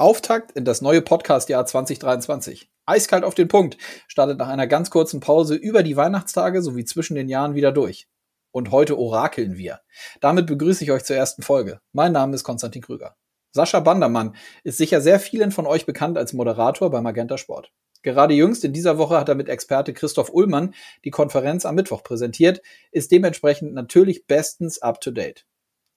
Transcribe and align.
Auftakt 0.00 0.52
in 0.52 0.64
das 0.64 0.80
neue 0.80 1.02
Podcast-Jahr 1.02 1.66
2023. 1.66 2.70
Eiskalt 2.86 3.24
auf 3.24 3.34
den 3.34 3.48
Punkt 3.48 3.78
startet 4.06 4.38
nach 4.38 4.46
einer 4.46 4.68
ganz 4.68 4.90
kurzen 4.90 5.18
Pause 5.18 5.56
über 5.56 5.82
die 5.82 5.96
Weihnachtstage 5.96 6.62
sowie 6.62 6.84
zwischen 6.84 7.16
den 7.16 7.28
Jahren 7.28 7.56
wieder 7.56 7.72
durch. 7.72 8.06
Und 8.52 8.70
heute 8.70 8.96
orakeln 8.96 9.56
wir. 9.56 9.80
Damit 10.20 10.46
begrüße 10.46 10.84
ich 10.84 10.92
euch 10.92 11.02
zur 11.02 11.16
ersten 11.16 11.42
Folge. 11.42 11.80
Mein 11.90 12.12
Name 12.12 12.36
ist 12.36 12.44
Konstantin 12.44 12.80
Krüger. 12.80 13.16
Sascha 13.50 13.80
Bandermann 13.80 14.36
ist 14.62 14.78
sicher 14.78 15.00
sehr 15.00 15.18
vielen 15.18 15.50
von 15.50 15.66
euch 15.66 15.84
bekannt 15.84 16.16
als 16.16 16.32
Moderator 16.32 16.92
bei 16.92 17.00
Magenta 17.00 17.36
Sport. 17.36 17.72
Gerade 18.02 18.34
jüngst 18.34 18.64
in 18.64 18.72
dieser 18.72 18.98
Woche 18.98 19.18
hat 19.18 19.28
er 19.28 19.34
mit 19.34 19.48
Experte 19.48 19.94
Christoph 19.94 20.30
Ullmann 20.32 20.74
die 21.04 21.10
Konferenz 21.10 21.66
am 21.66 21.74
Mittwoch 21.74 22.04
präsentiert, 22.04 22.62
ist 22.92 23.10
dementsprechend 23.10 23.74
natürlich 23.74 24.28
bestens 24.28 24.80
up 24.80 25.00
to 25.00 25.10
date. 25.10 25.44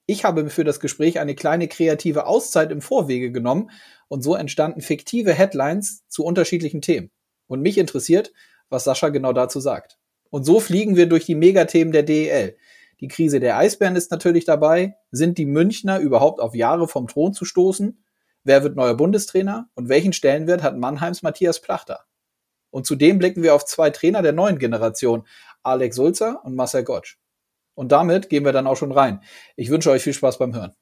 Ich 0.06 0.24
habe 0.24 0.50
für 0.50 0.64
das 0.64 0.80
Gespräch 0.80 1.20
eine 1.20 1.34
kleine 1.34 1.68
kreative 1.68 2.26
Auszeit 2.26 2.72
im 2.72 2.80
Vorwege 2.80 3.30
genommen 3.30 3.70
und 4.08 4.22
so 4.22 4.34
entstanden 4.34 4.80
fiktive 4.80 5.32
Headlines 5.32 6.06
zu 6.08 6.24
unterschiedlichen 6.24 6.82
Themen. 6.82 7.10
Und 7.46 7.62
mich 7.62 7.78
interessiert, 7.78 8.32
was 8.68 8.84
Sascha 8.84 9.10
genau 9.10 9.32
dazu 9.32 9.60
sagt. 9.60 9.98
Und 10.30 10.44
so 10.44 10.60
fliegen 10.60 10.96
wir 10.96 11.06
durch 11.06 11.26
die 11.26 11.34
Megathemen 11.34 11.92
der 11.92 12.02
DEL. 12.02 12.56
Die 13.00 13.08
Krise 13.08 13.38
der 13.38 13.58
Eisbären 13.58 13.96
ist 13.96 14.10
natürlich 14.10 14.44
dabei. 14.44 14.96
Sind 15.10 15.38
die 15.38 15.44
Münchner 15.44 15.98
überhaupt 15.98 16.40
auf 16.40 16.54
Jahre 16.54 16.88
vom 16.88 17.06
Thron 17.06 17.32
zu 17.32 17.44
stoßen? 17.44 18.02
Wer 18.44 18.62
wird 18.62 18.76
neuer 18.76 18.96
Bundestrainer? 18.96 19.68
Und 19.74 19.88
welchen 19.88 20.12
Stellenwert 20.12 20.62
hat 20.62 20.76
Mannheims 20.76 21.22
Matthias 21.22 21.60
Plachter? 21.60 22.04
Und 22.70 22.86
zudem 22.86 23.18
blicken 23.18 23.42
wir 23.42 23.54
auf 23.54 23.66
zwei 23.66 23.90
Trainer 23.90 24.22
der 24.22 24.32
neuen 24.32 24.58
Generation, 24.58 25.26
Alex 25.62 25.96
Sulzer 25.96 26.44
und 26.44 26.54
Marcel 26.56 26.84
Gottsch. 26.84 27.18
Und 27.74 27.92
damit 27.92 28.28
gehen 28.28 28.44
wir 28.44 28.52
dann 28.52 28.66
auch 28.66 28.76
schon 28.76 28.92
rein. 28.92 29.22
Ich 29.56 29.70
wünsche 29.70 29.90
euch 29.90 30.02
viel 30.02 30.12
Spaß 30.12 30.38
beim 30.38 30.54
Hören. 30.54 30.74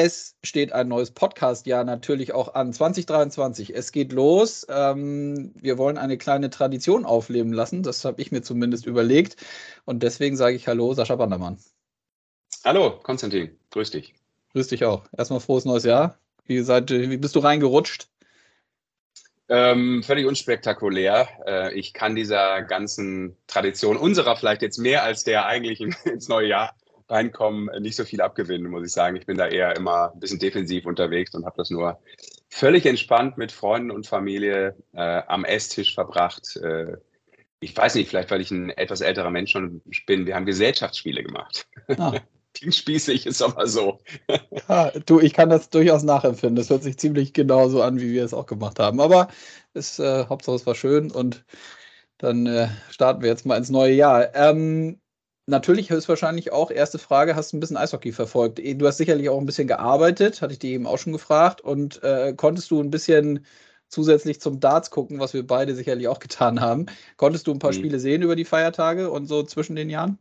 Es 0.00 0.36
steht 0.44 0.72
ein 0.72 0.86
neues 0.86 1.10
Podcast-Jahr 1.10 1.82
natürlich 1.82 2.32
auch 2.32 2.54
an. 2.54 2.72
2023. 2.72 3.74
Es 3.74 3.90
geht 3.90 4.12
los. 4.12 4.64
Ähm, 4.70 5.52
wir 5.56 5.76
wollen 5.76 5.98
eine 5.98 6.16
kleine 6.16 6.50
Tradition 6.50 7.04
aufleben 7.04 7.52
lassen. 7.52 7.82
Das 7.82 8.04
habe 8.04 8.22
ich 8.22 8.30
mir 8.30 8.42
zumindest 8.42 8.86
überlegt. 8.86 9.44
Und 9.86 10.04
deswegen 10.04 10.36
sage 10.36 10.54
ich 10.54 10.68
Hallo, 10.68 10.94
Sascha 10.94 11.16
Bandermann. 11.16 11.58
Hallo, 12.64 13.00
Konstantin. 13.02 13.58
Grüß 13.72 13.90
dich. 13.90 14.14
Grüß 14.52 14.68
dich 14.68 14.84
auch. 14.84 15.02
Erstmal 15.16 15.40
frohes 15.40 15.64
neues 15.64 15.82
Jahr. 15.82 16.16
Wie, 16.46 16.60
seid, 16.60 16.90
wie 16.90 17.16
bist 17.16 17.34
du 17.34 17.40
reingerutscht? 17.40 18.06
Ähm, 19.48 20.04
völlig 20.04 20.26
unspektakulär. 20.26 21.28
Äh, 21.44 21.74
ich 21.74 21.92
kann 21.92 22.14
dieser 22.14 22.62
ganzen 22.62 23.36
Tradition 23.48 23.96
unserer 23.96 24.36
vielleicht 24.36 24.62
jetzt 24.62 24.78
mehr 24.78 25.02
als 25.02 25.24
der 25.24 25.46
eigentlichen 25.46 25.96
ins 26.04 26.28
neue 26.28 26.46
Jahr 26.46 26.76
reinkommen, 27.08 27.70
nicht 27.82 27.96
so 27.96 28.04
viel 28.04 28.20
abgewinnen, 28.20 28.70
muss 28.70 28.86
ich 28.86 28.92
sagen. 28.92 29.16
Ich 29.16 29.26
bin 29.26 29.38
da 29.38 29.48
eher 29.48 29.76
immer 29.76 30.12
ein 30.12 30.20
bisschen 30.20 30.38
defensiv 30.38 30.86
unterwegs 30.86 31.34
und 31.34 31.44
habe 31.44 31.56
das 31.56 31.70
nur 31.70 31.98
völlig 32.48 32.86
entspannt 32.86 33.38
mit 33.38 33.52
Freunden 33.52 33.90
und 33.90 34.06
Familie 34.06 34.76
äh, 34.92 35.22
am 35.26 35.44
Esstisch 35.44 35.94
verbracht. 35.94 36.56
Äh, 36.56 36.96
ich 37.60 37.76
weiß 37.76 37.94
nicht, 37.96 38.08
vielleicht 38.08 38.30
weil 38.30 38.40
ich 38.40 38.50
ein 38.50 38.70
etwas 38.70 39.00
älterer 39.00 39.30
Mensch 39.30 39.52
schon 39.52 39.82
bin. 40.06 40.26
Wir 40.26 40.34
haben 40.34 40.46
Gesellschaftsspiele 40.46 41.22
gemacht. 41.22 41.66
Ah. 41.96 42.14
Klingt 42.54 42.74
spießig, 42.74 43.26
ist 43.26 43.42
aber 43.42 43.66
so. 43.66 44.00
ja, 44.68 44.90
du, 45.06 45.20
ich 45.20 45.32
kann 45.32 45.50
das 45.50 45.70
durchaus 45.70 46.02
nachempfinden. 46.02 46.56
Das 46.56 46.70
hört 46.70 46.82
sich 46.82 46.98
ziemlich 46.98 47.32
genauso 47.32 47.82
an, 47.82 48.00
wie 48.00 48.12
wir 48.12 48.24
es 48.24 48.34
auch 48.34 48.46
gemacht 48.46 48.78
haben. 48.78 49.00
Aber 49.00 49.28
es, 49.74 49.98
äh, 49.98 50.26
Hauptsache 50.26 50.56
es 50.56 50.66
war 50.66 50.74
schön 50.74 51.10
und 51.10 51.44
dann 52.16 52.46
äh, 52.46 52.68
starten 52.90 53.22
wir 53.22 53.28
jetzt 53.28 53.46
mal 53.46 53.56
ins 53.56 53.70
neue 53.70 53.92
Jahr. 53.92 54.34
Ähm, 54.34 55.00
natürlich 55.48 55.90
höchstwahrscheinlich 55.90 56.52
auch, 56.52 56.70
erste 56.70 56.98
Frage, 56.98 57.34
hast 57.34 57.52
du 57.52 57.56
ein 57.56 57.60
bisschen 57.60 57.76
Eishockey 57.76 58.12
verfolgt? 58.12 58.58
Du 58.58 58.86
hast 58.86 58.98
sicherlich 58.98 59.28
auch 59.28 59.38
ein 59.38 59.46
bisschen 59.46 59.68
gearbeitet, 59.68 60.42
hatte 60.42 60.52
ich 60.52 60.58
dir 60.58 60.70
eben 60.70 60.86
auch 60.86 60.98
schon 60.98 61.12
gefragt. 61.12 61.60
Und 61.60 62.02
äh, 62.02 62.34
konntest 62.36 62.70
du 62.70 62.80
ein 62.80 62.90
bisschen 62.90 63.44
zusätzlich 63.88 64.40
zum 64.40 64.60
Darts 64.60 64.90
gucken, 64.90 65.18
was 65.18 65.34
wir 65.34 65.46
beide 65.46 65.74
sicherlich 65.74 66.08
auch 66.08 66.18
getan 66.18 66.60
haben, 66.60 66.86
konntest 67.16 67.46
du 67.46 67.52
ein 67.52 67.58
paar 67.58 67.72
mhm. 67.72 67.76
Spiele 67.76 67.98
sehen 67.98 68.22
über 68.22 68.36
die 68.36 68.44
Feiertage 68.44 69.10
und 69.10 69.26
so 69.26 69.42
zwischen 69.42 69.76
den 69.76 69.90
Jahren? 69.90 70.18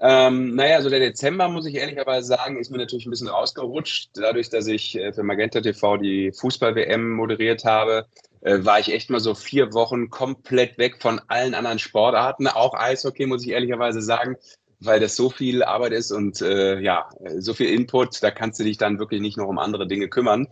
Ähm, 0.00 0.54
naja, 0.54 0.76
also 0.76 0.90
der 0.90 1.00
Dezember, 1.00 1.48
muss 1.48 1.66
ich 1.66 1.74
ehrlicherweise 1.74 2.26
sagen, 2.26 2.58
ist 2.58 2.70
mir 2.70 2.78
natürlich 2.78 3.06
ein 3.06 3.10
bisschen 3.10 3.28
rausgerutscht. 3.28 4.10
Dadurch, 4.14 4.50
dass 4.50 4.66
ich 4.66 4.96
äh, 4.96 5.12
für 5.12 5.22
Magenta 5.22 5.60
TV 5.60 5.96
die 5.96 6.32
Fußball-WM 6.32 7.12
moderiert 7.12 7.64
habe, 7.64 8.06
äh, 8.40 8.64
war 8.64 8.80
ich 8.80 8.92
echt 8.92 9.10
mal 9.10 9.20
so 9.20 9.34
vier 9.34 9.72
Wochen 9.72 10.10
komplett 10.10 10.78
weg 10.78 10.96
von 11.00 11.20
allen 11.28 11.54
anderen 11.54 11.78
Sportarten, 11.78 12.48
auch 12.48 12.74
Eishockey, 12.74 13.26
muss 13.26 13.44
ich 13.44 13.50
ehrlicherweise 13.50 14.00
sagen, 14.02 14.36
weil 14.80 15.00
das 15.00 15.16
so 15.16 15.30
viel 15.30 15.62
Arbeit 15.62 15.92
ist 15.92 16.12
und 16.12 16.42
äh, 16.42 16.78
ja, 16.80 17.08
so 17.38 17.54
viel 17.54 17.68
Input, 17.68 18.22
da 18.22 18.30
kannst 18.30 18.60
du 18.60 18.64
dich 18.64 18.78
dann 18.78 18.98
wirklich 18.98 19.20
nicht 19.20 19.36
noch 19.36 19.48
um 19.48 19.58
andere 19.58 19.86
Dinge 19.86 20.08
kümmern. 20.08 20.48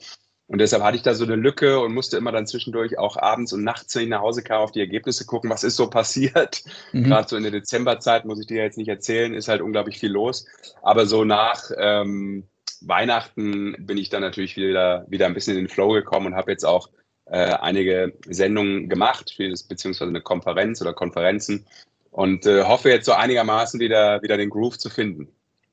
Und 0.47 0.59
deshalb 0.59 0.83
hatte 0.83 0.97
ich 0.97 1.03
da 1.03 1.15
so 1.15 1.25
eine 1.25 1.37
Lücke 1.37 1.81
und 1.81 1.95
musste 1.95 2.19
immer 2.19 2.31
dann 2.31 2.47
zwischendurch 2.47 2.99
auch 2.99 3.17
abends 3.17 3.55
und 3.55 3.65
nachts, 3.65 3.95
wenn 3.97 4.03
ich 4.03 4.09
nach 4.11 4.21
Hause 4.21 4.43
kam, 4.43 4.61
auf 4.61 4.73
die 4.73 4.81
Ergebnisse 4.81 5.25
gucken, 5.25 5.49
was 5.49 5.65
ist 5.65 5.77
so 5.77 5.89
passiert. 5.89 6.63
Mhm. 6.93 7.05
Gerade 7.05 7.29
so 7.29 7.37
in 7.37 7.45
der 7.45 7.53
Dezemberzeit, 7.53 8.27
muss 8.27 8.41
ich 8.41 8.47
dir 8.47 8.63
jetzt 8.63 8.77
nicht 8.77 8.89
erzählen, 8.89 9.33
ist 9.33 9.49
halt 9.49 9.63
unglaublich 9.63 9.99
viel 9.99 10.11
los. 10.11 10.47
Aber 10.83 11.07
so 11.07 11.25
nach 11.25 11.71
ähm, 11.79 12.47
Weihnachten 12.83 13.75
bin 13.79 13.97
ich 13.97 14.11
dann 14.11 14.21
natürlich 14.21 14.57
wieder, 14.57 15.07
wieder 15.09 15.27
ein 15.27 15.35
bisschen 15.35 15.57
in 15.57 15.65
den 15.65 15.71
Flow 15.71 15.93
gekommen 15.93 16.27
und 16.27 16.35
habe 16.35 16.51
jetzt 16.51 16.65
auch 16.65 16.91
äh, 17.27 17.55
einige 17.55 18.13
Sendungen 18.29 18.89
gemacht, 18.89 19.37
beziehungsweise 19.39 20.11
eine 20.11 20.21
Konferenz 20.21 20.81
oder 20.81 20.93
Konferenzen 20.93 21.67
und 22.11 22.47
äh, 22.47 22.65
hoffe 22.65 22.91
jetzt 22.91 23.07
so 23.07 23.13
einigermaßen 23.13 23.81
wieder, 23.81 24.23
wieder 24.23 24.37
den 24.37 24.51
Groove 24.51 24.79
zu 24.79 24.91
finden. 24.91 25.29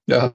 Ja. 0.07 0.34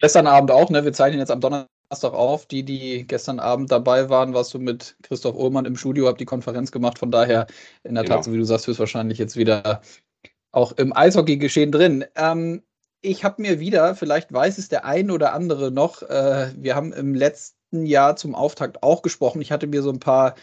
Gestern 0.00 0.26
Abend 0.26 0.50
auch, 0.50 0.70
ne? 0.70 0.84
Wir 0.84 0.92
zeichnen 0.92 1.18
jetzt 1.18 1.30
am 1.30 1.40
Donnerstag 1.40 2.12
auf. 2.12 2.46
Die, 2.46 2.62
die 2.62 3.06
gestern 3.06 3.40
Abend 3.40 3.72
dabei 3.72 4.08
waren, 4.08 4.32
warst 4.32 4.54
du 4.54 4.58
mit 4.58 4.96
Christoph 5.02 5.34
Ullmann 5.36 5.64
im 5.64 5.76
Studio, 5.76 6.06
habt 6.06 6.20
die 6.20 6.24
Konferenz 6.24 6.70
gemacht. 6.70 6.98
Von 6.98 7.10
daher, 7.10 7.46
in 7.82 7.94
der 7.94 8.04
genau. 8.04 8.16
Tat, 8.16 8.24
so 8.24 8.32
wie 8.32 8.38
du 8.38 8.44
sagst, 8.44 8.68
wirst 8.68 8.78
wahrscheinlich 8.78 9.18
jetzt 9.18 9.36
wieder 9.36 9.82
auch 10.52 10.72
im 10.72 10.96
Eishockey-Geschehen 10.96 11.72
drin. 11.72 12.04
Ähm, 12.14 12.62
ich 13.00 13.24
habe 13.24 13.42
mir 13.42 13.60
wieder, 13.60 13.94
vielleicht 13.94 14.32
weiß 14.32 14.58
es 14.58 14.68
der 14.68 14.84
ein 14.84 15.10
oder 15.10 15.32
andere 15.32 15.70
noch, 15.70 16.02
äh, 16.02 16.52
wir 16.56 16.74
haben 16.74 16.92
im 16.92 17.14
letzten 17.14 17.57
Jahr 17.72 18.16
zum 18.16 18.34
Auftakt 18.34 18.82
auch 18.82 19.02
gesprochen. 19.02 19.40
Ich 19.40 19.52
hatte 19.52 19.66
mir 19.66 19.82
so 19.82 19.90
ein 19.90 20.00
paar 20.00 20.34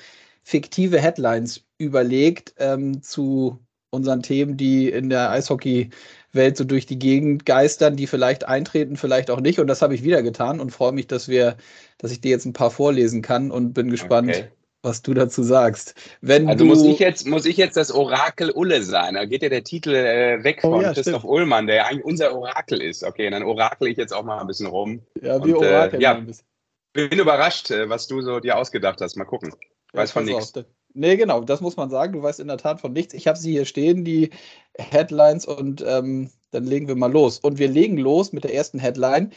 fiktive 0.43 0.99
Headlines 0.99 1.65
überlegt 1.77 2.53
ähm, 2.57 3.01
zu 3.01 3.59
unseren 3.89 4.21
Themen, 4.21 4.57
die 4.57 4.89
in 4.89 5.09
der 5.09 5.31
Eishockey-Welt 5.31 6.57
so 6.57 6.63
durch 6.63 6.85
die 6.85 6.99
Gegend 6.99 7.45
geistern, 7.45 7.95
die 7.95 8.07
vielleicht 8.07 8.47
eintreten, 8.47 8.97
vielleicht 8.97 9.31
auch 9.31 9.39
nicht. 9.39 9.59
Und 9.59 9.67
das 9.67 9.81
habe 9.81 9.95
ich 9.95 10.03
wieder 10.03 10.21
getan 10.21 10.59
und 10.59 10.71
freue 10.71 10.91
mich, 10.91 11.07
dass 11.07 11.27
wir, 11.27 11.55
dass 11.97 12.11
ich 12.11 12.21
dir 12.21 12.29
jetzt 12.29 12.45
ein 12.45 12.53
paar 12.53 12.71
vorlesen 12.71 13.21
kann 13.21 13.49
und 13.49 13.73
bin 13.73 13.89
gespannt, 13.89 14.29
okay. 14.29 14.47
was 14.83 15.01
du 15.01 15.13
dazu 15.13 15.41
sagst. 15.41 15.95
Wenn 16.21 16.47
also 16.47 16.65
muss 16.65 16.83
ich 16.83 16.99
jetzt 16.99 17.25
muss 17.25 17.45
ich 17.45 17.57
jetzt 17.57 17.77
das 17.77 17.91
Orakel 17.91 18.51
Ulle 18.51 18.83
sein? 18.83 19.15
Da 19.15 19.25
geht 19.25 19.41
ja 19.41 19.49
der 19.49 19.63
Titel 19.63 19.95
äh, 19.95 20.43
weg 20.43 20.59
oh 20.63 20.71
von 20.71 20.81
ja, 20.81 20.93
Christoph 20.93 21.21
stimmt. 21.21 21.33
Ullmann, 21.33 21.65
der 21.65 21.87
eigentlich 21.87 22.05
unser 22.05 22.35
Orakel 22.35 22.81
ist. 22.81 23.03
Okay, 23.03 23.29
dann 23.29 23.43
orakel 23.43 23.87
ich 23.87 23.97
jetzt 23.97 24.13
auch 24.13 24.23
mal 24.23 24.39
ein 24.39 24.47
bisschen 24.47 24.67
rum. 24.67 25.01
Ja, 25.21 25.43
wir 25.43 25.57
orakeln 25.57 26.01
äh, 26.01 26.03
ja. 26.03 26.15
ein 26.15 26.27
bisschen 26.27 26.45
bin 26.95 27.19
überrascht, 27.19 27.71
äh, 27.71 27.89
was 27.89 28.07
du 28.07 28.21
so 28.21 28.39
dir 28.39 28.57
ausgedacht 28.57 29.01
hast. 29.01 29.15
Mal 29.17 29.25
gucken. 29.25 29.53
Ich 29.87 29.93
weiß 29.93 30.09
ja, 30.09 30.13
von 30.13 30.25
nichts. 30.25 30.53
Nee, 30.93 31.17
genau, 31.17 31.41
das 31.41 31.59
muss 31.59 31.75
man 31.75 31.89
sagen. 31.89 32.13
Du 32.13 32.23
weißt 32.23 32.39
in 32.39 32.47
der 32.47 32.57
Tat 32.57 32.79
von 32.79 32.93
nichts. 32.93 33.13
Ich 33.13 33.27
habe 33.27 33.37
sie 33.37 33.51
hier 33.51 33.65
stehen, 33.65 34.05
die 34.05 34.29
Headlines, 34.77 35.45
und 35.45 35.83
ähm, 35.85 36.31
dann 36.51 36.63
legen 36.63 36.87
wir 36.87 36.95
mal 36.95 37.11
los. 37.11 37.37
Und 37.37 37.59
wir 37.59 37.67
legen 37.67 37.97
los 37.97 38.31
mit 38.31 38.45
der 38.45 38.53
ersten 38.53 38.79
Headline. 38.79 39.31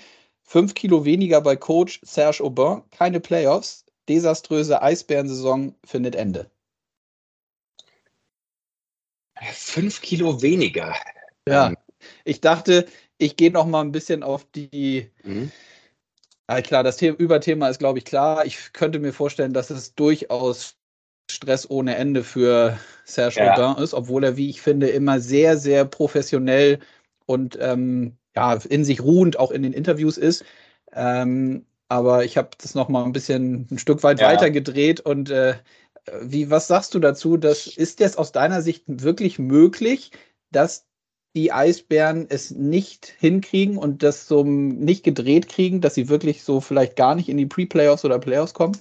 Fünf 0.45 0.75
Kilo 0.75 1.05
weniger 1.05 1.41
bei 1.41 1.57
Coach 1.57 2.01
Serge 2.05 2.45
Aubin, 2.45 2.83
keine 2.93 3.19
Playoffs, 3.19 3.85
desaströse 4.09 4.81
Eisbärensaison 4.81 5.75
findet 5.85 6.15
Ende. 6.15 6.49
Fünf 9.53 10.01
Kilo 10.01 10.41
weniger. 10.43 10.95
Ja, 11.47 11.73
ich 12.25 12.41
dachte, 12.41 12.87
ich 13.19 13.37
gehe 13.37 13.51
noch 13.51 13.67
mal 13.67 13.81
ein 13.81 13.93
bisschen 13.93 14.23
auf 14.23 14.47
die. 14.55 15.11
Mhm 15.25 15.51
ja, 16.51 16.63
klar, 16.63 16.83
das 16.83 16.99
The 16.99 17.09
Überthema 17.09 17.69
ist, 17.69 17.79
glaube 17.79 17.99
ich, 17.99 18.05
klar. 18.05 18.47
Ich 18.47 18.73
könnte 18.73 18.99
mir 18.99 19.13
vorstellen, 19.13 19.53
dass 19.53 19.71
es 19.71 19.95
durchaus 19.95 20.77
Stress 21.31 21.69
ohne 21.69 21.97
Ende 21.97 22.25
für 22.25 22.79
Serge 23.05 23.41
ja. 23.41 23.55
Aubin 23.55 23.83
ist, 23.83 23.93
obwohl 23.95 24.25
er, 24.25 24.37
wie 24.37 24.49
ich 24.49 24.63
finde, 24.63 24.89
immer 24.89 25.21
sehr, 25.21 25.59
sehr 25.59 25.85
professionell 25.85 26.79
und 27.27 27.59
ähm, 27.61 28.17
ja, 28.35 28.55
in 28.55 28.85
sich 28.85 29.03
ruhend 29.03 29.39
auch 29.39 29.51
in 29.51 29.63
den 29.63 29.75
Interviews 29.75 30.17
ist. 30.17 30.45
Ähm, 30.93 31.67
aber 31.89 32.25
ich 32.25 32.37
habe 32.39 32.51
das 32.61 32.75
noch 32.75 32.89
mal 32.89 33.05
ein 33.05 33.13
bisschen 33.13 33.67
ein 33.71 33.79
Stück 33.79 34.03
weit 34.03 34.21
ja. 34.21 34.29
weiter 34.29 34.51
gedreht 34.51 35.01
und 35.01 35.31
äh, 35.31 35.55
wie, 36.23 36.51
was 36.51 36.69
sagst 36.69 36.95
du 36.95 36.99
dazu? 36.99 37.37
Das, 37.37 37.67
ist 37.67 38.01
das 38.01 38.17
aus 38.17 38.33
deiner 38.33 38.63
Sicht 38.63 38.85
wirklich 38.87 39.39
möglich, 39.39 40.13
dass 40.51 40.88
die 41.39 41.53
Eisbären 41.53 42.27
es 42.29 42.51
nicht 42.51 43.15
hinkriegen 43.21 43.79
und 43.79 44.03
das 44.03 44.27
so 44.27 44.43
nicht 44.43 45.05
gedreht 45.05 45.49
kriegen, 45.49 45.81
dass 45.81 45.95
sie 45.95 46.09
wirklich 46.09 46.43
so 46.43 46.61
vielleicht 46.61 46.97
gar 46.97 47.15
nicht 47.15 47.29
in 47.29 47.37
die 47.37 47.47
Pre-Playoffs 47.47 48.05
oder 48.05 48.19
Playoffs 48.19 48.55
kommen? 48.55 48.77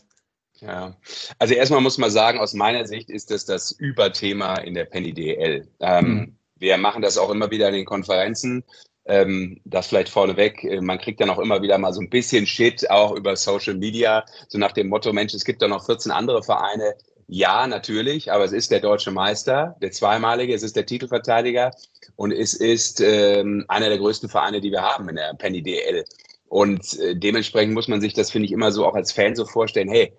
Ja, 0.60 0.98
also 1.38 1.54
erstmal 1.54 1.82
muss 1.82 2.00
man 2.00 2.10
sagen, 2.10 2.40
aus 2.40 2.56
meiner 2.56 2.88
Sicht 2.88 3.12
ist 3.12 3.30
das 3.30 3.46
das 3.46 3.72
Überthema 3.72 4.56
in 4.56 4.74
der 4.74 4.86
Penny 4.86 5.14
DL. 5.14 5.68
Ähm, 5.80 6.08
mhm. 6.08 6.36
Wir 6.56 6.78
machen 6.80 7.04
das 7.04 7.20
auch 7.20 7.30
immer 7.30 7.52
wieder 7.52 7.68
in 7.68 7.76
den 7.76 7.86
Konferenzen. 7.86 8.64
Ähm, 9.06 9.62
das 9.64 9.86
vielleicht 9.86 10.10
vorneweg. 10.10 10.64
Äh, 10.64 10.82
man 10.82 10.98
kriegt 10.98 11.22
dann 11.22 11.30
auch 11.30 11.38
immer 11.38 11.62
wieder 11.62 11.78
mal 11.78 11.94
so 11.94 12.02
ein 12.02 12.10
bisschen 12.10 12.48
Shit 12.48 12.90
auch 12.90 13.12
über 13.12 13.36
Social 13.36 13.76
Media, 13.76 14.26
so 14.48 14.58
nach 14.58 14.72
dem 14.72 14.90
Motto, 14.90 15.14
Mensch, 15.14 15.36
es 15.36 15.46
gibt 15.46 15.62
da 15.62 15.68
noch 15.68 15.86
14 15.86 16.12
andere 16.12 16.42
Vereine. 16.42 16.96
Ja, 17.30 17.68
natürlich, 17.68 18.32
aber 18.32 18.46
es 18.46 18.54
ist 18.54 18.72
der 18.72 18.80
deutsche 18.80 19.12
Meister, 19.12 19.76
der 19.82 19.92
zweimalige, 19.92 20.54
es 20.54 20.64
ist 20.64 20.78
der 20.78 20.86
Titelverteidiger 20.86 21.72
und 22.16 22.32
es 22.32 22.54
ist 22.54 23.02
ähm, 23.02 23.66
einer 23.68 23.90
der 23.90 23.98
größten 23.98 24.30
Vereine, 24.30 24.62
die 24.62 24.72
wir 24.72 24.82
haben 24.82 25.10
in 25.10 25.18
der 25.18 25.34
Penny 25.34 25.62
DL. 25.62 26.06
Und 26.48 26.98
äh, 27.00 27.16
dementsprechend 27.16 27.74
muss 27.74 27.90
man 27.90 28.00
sich 28.00 28.14
das, 28.14 28.32
finde 28.32 28.46
ich, 28.46 28.54
immer 28.54 28.72
so 28.72 28.86
auch 28.86 28.96
als 28.96 29.12
Fan 29.12 29.36
so 29.36 29.46
vorstellen, 29.46 29.90
hey, 29.90 30.14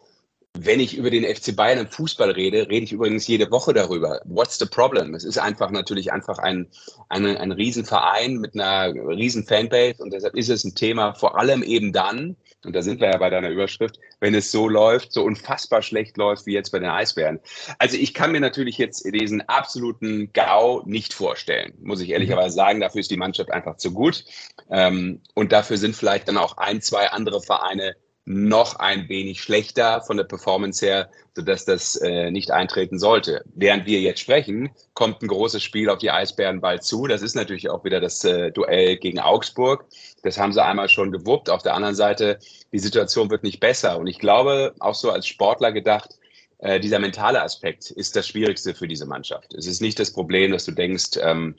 wenn 0.64 0.80
ich 0.80 0.96
über 0.96 1.10
den 1.10 1.24
FC 1.24 1.54
Bayern 1.54 1.78
im 1.78 1.88
Fußball 1.88 2.30
rede, 2.30 2.68
rede 2.68 2.84
ich 2.84 2.92
übrigens 2.92 3.26
jede 3.26 3.50
Woche 3.50 3.72
darüber. 3.72 4.20
What's 4.24 4.58
the 4.58 4.66
problem? 4.66 5.14
Es 5.14 5.24
ist 5.24 5.38
einfach 5.38 5.70
natürlich 5.70 6.12
einfach 6.12 6.38
ein, 6.38 6.68
ein, 7.08 7.26
ein 7.26 7.52
Riesenverein 7.52 8.36
mit 8.36 8.54
einer 8.54 8.92
riesen 8.92 9.44
Fanbase 9.44 10.02
und 10.02 10.12
deshalb 10.12 10.34
ist 10.34 10.48
es 10.48 10.64
ein 10.64 10.74
Thema 10.74 11.14
vor 11.14 11.38
allem 11.38 11.62
eben 11.62 11.92
dann, 11.92 12.36
und 12.64 12.74
da 12.74 12.82
sind 12.82 13.00
wir 13.00 13.10
ja 13.10 13.18
bei 13.18 13.30
deiner 13.30 13.50
Überschrift, 13.50 14.00
wenn 14.20 14.34
es 14.34 14.50
so 14.50 14.68
läuft, 14.68 15.12
so 15.12 15.22
unfassbar 15.22 15.80
schlecht 15.80 16.16
läuft 16.16 16.46
wie 16.46 16.54
jetzt 16.54 16.70
bei 16.70 16.80
den 16.80 16.90
Eisbären. 16.90 17.38
Also 17.78 17.96
ich 17.96 18.14
kann 18.14 18.32
mir 18.32 18.40
natürlich 18.40 18.78
jetzt 18.78 19.04
diesen 19.04 19.42
absoluten 19.42 20.32
GAU 20.32 20.82
nicht 20.84 21.14
vorstellen, 21.14 21.74
muss 21.80 22.00
ich 22.00 22.10
ehrlicherweise 22.10 22.56
sagen. 22.56 22.80
Dafür 22.80 23.00
ist 23.00 23.10
die 23.12 23.16
Mannschaft 23.16 23.52
einfach 23.52 23.76
zu 23.76 23.92
gut. 23.92 24.24
Ähm, 24.70 25.20
und 25.34 25.52
dafür 25.52 25.76
sind 25.76 25.94
vielleicht 25.94 26.26
dann 26.26 26.36
auch 26.36 26.56
ein, 26.56 26.82
zwei 26.82 27.10
andere 27.10 27.40
Vereine 27.40 27.94
noch 28.28 28.76
ein 28.76 29.08
wenig 29.08 29.40
schlechter 29.40 30.02
von 30.02 30.18
der 30.18 30.24
Performance 30.24 30.84
her, 30.84 31.08
sodass 31.34 31.64
das 31.64 31.96
äh, 31.96 32.30
nicht 32.30 32.50
eintreten 32.50 32.98
sollte. 32.98 33.42
Während 33.54 33.86
wir 33.86 34.00
jetzt 34.00 34.20
sprechen, 34.20 34.68
kommt 34.92 35.22
ein 35.22 35.28
großes 35.28 35.62
Spiel 35.62 35.88
auf 35.88 35.98
die 35.98 36.10
Eisbären 36.10 36.60
bald 36.60 36.84
zu. 36.84 37.06
Das 37.06 37.22
ist 37.22 37.34
natürlich 37.34 37.70
auch 37.70 37.84
wieder 37.84 38.00
das 38.00 38.22
äh, 38.24 38.50
Duell 38.50 38.98
gegen 38.98 39.18
Augsburg. 39.18 39.86
Das 40.24 40.36
haben 40.36 40.52
sie 40.52 40.62
einmal 40.62 40.90
schon 40.90 41.10
gewuppt. 41.10 41.48
Auf 41.48 41.62
der 41.62 41.72
anderen 41.74 41.94
Seite, 41.94 42.38
die 42.70 42.78
Situation 42.78 43.30
wird 43.30 43.44
nicht 43.44 43.60
besser. 43.60 43.98
Und 43.98 44.08
ich 44.08 44.18
glaube, 44.18 44.74
auch 44.78 44.94
so 44.94 45.10
als 45.10 45.26
Sportler 45.26 45.72
gedacht, 45.72 46.18
äh, 46.58 46.80
dieser 46.80 46.98
mentale 46.98 47.40
Aspekt 47.40 47.90
ist 47.92 48.14
das 48.14 48.28
Schwierigste 48.28 48.74
für 48.74 48.88
diese 48.88 49.06
Mannschaft. 49.06 49.54
Es 49.54 49.66
ist 49.66 49.80
nicht 49.80 49.98
das 49.98 50.12
Problem, 50.12 50.52
dass 50.52 50.66
du 50.66 50.72
denkst, 50.72 51.18
ähm, 51.22 51.54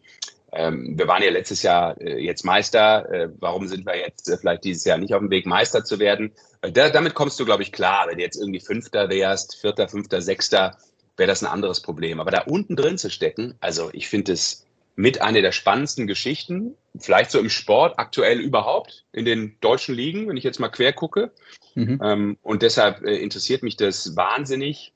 ähm, 0.51 0.97
wir 0.97 1.07
waren 1.07 1.23
ja 1.23 1.29
letztes 1.29 1.61
Jahr 1.61 1.99
äh, 2.01 2.19
jetzt 2.23 2.43
Meister. 2.43 3.09
Äh, 3.11 3.29
warum 3.39 3.67
sind 3.67 3.85
wir 3.85 3.97
jetzt 3.97 4.29
äh, 4.29 4.37
vielleicht 4.37 4.63
dieses 4.63 4.83
Jahr 4.85 4.97
nicht 4.97 5.13
auf 5.13 5.19
dem 5.19 5.29
Weg, 5.29 5.45
Meister 5.45 5.83
zu 5.83 5.99
werden? 5.99 6.31
Äh, 6.61 6.71
da, 6.71 6.89
damit 6.89 7.13
kommst 7.13 7.39
du, 7.39 7.45
glaube 7.45 7.63
ich, 7.63 7.71
klar. 7.71 8.07
Wenn 8.07 8.17
du 8.17 8.23
jetzt 8.23 8.37
irgendwie 8.37 8.59
Fünfter 8.59 9.09
wärst, 9.09 9.55
Vierter, 9.59 9.87
Fünfter, 9.87 10.21
Sechster, 10.21 10.77
wäre 11.17 11.27
das 11.27 11.43
ein 11.43 11.51
anderes 11.51 11.81
Problem. 11.81 12.19
Aber 12.19 12.31
da 12.31 12.41
unten 12.41 12.75
drin 12.75 12.97
zu 12.97 13.09
stecken, 13.09 13.55
also 13.59 13.89
ich 13.93 14.07
finde 14.07 14.33
es 14.33 14.65
mit 14.95 15.21
einer 15.21 15.41
der 15.41 15.51
spannendsten 15.51 16.07
Geschichten, 16.07 16.75
vielleicht 16.97 17.31
so 17.31 17.39
im 17.39 17.49
Sport 17.49 17.99
aktuell 17.99 18.39
überhaupt, 18.39 19.05
in 19.13 19.23
den 19.23 19.55
deutschen 19.61 19.95
Ligen, 19.95 20.27
wenn 20.27 20.35
ich 20.35 20.43
jetzt 20.43 20.59
mal 20.59 20.69
quer 20.69 20.93
gucke. 20.93 21.31
Mhm. 21.75 22.01
Ähm, 22.03 22.37
und 22.41 22.63
deshalb 22.63 23.03
äh, 23.03 23.15
interessiert 23.15 23.63
mich 23.63 23.77
das 23.77 24.15
wahnsinnig 24.17 24.93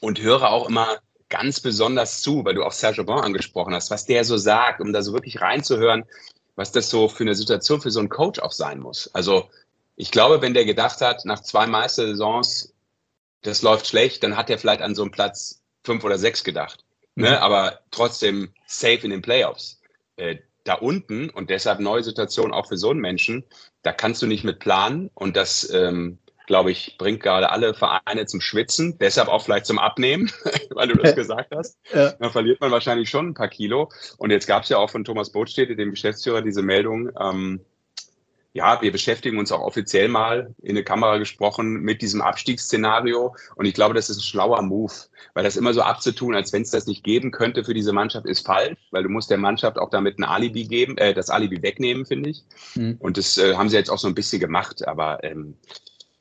und 0.00 0.20
höre 0.20 0.50
auch 0.50 0.68
immer 0.68 0.98
ganz 1.30 1.60
besonders 1.60 2.20
zu, 2.20 2.44
weil 2.44 2.54
du 2.54 2.64
auch 2.64 2.72
Serge 2.72 3.04
Bon 3.04 3.20
angesprochen 3.20 3.74
hast, 3.74 3.90
was 3.90 4.04
der 4.04 4.24
so 4.24 4.36
sagt, 4.36 4.80
um 4.80 4.92
da 4.92 5.02
so 5.02 5.12
wirklich 5.14 5.40
reinzuhören, 5.40 6.04
was 6.56 6.72
das 6.72 6.90
so 6.90 7.08
für 7.08 7.24
eine 7.24 7.34
Situation 7.34 7.80
für 7.80 7.90
so 7.90 8.00
einen 8.00 8.10
Coach 8.10 8.40
auch 8.40 8.52
sein 8.52 8.80
muss. 8.80 9.08
Also 9.14 9.48
ich 9.96 10.10
glaube, 10.10 10.42
wenn 10.42 10.54
der 10.54 10.64
gedacht 10.64 11.00
hat, 11.00 11.24
nach 11.24 11.40
zwei 11.40 11.66
Meistersaisons, 11.66 12.74
das 13.42 13.62
läuft 13.62 13.86
schlecht, 13.86 14.22
dann 14.22 14.36
hat 14.36 14.50
er 14.50 14.58
vielleicht 14.58 14.82
an 14.82 14.94
so 14.94 15.02
einem 15.02 15.10
Platz 15.10 15.62
fünf 15.84 16.04
oder 16.04 16.18
sechs 16.18 16.44
gedacht. 16.44 16.84
Ne? 17.14 17.28
Mhm. 17.28 17.32
Ne? 17.32 17.42
Aber 17.42 17.80
trotzdem 17.90 18.52
safe 18.66 19.00
in 19.04 19.10
den 19.10 19.22
Playoffs. 19.22 19.80
Äh, 20.16 20.38
da 20.64 20.74
unten 20.74 21.30
und 21.30 21.48
deshalb 21.50 21.80
neue 21.80 22.04
Situation 22.04 22.52
auch 22.52 22.68
für 22.68 22.76
so 22.76 22.90
einen 22.90 23.00
Menschen, 23.00 23.44
da 23.82 23.92
kannst 23.92 24.20
du 24.20 24.26
nicht 24.26 24.44
mit 24.44 24.58
planen 24.58 25.10
und 25.14 25.36
das 25.36 25.68
ähm, 25.70 26.18
glaube 26.50 26.72
ich, 26.72 26.96
bringt 26.98 27.22
gerade 27.22 27.50
alle 27.50 27.74
Vereine 27.74 28.26
zum 28.26 28.40
Schwitzen, 28.40 28.98
deshalb 28.98 29.28
auch 29.28 29.44
vielleicht 29.44 29.66
zum 29.66 29.78
Abnehmen, 29.78 30.32
weil 30.70 30.88
du 30.88 30.96
das 30.96 31.14
gesagt 31.14 31.54
hast. 31.54 31.78
Ja. 31.94 32.10
Dann 32.18 32.32
verliert 32.32 32.60
man 32.60 32.72
wahrscheinlich 32.72 33.08
schon 33.08 33.28
ein 33.28 33.34
paar 33.34 33.46
Kilo. 33.46 33.88
Und 34.18 34.30
jetzt 34.30 34.48
gab 34.48 34.64
es 34.64 34.68
ja 34.68 34.78
auch 34.78 34.90
von 34.90 35.04
Thomas 35.04 35.30
Botstädte, 35.30 35.76
dem 35.76 35.90
Geschäftsführer, 35.90 36.42
diese 36.42 36.62
Meldung, 36.62 37.08
ähm, 37.20 37.60
ja, 38.52 38.82
wir 38.82 38.90
beschäftigen 38.90 39.38
uns 39.38 39.52
auch 39.52 39.60
offiziell 39.60 40.08
mal 40.08 40.52
in 40.60 40.70
eine 40.70 40.82
Kamera 40.82 41.18
gesprochen 41.18 41.82
mit 41.82 42.02
diesem 42.02 42.20
Abstiegsszenario. 42.20 43.36
Und 43.54 43.64
ich 43.64 43.74
glaube, 43.74 43.94
das 43.94 44.10
ist 44.10 44.18
ein 44.18 44.22
schlauer 44.22 44.60
Move, 44.62 44.92
weil 45.34 45.44
das 45.44 45.56
immer 45.56 45.72
so 45.72 45.82
abzutun, 45.82 46.34
als 46.34 46.52
wenn 46.52 46.62
es 46.62 46.70
das 46.70 46.88
nicht 46.88 47.04
geben 47.04 47.30
könnte 47.30 47.62
für 47.62 47.74
diese 47.74 47.92
Mannschaft, 47.92 48.26
ist 48.26 48.44
falsch, 48.44 48.80
weil 48.90 49.04
du 49.04 49.08
musst 49.08 49.30
der 49.30 49.38
Mannschaft 49.38 49.78
auch 49.78 49.90
damit 49.90 50.18
ein 50.18 50.24
Alibi 50.24 50.64
geben, 50.64 50.98
äh, 50.98 51.14
das 51.14 51.30
Alibi 51.30 51.62
wegnehmen, 51.62 52.06
finde 52.06 52.30
ich. 52.30 52.42
Mhm. 52.74 52.96
Und 52.98 53.18
das 53.18 53.38
äh, 53.38 53.54
haben 53.54 53.68
sie 53.68 53.76
jetzt 53.76 53.88
auch 53.88 53.98
so 53.98 54.08
ein 54.08 54.16
bisschen 54.16 54.40
gemacht. 54.40 54.84
Aber 54.88 55.22
ähm, 55.22 55.54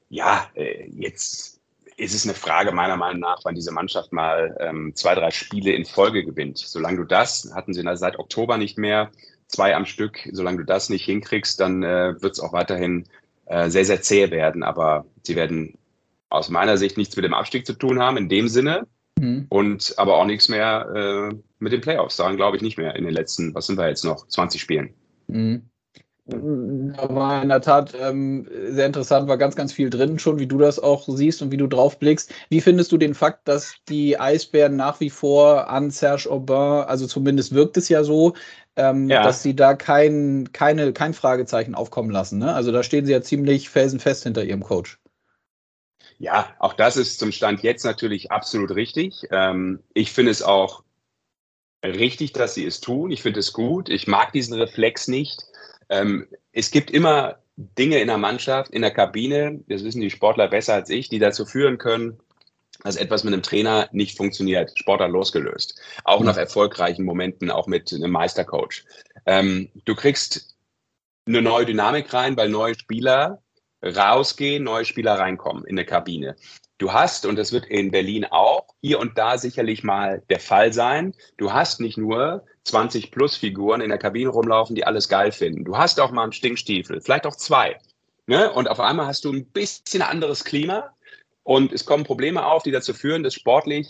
ja, 0.09 0.49
äh, 0.55 0.89
jetzt 0.89 1.59
ist 1.97 2.13
es 2.13 2.25
eine 2.25 2.33
Frage 2.33 2.71
meiner 2.71 2.97
Meinung 2.97 3.19
nach, 3.19 3.39
wann 3.43 3.55
diese 3.55 3.71
Mannschaft 3.71 4.13
mal 4.13 4.55
ähm, 4.59 4.93
zwei, 4.95 5.15
drei 5.15 5.31
Spiele 5.31 5.71
in 5.73 5.85
Folge 5.85 6.23
gewinnt. 6.23 6.57
Solange 6.57 6.97
du 6.97 7.03
das, 7.03 7.51
hatten 7.53 7.73
sie 7.73 7.83
seit 7.95 8.17
Oktober 8.17 8.57
nicht 8.57 8.77
mehr, 8.77 9.11
zwei 9.47 9.75
am 9.75 9.85
Stück, 9.85 10.29
solange 10.31 10.59
du 10.59 10.63
das 10.65 10.89
nicht 10.89 11.05
hinkriegst, 11.05 11.59
dann 11.59 11.83
äh, 11.83 12.21
wird 12.21 12.33
es 12.33 12.39
auch 12.39 12.53
weiterhin 12.53 13.05
äh, 13.45 13.69
sehr, 13.69 13.85
sehr 13.85 14.01
zäh 14.01 14.31
werden. 14.31 14.63
Aber 14.63 15.05
sie 15.23 15.35
werden 15.35 15.77
aus 16.29 16.49
meiner 16.49 16.77
Sicht 16.77 16.97
nichts 16.97 17.15
mit 17.15 17.25
dem 17.25 17.33
Abstieg 17.33 17.65
zu 17.65 17.73
tun 17.73 17.99
haben, 17.99 18.17
in 18.17 18.29
dem 18.29 18.47
Sinne. 18.47 18.87
Mhm. 19.19 19.47
Und 19.49 19.95
aber 19.97 20.17
auch 20.17 20.25
nichts 20.25 20.47
mehr 20.47 21.31
äh, 21.31 21.35
mit 21.59 21.73
den 21.73 21.81
Playoffs. 21.81 22.15
Sagen 22.15 22.37
glaube 22.37 22.55
ich 22.55 22.63
nicht 22.63 22.77
mehr 22.77 22.95
in 22.95 23.03
den 23.03 23.13
letzten, 23.13 23.53
was 23.53 23.67
sind 23.67 23.77
wir 23.77 23.89
jetzt 23.89 24.05
noch, 24.05 24.27
20 24.27 24.61
Spielen. 24.61 24.93
Mhm. 25.27 25.69
Da 26.29 27.15
war 27.15 27.41
in 27.41 27.49
der 27.49 27.61
Tat 27.61 27.93
ähm, 27.99 28.47
sehr 28.69 28.85
interessant, 28.85 29.27
war 29.27 29.37
ganz, 29.37 29.55
ganz 29.55 29.73
viel 29.73 29.89
drin 29.89 30.19
schon, 30.19 30.39
wie 30.39 30.47
du 30.47 30.57
das 30.57 30.79
auch 30.79 31.07
siehst 31.07 31.41
und 31.41 31.51
wie 31.51 31.57
du 31.57 31.67
drauf 31.67 31.97
blickst. 31.99 32.33
Wie 32.49 32.61
findest 32.61 32.91
du 32.91 32.97
den 32.97 33.15
Fakt, 33.15 33.47
dass 33.47 33.75
die 33.87 34.19
Eisbären 34.19 34.75
nach 34.75 34.99
wie 34.99 35.09
vor 35.09 35.69
an 35.69 35.91
Serge 35.91 36.29
Aubin, 36.29 36.85
also 36.87 37.07
zumindest 37.07 37.53
wirkt 37.53 37.77
es 37.77 37.89
ja 37.89 38.03
so, 38.03 38.33
ähm, 38.75 39.09
ja. 39.09 39.23
dass 39.23 39.43
sie 39.43 39.55
da 39.55 39.73
kein, 39.73 40.51
keine, 40.53 40.93
kein 40.93 41.13
Fragezeichen 41.13 41.75
aufkommen 41.75 42.11
lassen? 42.11 42.39
Ne? 42.39 42.53
Also 42.53 42.71
da 42.71 42.83
stehen 42.83 43.05
sie 43.05 43.13
ja 43.13 43.21
ziemlich 43.21 43.69
felsenfest 43.69 44.23
hinter 44.23 44.43
ihrem 44.43 44.63
Coach. 44.63 44.99
Ja, 46.17 46.53
auch 46.59 46.73
das 46.73 46.97
ist 46.97 47.19
zum 47.19 47.31
Stand 47.31 47.63
jetzt 47.63 47.85
natürlich 47.85 48.31
absolut 48.31 48.71
richtig. 48.71 49.23
Ähm, 49.31 49.79
ich 49.93 50.11
finde 50.11 50.31
es 50.31 50.43
auch 50.43 50.83
richtig, 51.83 52.33
dass 52.33 52.53
sie 52.53 52.65
es 52.65 52.81
tun. 52.81 53.11
Ich 53.11 53.21
finde 53.21 53.39
es 53.39 53.53
gut. 53.53 53.89
Ich 53.89 54.07
mag 54.07 54.33
diesen 54.33 54.53
Reflex 54.53 55.07
nicht 55.07 55.48
ähm, 55.89 56.27
es 56.51 56.71
gibt 56.71 56.91
immer 56.91 57.39
Dinge 57.57 57.99
in 57.99 58.07
der 58.07 58.17
Mannschaft, 58.17 58.71
in 58.71 58.81
der 58.81 58.91
Kabine, 58.91 59.59
das 59.67 59.83
wissen 59.83 60.01
die 60.01 60.09
Sportler 60.09 60.47
besser 60.47 60.75
als 60.75 60.89
ich, 60.89 61.09
die 61.09 61.19
dazu 61.19 61.45
führen 61.45 61.77
können, 61.77 62.19
dass 62.83 62.95
etwas 62.95 63.23
mit 63.23 63.33
einem 63.33 63.43
Trainer 63.43 63.89
nicht 63.91 64.15
funktioniert, 64.15 64.77
Sportler 64.77 65.09
losgelöst. 65.09 65.81
Auch 66.05 66.21
nach 66.21 66.37
erfolgreichen 66.37 67.03
Momenten, 67.03 67.51
auch 67.51 67.67
mit 67.67 67.91
einem 67.91 68.11
Meistercoach. 68.11 68.85
Ähm, 69.25 69.69
du 69.83 69.95
kriegst 69.95 70.55
eine 71.27 71.41
neue 71.41 71.65
Dynamik 71.65 72.13
rein, 72.13 72.37
weil 72.37 72.49
neue 72.49 72.75
Spieler 72.75 73.41
rausgehen, 73.83 74.63
neue 74.63 74.85
Spieler 74.85 75.19
reinkommen 75.19 75.65
in 75.65 75.77
eine 75.77 75.85
Kabine. 75.85 76.35
Du 76.77 76.93
hast, 76.93 77.25
und 77.25 77.35
das 77.35 77.51
wird 77.51 77.65
in 77.65 77.91
Berlin 77.91 78.25
auch 78.25 78.67
hier 78.81 78.99
und 78.99 79.17
da 79.17 79.37
sicherlich 79.37 79.83
mal 79.83 80.23
der 80.29 80.39
Fall 80.39 80.71
sein, 80.71 81.13
du 81.37 81.51
hast 81.51 81.81
nicht 81.81 81.97
nur 81.97 82.45
20 82.69 83.11
plus 83.11 83.35
Figuren 83.35 83.81
in 83.81 83.89
der 83.89 83.97
Kabine 83.97 84.29
rumlaufen, 84.29 84.75
die 84.75 84.85
alles 84.85 85.09
geil 85.09 85.31
finden. 85.31 85.65
Du 85.65 85.77
hast 85.77 85.99
auch 85.99 86.11
mal 86.11 86.23
einen 86.23 86.33
Stinkstiefel, 86.33 87.01
vielleicht 87.01 87.25
auch 87.25 87.35
zwei. 87.35 87.77
Ne? 88.27 88.51
Und 88.51 88.69
auf 88.69 88.79
einmal 88.79 89.07
hast 89.07 89.25
du 89.25 89.33
ein 89.33 89.45
bisschen 89.45 90.01
anderes 90.01 90.43
Klima 90.43 90.93
und 91.43 91.73
es 91.73 91.85
kommen 91.85 92.03
Probleme 92.03 92.45
auf, 92.45 92.63
die 92.63 92.71
dazu 92.71 92.93
führen, 92.93 93.23
dass 93.23 93.33
sportlich 93.33 93.87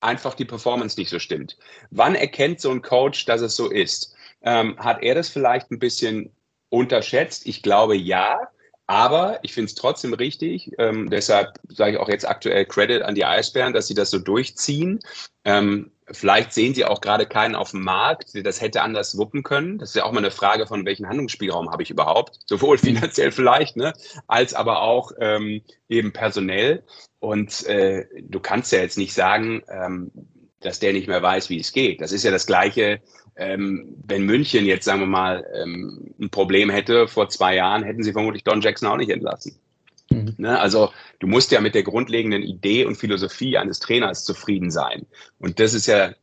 einfach 0.00 0.34
die 0.34 0.44
Performance 0.46 0.98
nicht 0.98 1.10
so 1.10 1.18
stimmt. 1.18 1.58
Wann 1.90 2.14
erkennt 2.14 2.60
so 2.60 2.70
ein 2.70 2.82
Coach, 2.82 3.26
dass 3.26 3.42
es 3.42 3.54
so 3.54 3.70
ist? 3.70 4.14
Ähm, 4.42 4.78
hat 4.78 5.02
er 5.02 5.14
das 5.14 5.28
vielleicht 5.28 5.70
ein 5.70 5.78
bisschen 5.78 6.32
unterschätzt? 6.70 7.46
Ich 7.46 7.62
glaube 7.62 7.96
ja. 7.96 8.38
Aber 8.86 9.38
ich 9.42 9.52
finde 9.52 9.66
es 9.66 9.76
trotzdem 9.76 10.14
richtig. 10.14 10.72
Ähm, 10.78 11.10
deshalb 11.10 11.60
sage 11.68 11.92
ich 11.92 11.98
auch 11.98 12.08
jetzt 12.08 12.28
aktuell 12.28 12.64
Credit 12.64 13.02
an 13.02 13.14
die 13.14 13.24
Eisbären, 13.24 13.72
dass 13.72 13.86
sie 13.86 13.94
das 13.94 14.10
so 14.10 14.18
durchziehen. 14.18 14.98
Ähm, 15.44 15.92
vielleicht 16.12 16.52
sehen 16.52 16.74
sie 16.74 16.84
auch 16.84 17.00
gerade 17.00 17.26
keinen 17.26 17.54
auf 17.54 17.70
dem 17.70 17.82
Markt, 17.82 18.34
der 18.34 18.42
das 18.42 18.60
hätte 18.60 18.82
anders 18.82 19.16
wuppen 19.16 19.42
können. 19.42 19.78
Das 19.78 19.90
ist 19.90 19.96
ja 19.96 20.04
auch 20.04 20.12
mal 20.12 20.18
eine 20.18 20.30
Frage 20.30 20.66
von 20.66 20.84
welchen 20.84 21.08
Handlungsspielraum 21.08 21.70
habe 21.70 21.82
ich 21.82 21.90
überhaupt, 21.90 22.38
sowohl 22.46 22.78
finanziell 22.78 23.32
vielleicht, 23.32 23.76
ne, 23.76 23.92
als 24.26 24.54
aber 24.54 24.82
auch 24.82 25.12
ähm, 25.20 25.62
eben 25.88 26.12
personell. 26.12 26.82
Und 27.18 27.66
äh, 27.66 28.06
du 28.22 28.40
kannst 28.40 28.72
ja 28.72 28.80
jetzt 28.80 28.98
nicht 28.98 29.14
sagen, 29.14 29.62
ähm, 29.68 30.10
dass 30.60 30.78
der 30.78 30.92
nicht 30.92 31.08
mehr 31.08 31.22
weiß, 31.22 31.50
wie 31.50 31.60
es 31.60 31.72
geht. 31.72 32.00
Das 32.00 32.12
ist 32.12 32.24
ja 32.24 32.30
das 32.30 32.46
Gleiche, 32.46 33.00
ähm, 33.36 33.96
wenn 34.06 34.24
München 34.24 34.66
jetzt, 34.66 34.84
sagen 34.84 35.00
wir 35.00 35.06
mal, 35.06 35.46
ähm, 35.54 36.14
ein 36.20 36.30
Problem 36.30 36.70
hätte 36.70 37.08
vor 37.08 37.28
zwei 37.28 37.56
Jahren, 37.56 37.82
hätten 37.82 38.02
sie 38.02 38.12
vermutlich 38.12 38.44
Don 38.44 38.60
Jackson 38.60 38.88
auch 38.88 38.96
nicht 38.96 39.10
entlassen. 39.10 39.58
Mhm. 40.38 40.44
Ne? 40.44 40.60
Also 40.60 40.90
du 41.18 41.26
musst 41.26 41.50
ja 41.52 41.60
mit 41.60 41.74
der 41.74 41.82
grundlegenden 41.82 42.42
Idee 42.42 42.84
und 42.84 42.96
Philosophie 42.96 43.56
eines 43.56 43.80
Trainers 43.80 44.24
zufrieden 44.24 44.70
sein. 44.70 45.06
Und 45.38 45.60
das 45.60 45.74
ist 45.74 45.86
ja 45.86 46.14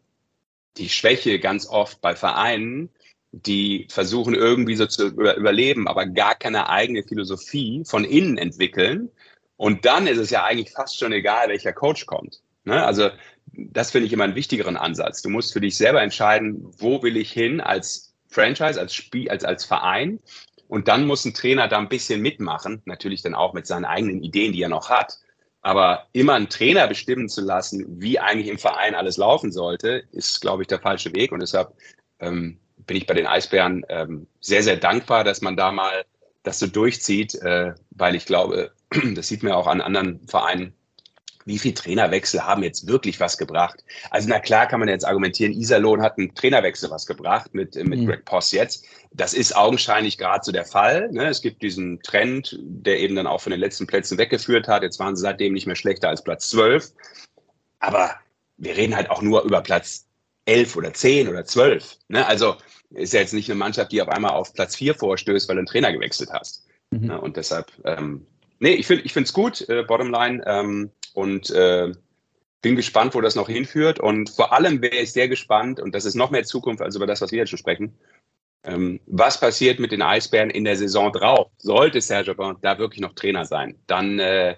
die 0.77 0.89
Schwäche 0.89 1.39
ganz 1.39 1.67
oft 1.67 2.01
bei 2.01 2.15
Vereinen, 2.15 2.89
die 3.31 3.87
versuchen 3.89 4.33
irgendwie 4.33 4.75
so 4.75 4.85
zu 4.85 5.07
überleben, 5.07 5.87
aber 5.87 6.05
gar 6.05 6.35
keine 6.35 6.69
eigene 6.69 7.03
Philosophie 7.03 7.83
von 7.85 8.03
innen 8.03 8.37
entwickeln. 8.37 9.09
Und 9.57 9.85
dann 9.85 10.07
ist 10.07 10.19
es 10.19 10.29
ja 10.29 10.43
eigentlich 10.43 10.71
fast 10.71 10.97
schon 10.97 11.11
egal, 11.11 11.49
welcher 11.49 11.73
Coach 11.73 12.05
kommt. 12.05 12.41
Ne? 12.63 12.85
Also 12.85 13.09
das 13.53 13.91
finde 13.91 14.07
ich 14.07 14.13
immer 14.13 14.23
einen 14.23 14.35
wichtigeren 14.35 14.77
Ansatz. 14.77 15.21
Du 15.21 15.29
musst 15.29 15.53
für 15.53 15.61
dich 15.61 15.77
selber 15.77 16.01
entscheiden, 16.01 16.65
wo 16.77 17.01
will 17.01 17.17
ich 17.17 17.31
hin 17.31 17.59
als 17.59 18.13
Franchise, 18.29 18.79
als 18.79 18.93
Spiel, 18.93 19.29
als, 19.29 19.43
als 19.43 19.65
Verein. 19.65 20.19
Und 20.67 20.88
dann 20.88 21.05
muss 21.05 21.25
ein 21.25 21.33
Trainer 21.33 21.67
da 21.67 21.77
ein 21.77 21.89
bisschen 21.89 22.21
mitmachen, 22.21 22.81
natürlich 22.86 23.21
dann 23.21 23.33
auch 23.33 23.53
mit 23.53 23.67
seinen 23.67 23.86
eigenen 23.86 24.21
Ideen, 24.21 24.53
die 24.53 24.62
er 24.62 24.69
noch 24.69 24.89
hat. 24.89 25.17
Aber 25.62 26.07
immer 26.13 26.33
einen 26.33 26.50
Trainer 26.50 26.88
bestimmen 26.88 27.29
zu 27.29 27.41
lassen, 27.41 28.01
wie 28.01 28.19
eigentlich 28.19 28.47
im 28.47 28.57
Verein 28.57 28.95
alles 28.95 29.17
laufen 29.17 29.51
sollte, 29.51 30.03
ist, 30.12 30.41
glaube 30.41 30.63
ich, 30.63 30.67
der 30.67 30.79
falsche 30.79 31.13
Weg. 31.13 31.31
Und 31.31 31.41
deshalb 31.41 31.74
ähm, 32.19 32.59
bin 32.86 32.97
ich 32.97 33.07
bei 33.07 33.13
den 33.13 33.27
Eisbären 33.27 33.86
ähm, 33.89 34.27
sehr, 34.39 34.63
sehr 34.63 34.77
dankbar, 34.77 35.24
dass 35.24 35.41
man 35.41 35.57
da 35.57 35.71
mal 35.71 36.05
das 36.43 36.59
so 36.59 36.67
durchzieht, 36.67 37.36
äh, 37.36 37.74
weil 37.91 38.15
ich 38.15 38.25
glaube, 38.25 38.71
das 39.15 39.27
sieht 39.27 39.43
man 39.43 39.53
auch 39.53 39.67
an 39.67 39.81
anderen 39.81 40.25
Vereinen, 40.27 40.74
wie 41.47 41.57
viel 41.57 41.73
Trainerwechsel 41.73 42.43
haben 42.43 42.61
jetzt 42.61 42.87
wirklich 42.87 43.19
was 43.19 43.37
gebracht? 43.37 43.83
Also 44.11 44.27
na 44.27 44.39
klar 44.39 44.67
kann 44.67 44.81
man 44.81 44.89
jetzt 44.89 45.05
argumentieren, 45.05 45.53
Iserlohn 45.53 46.01
hat 46.01 46.17
einen 46.17 46.35
Trainerwechsel 46.35 46.91
was 46.91 47.05
gebracht 47.05 47.53
mit, 47.53 47.75
mit 47.75 48.01
mhm. 48.01 48.05
Greg 48.05 48.25
Poss 48.25 48.51
jetzt. 48.51 48.85
Das 49.13 49.33
ist 49.33 49.55
augenscheinlich 49.55 50.17
gerade 50.17 50.43
so 50.43 50.51
der 50.51 50.65
Fall. 50.65 51.09
Ne? 51.11 51.27
Es 51.27 51.41
gibt 51.41 51.61
diesen 51.61 52.01
Trend, 52.01 52.59
der 52.61 52.99
eben 52.99 53.15
dann 53.15 53.27
auch 53.27 53.41
von 53.41 53.51
den 53.51 53.61
letzten 53.61 53.87
Plätzen 53.87 54.17
weggeführt 54.17 54.67
hat. 54.67 54.83
Jetzt 54.83 54.99
waren 54.99 55.15
sie 55.15 55.21
seitdem 55.21 55.53
nicht 55.53 55.67
mehr 55.67 55.77
schlechter 55.77 56.09
als 56.09 56.23
Platz 56.23 56.49
12. 56.49 56.91
Aber 57.79 58.15
wir 58.57 58.75
reden 58.75 58.95
halt 58.95 59.09
auch 59.09 59.21
nur 59.21 59.43
über 59.43 59.61
Platz 59.61 60.05
11 60.45 60.75
oder 60.75 60.93
10 60.93 61.29
oder 61.29 61.45
12. 61.45 61.97
Ne? 62.09 62.25
Also 62.25 62.55
ist 62.91 63.13
ja 63.13 63.21
jetzt 63.21 63.33
nicht 63.33 63.49
eine 63.49 63.57
Mannschaft, 63.57 63.91
die 63.93 64.01
auf 64.01 64.09
einmal 64.09 64.31
auf 64.31 64.53
Platz 64.53 64.75
4 64.75 64.95
vorstößt, 64.95 65.47
weil 65.47 65.55
du 65.55 65.59
einen 65.59 65.67
Trainer 65.67 65.93
gewechselt 65.93 66.29
hast. 66.33 66.65
Mhm. 66.91 67.07
Ne? 67.07 67.21
Und 67.21 67.37
deshalb, 67.37 67.71
ähm, 67.85 68.25
nee, 68.59 68.73
ich 68.73 68.87
finde 68.87 69.03
es 69.05 69.33
gut, 69.33 69.67
äh, 69.69 69.83
Bottomline. 69.83 70.43
Ähm, 70.45 70.91
und 71.13 71.49
äh, 71.49 71.91
bin 72.61 72.75
gespannt, 72.75 73.15
wo 73.15 73.21
das 73.21 73.35
noch 73.35 73.47
hinführt. 73.47 73.99
Und 73.99 74.29
vor 74.29 74.53
allem 74.53 74.81
wäre 74.81 74.97
ich 74.97 75.11
sehr 75.11 75.27
gespannt, 75.27 75.79
und 75.79 75.95
das 75.95 76.05
ist 76.05 76.15
noch 76.15 76.31
mehr 76.31 76.43
Zukunft 76.43 76.81
als 76.81 76.95
über 76.95 77.07
das, 77.07 77.21
was 77.21 77.31
wir 77.31 77.39
jetzt 77.39 77.49
schon 77.49 77.59
sprechen, 77.59 77.97
ähm, 78.63 78.99
was 79.05 79.39
passiert 79.39 79.79
mit 79.79 79.91
den 79.91 80.01
Eisbären 80.01 80.49
in 80.49 80.63
der 80.63 80.75
Saison 80.75 81.11
drauf? 81.11 81.47
Sollte 81.57 82.01
Serge 82.01 82.31
Aubin 82.31 82.57
da 82.61 82.77
wirklich 82.77 83.01
noch 83.01 83.13
Trainer 83.13 83.45
sein, 83.45 83.75
dann, 83.87 84.19
äh, 84.19 84.55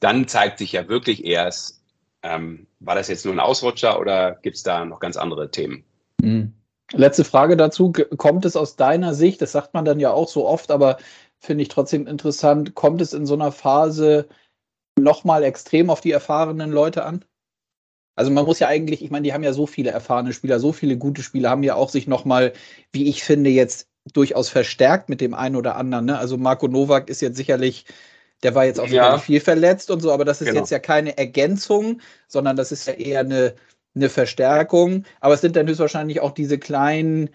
dann 0.00 0.28
zeigt 0.28 0.58
sich 0.58 0.72
ja 0.72 0.88
wirklich 0.88 1.24
erst, 1.24 1.82
ähm, 2.22 2.66
war 2.80 2.94
das 2.94 3.08
jetzt 3.08 3.24
nur 3.24 3.34
ein 3.34 3.40
Ausrutscher 3.40 3.98
oder 3.98 4.38
gibt 4.42 4.56
es 4.56 4.62
da 4.62 4.84
noch 4.84 5.00
ganz 5.00 5.16
andere 5.16 5.50
Themen? 5.50 5.84
Mhm. 6.20 6.52
Letzte 6.92 7.24
Frage 7.24 7.56
dazu. 7.56 7.92
Kommt 7.92 8.44
es 8.44 8.56
aus 8.56 8.74
deiner 8.76 9.14
Sicht, 9.14 9.40
das 9.40 9.52
sagt 9.52 9.74
man 9.74 9.84
dann 9.84 10.00
ja 10.00 10.10
auch 10.10 10.28
so 10.28 10.46
oft, 10.46 10.70
aber 10.70 10.98
finde 11.40 11.62
ich 11.62 11.68
trotzdem 11.68 12.06
interessant, 12.06 12.74
kommt 12.74 13.00
es 13.00 13.12
in 13.12 13.26
so 13.26 13.34
einer 13.34 13.50
Phase 13.50 14.28
nochmal 14.98 15.42
extrem 15.42 15.90
auf 15.90 16.00
die 16.00 16.12
erfahrenen 16.12 16.70
Leute 16.70 17.04
an? 17.04 17.24
Also 18.14 18.30
man 18.30 18.44
muss 18.44 18.58
ja 18.58 18.68
eigentlich, 18.68 19.02
ich 19.02 19.10
meine, 19.10 19.24
die 19.24 19.32
haben 19.32 19.42
ja 19.42 19.54
so 19.54 19.66
viele 19.66 19.90
erfahrene 19.90 20.34
Spieler, 20.34 20.60
so 20.60 20.72
viele 20.72 20.98
gute 20.98 21.22
Spieler, 21.22 21.48
haben 21.48 21.62
ja 21.62 21.74
auch 21.74 21.88
sich 21.88 22.06
nochmal, 22.06 22.52
wie 22.92 23.08
ich 23.08 23.24
finde, 23.24 23.48
jetzt 23.48 23.88
durchaus 24.12 24.50
verstärkt 24.50 25.08
mit 25.08 25.22
dem 25.22 25.32
einen 25.32 25.56
oder 25.56 25.76
anderen. 25.76 26.04
Ne? 26.04 26.18
Also 26.18 26.36
Marco 26.36 26.68
Nowak 26.68 27.08
ist 27.08 27.22
jetzt 27.22 27.36
sicherlich, 27.36 27.86
der 28.42 28.54
war 28.54 28.66
jetzt 28.66 28.80
auch 28.80 28.88
ja. 28.88 29.18
viel 29.18 29.40
verletzt 29.40 29.90
und 29.90 30.00
so, 30.00 30.12
aber 30.12 30.26
das 30.26 30.42
ist 30.42 30.48
genau. 30.48 30.60
jetzt 30.60 30.70
ja 30.70 30.78
keine 30.78 31.16
Ergänzung, 31.16 32.00
sondern 32.28 32.56
das 32.56 32.72
ist 32.72 32.86
ja 32.86 32.94
eher 32.94 33.20
eine, 33.20 33.54
eine 33.94 34.10
Verstärkung. 34.10 35.04
Aber 35.20 35.34
es 35.34 35.40
sind 35.40 35.56
dann 35.56 35.66
höchstwahrscheinlich 35.66 36.20
auch 36.20 36.32
diese 36.32 36.58
kleinen 36.58 37.30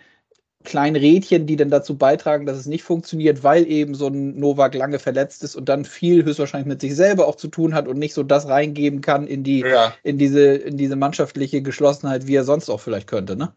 kleinen 0.65 0.97
Rädchen, 0.97 1.45
die 1.45 1.55
dann 1.55 1.69
dazu 1.69 1.97
beitragen, 1.97 2.45
dass 2.45 2.57
es 2.57 2.65
nicht 2.65 2.83
funktioniert, 2.83 3.43
weil 3.43 3.65
eben 3.67 3.95
so 3.95 4.07
ein 4.07 4.37
Novak 4.37 4.75
lange 4.75 4.99
verletzt 4.99 5.43
ist 5.43 5.55
und 5.55 5.69
dann 5.69 5.85
viel 5.85 6.25
höchstwahrscheinlich 6.25 6.67
mit 6.67 6.81
sich 6.81 6.95
selber 6.95 7.27
auch 7.27 7.35
zu 7.35 7.47
tun 7.47 7.73
hat 7.73 7.87
und 7.87 7.97
nicht 7.97 8.13
so 8.13 8.23
das 8.23 8.47
reingeben 8.47 9.01
kann 9.01 9.27
in 9.27 9.43
die, 9.43 9.61
ja. 9.61 9.93
in 10.03 10.17
diese, 10.17 10.55
in 10.55 10.75
diese 10.77 10.95
mannschaftliche 10.95 11.61
Geschlossenheit, 11.61 12.27
wie 12.27 12.35
er 12.35 12.43
sonst 12.43 12.69
auch 12.69 12.81
vielleicht 12.81 13.07
könnte, 13.07 13.37
ne? 13.37 13.53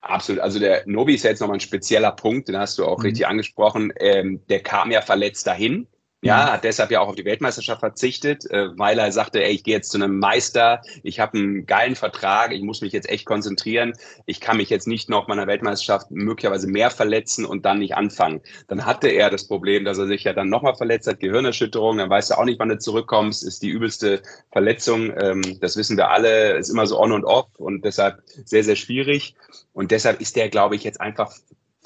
Absolut. 0.00 0.40
Also 0.40 0.58
der 0.58 0.82
Nobi 0.86 1.14
ist 1.14 1.24
ja 1.24 1.30
jetzt 1.30 1.40
nochmal 1.40 1.56
ein 1.56 1.60
spezieller 1.60 2.12
Punkt, 2.12 2.48
den 2.48 2.56
hast 2.56 2.78
du 2.78 2.84
auch 2.84 2.98
mhm. 2.98 3.04
richtig 3.06 3.26
angesprochen. 3.26 3.92
Ähm, 3.98 4.40
der 4.48 4.60
kam 4.60 4.90
ja 4.90 5.00
verletzt 5.00 5.46
dahin. 5.46 5.86
Ja, 6.26 6.52
hat 6.52 6.64
deshalb 6.64 6.90
ja 6.90 7.00
auch 7.00 7.08
auf 7.08 7.14
die 7.14 7.24
Weltmeisterschaft 7.24 7.80
verzichtet, 7.80 8.50
äh, 8.50 8.76
weil 8.76 8.98
er 8.98 9.12
sagte, 9.12 9.42
ey, 9.42 9.52
ich 9.52 9.64
gehe 9.64 9.74
jetzt 9.74 9.90
zu 9.90 9.98
einem 9.98 10.18
Meister, 10.18 10.82
ich 11.02 11.20
habe 11.20 11.38
einen 11.38 11.66
geilen 11.66 11.94
Vertrag, 11.94 12.52
ich 12.52 12.62
muss 12.62 12.80
mich 12.80 12.92
jetzt 12.92 13.08
echt 13.08 13.26
konzentrieren, 13.26 13.92
ich 14.26 14.40
kann 14.40 14.56
mich 14.56 14.70
jetzt 14.70 14.86
nicht 14.86 15.08
noch 15.08 15.28
meiner 15.28 15.46
Weltmeisterschaft 15.46 16.10
möglicherweise 16.10 16.66
mehr 16.66 16.90
verletzen 16.90 17.44
und 17.44 17.64
dann 17.64 17.78
nicht 17.78 17.94
anfangen. 17.94 18.40
Dann 18.68 18.84
hatte 18.84 19.08
er 19.08 19.30
das 19.30 19.46
Problem, 19.46 19.84
dass 19.84 19.98
er 19.98 20.06
sich 20.06 20.24
ja 20.24 20.32
dann 20.32 20.48
nochmal 20.48 20.74
verletzt 20.74 21.06
hat, 21.06 21.20
Gehirnerschütterung, 21.20 21.98
dann 21.98 22.10
weißt 22.10 22.30
du 22.30 22.34
auch 22.38 22.44
nicht, 22.44 22.58
wann 22.58 22.68
du 22.68 22.78
zurückkommst, 22.78 23.44
ist 23.44 23.62
die 23.62 23.68
übelste 23.68 24.22
Verletzung, 24.52 25.12
ähm, 25.18 25.42
das 25.60 25.76
wissen 25.76 25.96
wir 25.96 26.10
alle, 26.10 26.56
ist 26.56 26.68
immer 26.68 26.86
so 26.86 27.00
on 27.00 27.12
und 27.12 27.24
off 27.24 27.48
und 27.58 27.84
deshalb 27.84 28.22
sehr, 28.44 28.64
sehr 28.64 28.76
schwierig. 28.76 29.34
Und 29.72 29.90
deshalb 29.90 30.20
ist 30.20 30.36
der, 30.36 30.48
glaube 30.48 30.76
ich, 30.76 30.84
jetzt 30.84 31.00
einfach 31.00 31.32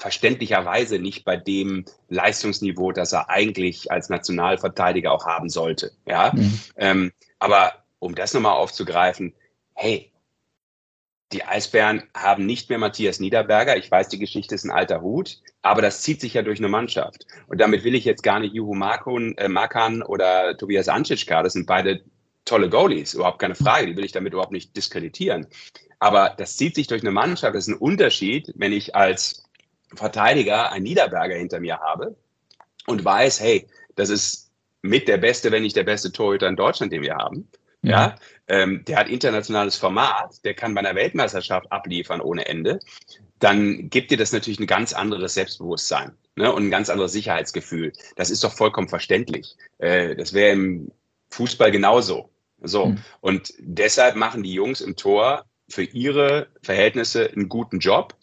verständlicherweise 0.01 0.97
nicht 0.97 1.25
bei 1.25 1.37
dem 1.37 1.85
Leistungsniveau, 2.09 2.91
das 2.91 3.13
er 3.13 3.29
eigentlich 3.29 3.91
als 3.91 4.09
Nationalverteidiger 4.09 5.11
auch 5.11 5.27
haben 5.27 5.47
sollte. 5.47 5.91
Ja, 6.07 6.31
mhm. 6.33 6.59
ähm, 6.75 7.11
aber 7.37 7.73
um 7.99 8.15
das 8.15 8.33
nochmal 8.33 8.53
aufzugreifen, 8.53 9.35
hey, 9.75 10.11
die 11.31 11.43
Eisbären 11.43 12.01
haben 12.17 12.47
nicht 12.47 12.69
mehr 12.69 12.79
Matthias 12.79 13.19
Niederberger. 13.19 13.77
Ich 13.77 13.91
weiß, 13.91 14.09
die 14.09 14.17
Geschichte 14.17 14.55
ist 14.55 14.65
ein 14.65 14.71
alter 14.71 15.01
Hut, 15.01 15.37
aber 15.61 15.83
das 15.83 16.01
zieht 16.01 16.19
sich 16.19 16.33
ja 16.33 16.41
durch 16.41 16.57
eine 16.57 16.67
Mannschaft. 16.67 17.27
Und 17.45 17.61
damit 17.61 17.83
will 17.83 17.93
ich 17.93 18.03
jetzt 18.03 18.23
gar 18.23 18.39
nicht 18.39 18.55
Juhu 18.55 18.73
Markon, 18.73 19.37
äh, 19.37 19.49
Markan 19.49 20.01
oder 20.01 20.57
Tobias 20.57 20.89
Anschitschka, 20.89 21.43
das 21.43 21.53
sind 21.53 21.67
beide 21.67 22.01
tolle 22.43 22.69
Goalies, 22.69 23.13
überhaupt 23.13 23.37
keine 23.37 23.53
Frage, 23.53 23.85
die 23.85 23.95
will 23.95 24.03
ich 24.03 24.13
damit 24.13 24.33
überhaupt 24.33 24.51
nicht 24.51 24.75
diskreditieren. 24.75 25.45
Aber 25.99 26.33
das 26.35 26.57
zieht 26.57 26.73
sich 26.73 26.87
durch 26.87 27.03
eine 27.03 27.11
Mannschaft. 27.11 27.53
Das 27.53 27.67
ist 27.67 27.73
ein 27.75 27.79
Unterschied, 27.79 28.51
wenn 28.55 28.73
ich 28.73 28.95
als 28.95 29.43
Verteidiger, 29.93 30.71
ein 30.71 30.83
Niederberger 30.83 31.35
hinter 31.35 31.59
mir 31.59 31.79
habe 31.79 32.15
und 32.87 33.03
weiß, 33.03 33.39
hey, 33.39 33.67
das 33.95 34.09
ist 34.09 34.51
mit 34.81 35.07
der 35.07 35.17
beste, 35.17 35.51
wenn 35.51 35.63
nicht 35.63 35.75
der 35.75 35.83
beste 35.83 36.11
Torhüter 36.11 36.47
in 36.47 36.55
Deutschland, 36.55 36.91
den 36.91 37.01
wir 37.01 37.15
haben. 37.15 37.47
Ja, 37.83 37.91
ja 37.91 38.15
ähm, 38.47 38.83
der 38.85 38.97
hat 38.97 39.09
internationales 39.09 39.75
Format, 39.75 40.43
der 40.43 40.53
kann 40.53 40.73
bei 40.73 40.79
einer 40.79 40.95
Weltmeisterschaft 40.95 41.71
abliefern 41.71 42.21
ohne 42.21 42.45
Ende. 42.47 42.79
Dann 43.39 43.89
gibt 43.89 44.11
dir 44.11 44.17
das 44.17 44.31
natürlich 44.31 44.59
ein 44.59 44.67
ganz 44.67 44.93
anderes 44.93 45.33
Selbstbewusstsein 45.33 46.15
ne, 46.35 46.51
und 46.53 46.65
ein 46.65 46.71
ganz 46.71 46.89
anderes 46.89 47.11
Sicherheitsgefühl. 47.11 47.91
Das 48.15 48.29
ist 48.29 48.43
doch 48.43 48.53
vollkommen 48.53 48.89
verständlich. 48.89 49.55
Äh, 49.79 50.15
das 50.15 50.33
wäre 50.33 50.51
im 50.51 50.91
Fußball 51.29 51.71
genauso. 51.71 52.29
So. 52.61 52.87
Mhm. 52.87 52.97
Und 53.21 53.53
deshalb 53.59 54.15
machen 54.15 54.43
die 54.43 54.53
Jungs 54.53 54.81
im 54.81 54.95
Tor 54.95 55.45
für 55.69 55.83
ihre 55.83 56.47
Verhältnisse 56.61 57.31
einen 57.31 57.49
guten 57.49 57.79
Job 57.79 58.15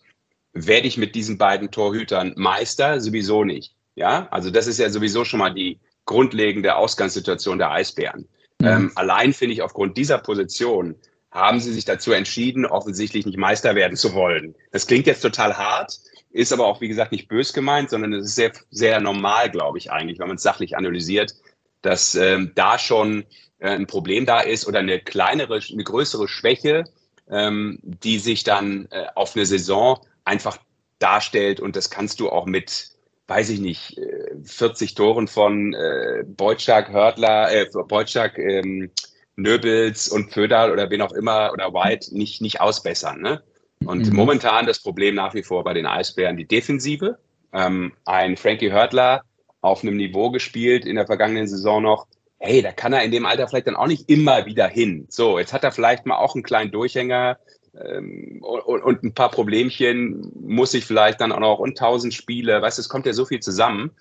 werde 0.53 0.89
ich 0.89 0.97
mit 0.97 1.15
diesen 1.15 1.39
beiden 1.39 1.71
Torhütern 1.71 2.33
Meister? 2.37 3.01
Sowieso 3.01 3.45
nicht. 3.45 3.75
Ja, 3.95 4.29
also 4.31 4.51
das 4.51 4.67
ist 4.67 4.79
ja 4.79 4.91
sowieso 4.91 5.25
schon 5.25 5.41
mal 5.41 5.53
die 5.53 5.81
grundlegende 6.05 6.77
Ausgangssituation 6.77 7.59
der 7.59 7.71
Eisbären. 7.71 8.29
Mhm. 8.61 8.67
Ähm, 8.67 8.93
allein 8.95 9.33
finde 9.33 9.55
ich 9.55 9.63
aufgrund 9.63 9.97
dieser 9.97 10.19
Position 10.19 10.95
haben 11.31 11.61
sie 11.61 11.73
sich 11.73 11.85
dazu 11.85 12.13
entschieden, 12.13 12.65
offensichtlich 12.65 13.27
nicht 13.27 13.39
Meister 13.39 13.75
werden 13.75 13.97
zu 13.97 14.15
wollen. 14.15 14.55
Das 14.73 14.87
klingt 14.87 15.07
jetzt 15.07 15.21
total 15.21 15.57
hart, 15.57 15.99
ist 16.31 16.53
aber 16.53 16.67
auch, 16.67 16.81
wie 16.81 16.89
gesagt, 16.89 17.13
nicht 17.13 17.29
bös 17.29 17.53
gemeint, 17.53 17.91
sondern 17.91 18.13
es 18.15 18.27
ist 18.27 18.35
sehr, 18.35 18.53
sehr 18.71 19.01
normal, 19.01 19.51
glaube 19.51 19.79
ich, 19.79 19.91
eigentlich, 19.91 20.19
wenn 20.19 20.29
man 20.29 20.37
es 20.37 20.43
sachlich 20.43 20.77
analysiert, 20.77 21.35
dass 21.83 22.15
ähm, 22.15 22.53
da 22.55 22.79
schon 22.79 23.25
äh, 23.59 23.71
ein 23.71 23.87
Problem 23.87 24.27
da 24.27 24.41
ist 24.41 24.67
oder 24.67 24.79
eine 24.79 25.01
kleinere, 25.01 25.61
eine 25.71 25.85
größere 25.85 26.29
Schwäche, 26.29 26.85
ähm, 27.31 27.79
die 27.83 28.19
sich 28.19 28.45
dann 28.45 28.89
äh, 28.91 29.07
auf 29.15 29.37
eine 29.37 29.47
Saison 29.47 30.01
einfach 30.29 30.59
darstellt. 30.99 31.61
Und 31.61 31.75
das 31.75 31.91
kannst 31.91 32.21
du 32.21 32.29
auch 32.29 32.47
mit, 32.47 32.91
weiß 33.27 33.51
ich 33.51 33.61
nicht, 33.61 34.01
40 34.45 34.91
äh, 34.91 34.95
Toren 34.95 35.27
von 35.27 35.75
äh, 35.75 36.25
Beutschak, 36.27 36.91
Hörtler, 36.91 37.53
äh, 37.53 37.67
Beutschak, 37.89 38.39
ähm, 38.39 38.91
Nöbels 39.37 40.09
und 40.09 40.33
Föderl 40.33 40.73
oder 40.73 40.91
wen 40.91 41.03
auch 41.03 41.13
immer 41.13 41.53
oder 41.53 41.73
White 41.73 42.15
nicht, 42.17 42.43
nicht 42.43 42.61
ausbessern. 42.61 43.21
Ne? 43.21 43.43
Und 43.85 44.09
mhm. 44.09 44.17
momentan 44.17 44.67
das 44.67 44.81
Problem 44.81 45.15
nach 45.15 45.35
wie 45.35 45.45
vor 45.45 45.65
bei 45.65 45.75
den 45.75 45.87
Eisbären 45.87 46.37
die 46.37 46.47
Defensive. 46.47 47.19
Ähm, 47.53 47.93
ein 48.05 48.37
Frankie 48.37 48.73
Hörtler 48.73 49.23
auf 49.61 49.83
einem 49.83 49.97
Niveau 49.97 50.31
gespielt 50.31 50.85
in 50.85 50.97
der 50.97 51.07
vergangenen 51.07 51.49
Saison 51.49 51.83
noch. 51.83 52.07
Hey, 52.41 52.63
da 52.63 52.73
kann 52.73 52.93
er 52.93 53.03
in 53.03 53.11
dem 53.11 53.27
Alter 53.27 53.49
vielleicht 53.49 53.67
dann 53.67 53.77
auch 53.77 53.87
nicht 53.87 54.09
immer 54.09 54.47
wieder 54.47 54.69
hin. 54.69 55.07
So, 55.09 55.39
jetzt 55.39 55.53
hat 55.53 55.65
er 55.65 55.73
vielleicht 55.73 56.07
mal 56.07 56.17
auch 56.17 56.35
einen 56.35 56.45
kleinen 56.45 56.71
Durchhänger 56.71 57.39
ähm, 57.85 58.39
und, 58.43 58.83
und, 58.83 59.03
ein 59.03 59.15
paar 59.15 59.31
Problemchen 59.31 60.33
muss 60.41 60.75
ich 60.75 60.85
vielleicht 60.85 61.21
dann 61.21 61.33
auch 61.33 61.41
noch 61.41 61.59
und 61.59 61.79
tausend 61.79 62.15
Spiele, 62.15 62.61
weißt 62.61 62.79
du, 62.79 62.83
es 62.83 62.89
kommt 62.89 63.07
ja 63.07 63.13
so 63.13 63.25
viel 63.25 63.41
zusammen. 63.41 63.93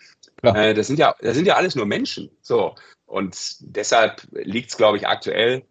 Äh, 0.43 0.73
das 0.73 0.87
sind 0.87 0.99
ja, 0.99 1.15
das 1.21 1.35
sind 1.35 1.45
ja 1.45 1.55
alles 1.55 1.75
nur 1.75 1.85
Menschen. 1.85 2.29
So. 2.41 2.75
Und 3.05 3.37
deshalb 3.59 4.27
liegt 4.31 4.69
es, 4.69 4.77
glaube 4.77 4.97
ich, 4.97 5.07
aktuell 5.07 5.63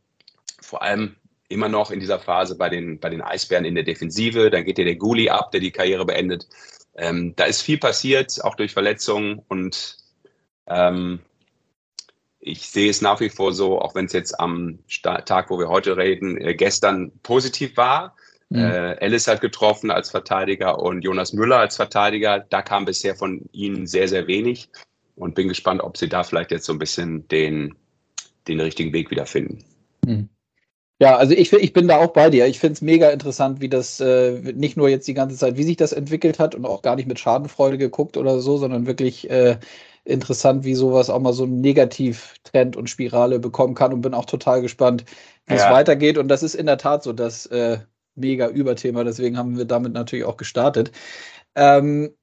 vor 0.61 0.83
allem 0.83 1.17
immer 1.49 1.69
noch 1.69 1.91
in 1.91 2.01
dieser 2.01 2.19
Phase 2.19 2.57
bei 2.57 2.69
den, 2.69 2.99
bei 2.99 3.09
den 3.09 3.23
Eisbären 3.23 3.65
in 3.65 3.75
der 3.75 3.85
Defensive. 3.85 4.51
Dann 4.51 4.65
geht 4.65 4.79
ja 4.79 4.85
der 4.85 4.97
Guli 4.97 5.29
ab, 5.29 5.51
der 5.53 5.61
die 5.61 5.71
Karriere 5.71 6.05
beendet. 6.05 6.49
Ähm, 6.97 7.35
da 7.37 7.45
ist 7.45 7.63
viel 7.63 7.79
passiert, 7.79 8.43
auch 8.43 8.55
durch 8.55 8.73
Verletzungen. 8.73 9.43
Und 9.49 9.99
ähm, 10.67 11.21
ich 12.47 12.69
sehe 12.69 12.89
es 12.89 13.03
nach 13.03 13.21
wie 13.21 13.29
vor 13.29 13.53
so, 13.53 13.81
auch 13.81 13.95
wenn 13.95 14.07
es 14.07 14.13
jetzt 14.13 14.39
am 14.39 14.79
Tag, 15.03 15.51
wo 15.51 15.59
wir 15.59 15.69
heute 15.69 15.97
reden, 15.97 16.39
äh, 16.39 16.55
gestern 16.55 17.11
positiv 17.23 17.77
war. 17.77 18.15
Mhm. 18.51 18.59
Äh, 18.59 18.93
Ellis 19.01 19.27
hat 19.27 19.41
getroffen 19.41 19.91
als 19.91 20.11
Verteidiger 20.11 20.79
und 20.79 21.03
Jonas 21.03 21.33
Müller 21.33 21.59
als 21.59 21.75
Verteidiger. 21.75 22.47
Da 22.49 22.63
kam 22.63 22.85
bisher 22.85 23.17
von 23.17 23.45
ihnen 23.51 23.89
sehr, 23.89 24.07
sehr 24.07 24.29
wenig 24.29 24.69
und 25.17 25.35
bin 25.35 25.49
gespannt, 25.49 25.83
ob 25.83 25.97
sie 25.97 26.09
da 26.09 26.23
vielleicht 26.23 26.53
jetzt 26.53 26.67
so 26.67 26.73
ein 26.73 26.79
bisschen 26.79 27.27
den, 27.29 27.75
den 28.47 28.61
richtigen 28.61 28.93
Weg 28.93 29.11
wiederfinden. 29.11 29.65
Mhm. 30.05 30.29
Ja, 31.01 31.17
also 31.17 31.35
ich, 31.35 31.53
ich 31.53 31.73
bin 31.73 31.89
da 31.89 31.99
auch 31.99 32.13
bei 32.13 32.31
dir. 32.31 32.47
Ich 32.47 32.61
finde 32.61 32.75
es 32.75 32.81
mega 32.81 33.11
interessant, 33.11 33.61
wie 33.61 33.69
das 33.69 34.01
äh, 34.01 34.41
nicht 34.55 34.77
nur 34.77 34.89
jetzt 34.89 35.09
die 35.09 35.15
ganze 35.15 35.37
Zeit, 35.37 35.57
wie 35.57 35.65
sich 35.65 35.77
das 35.77 35.93
entwickelt 35.93 36.39
hat 36.39 36.55
und 36.55 36.65
auch 36.65 36.81
gar 36.81 36.95
nicht 36.95 37.09
mit 37.09 37.19
Schadenfreude 37.19 37.77
geguckt 37.77 38.17
oder 38.17 38.39
so, 38.39 38.57
sondern 38.57 38.87
wirklich 38.87 39.29
äh, 39.29 39.59
interessant, 40.07 40.65
wie 40.65 40.75
sowas 40.75 41.11
auch 41.11 41.21
mal 41.21 41.33
so 41.33 41.45
einen 41.45 41.61
Negativtrend 41.61 42.77
und 42.77 42.89
Spirale 42.89 43.39
bekommen 43.39 43.75
kann 43.75 43.93
und 43.93 44.01
bin 44.01 44.15
auch 44.15 44.25
total 44.25 44.63
gespannt, 44.63 45.05
wie 45.47 45.55
ja. 45.55 45.67
es 45.67 45.73
weitergeht. 45.73 46.19
Und 46.19 46.29
das 46.29 46.43
ist 46.43 46.55
in 46.55 46.67
der 46.67 46.79
Tat 46.79 47.03
so 47.03 47.13
das 47.13 47.47
äh, 47.47 47.79
mega 48.15 48.49
Überthema. 48.49 49.05
Deswegen 49.05 49.37
haben 49.37 49.59
wir 49.59 49.65
damit 49.65 49.93
natürlich 49.93 50.25
auch 50.25 50.37
gestartet. 50.37 50.93
Ähm, 51.55 52.15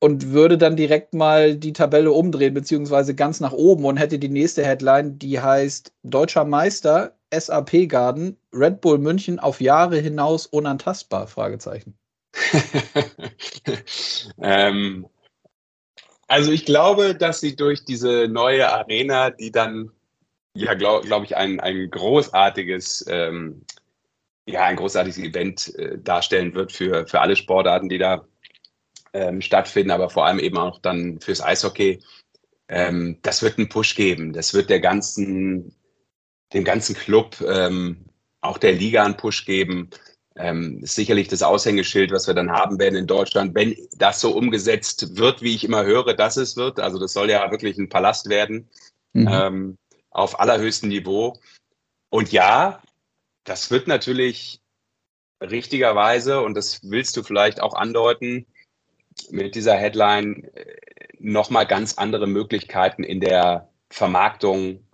und 0.00 0.30
würde 0.30 0.58
dann 0.58 0.76
direkt 0.76 1.12
mal 1.12 1.56
die 1.56 1.72
Tabelle 1.72 2.12
umdrehen, 2.12 2.54
beziehungsweise 2.54 3.14
ganz 3.14 3.40
nach 3.40 3.52
oben 3.52 3.84
und 3.84 3.96
hätte 3.96 4.18
die 4.18 4.28
nächste 4.28 4.64
Headline, 4.64 5.18
die 5.18 5.40
heißt 5.40 5.92
Deutscher 6.04 6.44
Meister 6.44 7.16
SAP 7.34 7.88
Garden, 7.88 8.36
Red 8.52 8.80
Bull 8.80 8.98
München 8.98 9.40
auf 9.40 9.60
Jahre 9.60 9.98
hinaus 9.98 10.46
unantastbar? 10.46 11.26
Fragezeichen. 11.26 11.98
ähm, 14.40 15.06
also 16.28 16.52
ich 16.52 16.64
glaube, 16.64 17.14
dass 17.14 17.40
sie 17.40 17.56
durch 17.56 17.84
diese 17.84 18.28
neue 18.28 18.70
Arena, 18.70 19.30
die 19.30 19.50
dann 19.50 19.90
ja, 20.58 20.74
glaube 20.74 21.06
glaub 21.06 21.24
ich, 21.24 21.36
ein, 21.36 21.60
ein 21.60 21.90
großartiges, 21.90 23.06
ähm, 23.08 23.62
ja, 24.46 24.64
ein 24.64 24.76
großartiges 24.76 25.18
Event 25.18 25.74
äh, 25.76 25.98
darstellen 25.98 26.54
wird 26.54 26.72
für, 26.72 27.06
für 27.06 27.20
alle 27.20 27.36
Sportarten, 27.36 27.88
die 27.88 27.98
da 27.98 28.26
ähm, 29.12 29.40
stattfinden, 29.40 29.90
aber 29.90 30.10
vor 30.10 30.26
allem 30.26 30.38
eben 30.40 30.58
auch 30.58 30.80
dann 30.80 31.20
fürs 31.20 31.42
Eishockey. 31.42 32.00
Ähm, 32.68 33.18
das 33.22 33.42
wird 33.42 33.58
einen 33.58 33.68
Push 33.68 33.94
geben. 33.94 34.32
Das 34.32 34.52
wird 34.52 34.68
der 34.68 34.80
ganzen, 34.80 35.74
dem 36.52 36.64
ganzen 36.64 36.96
Club, 36.96 37.40
ähm, 37.46 38.06
auch 38.40 38.58
der 38.58 38.72
Liga 38.72 39.04
einen 39.04 39.16
Push 39.16 39.44
geben. 39.44 39.90
Ähm, 40.40 40.78
ist 40.84 40.94
sicherlich 40.94 41.26
das 41.26 41.42
Aushängeschild, 41.42 42.12
was 42.12 42.28
wir 42.28 42.34
dann 42.34 42.52
haben 42.52 42.78
werden 42.78 42.94
in 42.94 43.08
Deutschland, 43.08 43.56
wenn 43.56 43.76
das 43.96 44.20
so 44.20 44.30
umgesetzt 44.30 45.16
wird, 45.16 45.42
wie 45.42 45.54
ich 45.54 45.64
immer 45.64 45.84
höre, 45.84 46.14
dass 46.14 46.36
es 46.36 46.56
wird. 46.56 46.78
Also 46.78 47.00
das 47.00 47.12
soll 47.12 47.28
ja 47.28 47.50
wirklich 47.50 47.76
ein 47.76 47.88
Palast 47.88 48.28
werden 48.28 48.68
mhm. 49.14 49.28
ähm, 49.28 49.78
auf 50.10 50.38
allerhöchstem 50.38 50.90
Niveau. 50.90 51.36
Und 52.10 52.30
ja, 52.30 52.80
das 53.42 53.70
wird 53.72 53.88
natürlich 53.88 54.60
richtigerweise, 55.40 56.40
und 56.40 56.54
das 56.54 56.80
willst 56.88 57.16
du 57.16 57.22
vielleicht 57.22 57.60
auch 57.60 57.74
andeuten, 57.74 58.46
mit 59.30 59.54
dieser 59.56 59.74
Headline 59.74 60.44
äh, 60.54 60.76
nochmal 61.18 61.66
ganz 61.66 61.98
andere 61.98 62.28
Möglichkeiten 62.28 63.02
in 63.02 63.20
der 63.20 63.68
Vermarktung, 63.90 64.86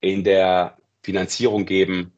in 0.00 0.22
der 0.24 0.76
Finanzierung 1.02 1.66
geben, 1.66 2.12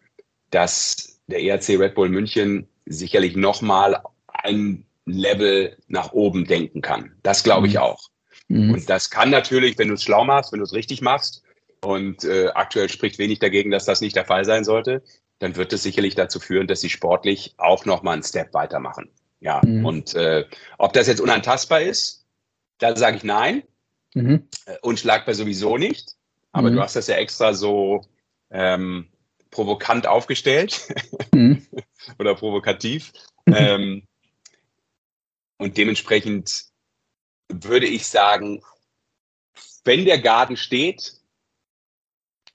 dass 0.50 1.20
der 1.26 1.42
ERC 1.42 1.80
Red 1.80 1.94
Bull 1.94 2.10
München 2.10 2.68
sicherlich 2.86 3.36
nochmal 3.36 4.02
ein 4.26 4.84
Level 5.06 5.76
nach 5.88 6.12
oben 6.12 6.46
denken 6.46 6.80
kann. 6.80 7.12
Das 7.22 7.42
glaube 7.42 7.66
ich 7.66 7.74
mhm. 7.74 7.80
auch. 7.80 8.08
Mhm. 8.48 8.74
Und 8.74 8.90
das 8.90 9.10
kann 9.10 9.30
natürlich, 9.30 9.78
wenn 9.78 9.88
du 9.88 9.94
es 9.94 10.02
schlau 10.02 10.24
machst, 10.24 10.52
wenn 10.52 10.60
du 10.60 10.64
es 10.64 10.72
richtig 10.72 11.00
machst, 11.00 11.44
und 11.84 12.24
äh, 12.24 12.48
aktuell 12.54 12.88
spricht 12.88 13.18
wenig 13.18 13.38
dagegen, 13.38 13.70
dass 13.70 13.84
das 13.84 14.00
nicht 14.00 14.16
der 14.16 14.24
Fall 14.24 14.44
sein 14.44 14.64
sollte, 14.64 15.02
dann 15.38 15.56
wird 15.56 15.72
es 15.72 15.82
sicherlich 15.82 16.14
dazu 16.14 16.40
führen, 16.40 16.66
dass 16.66 16.80
sie 16.80 16.88
sportlich 16.88 17.54
auch 17.58 17.84
nochmal 17.84 18.14
einen 18.14 18.22
Step 18.22 18.54
weitermachen. 18.54 19.10
Ja, 19.40 19.60
mhm. 19.64 19.84
und 19.84 20.14
äh, 20.14 20.46
ob 20.78 20.94
das 20.94 21.06
jetzt 21.06 21.20
unantastbar 21.20 21.82
ist, 21.82 22.24
da 22.78 22.96
sage 22.96 23.18
ich 23.18 23.24
nein. 23.24 23.62
Mhm. 24.14 24.48
Äh, 24.64 24.76
unschlagbar 24.80 25.34
sowieso 25.34 25.76
nicht. 25.76 26.12
Aber 26.52 26.70
mhm. 26.70 26.76
du 26.76 26.82
hast 26.82 26.96
das 26.96 27.08
ja 27.08 27.16
extra 27.16 27.52
so 27.52 28.02
ähm, 28.50 29.08
provokant 29.54 30.08
aufgestellt 30.08 30.92
mhm. 31.32 31.64
oder 32.18 32.34
provokativ. 32.34 33.12
Mhm. 33.46 33.54
Ähm, 33.56 34.08
und 35.58 35.78
dementsprechend 35.78 36.66
würde 37.48 37.86
ich 37.86 38.06
sagen, 38.06 38.62
wenn 39.84 40.04
der 40.04 40.18
Garten 40.18 40.56
steht, 40.56 41.14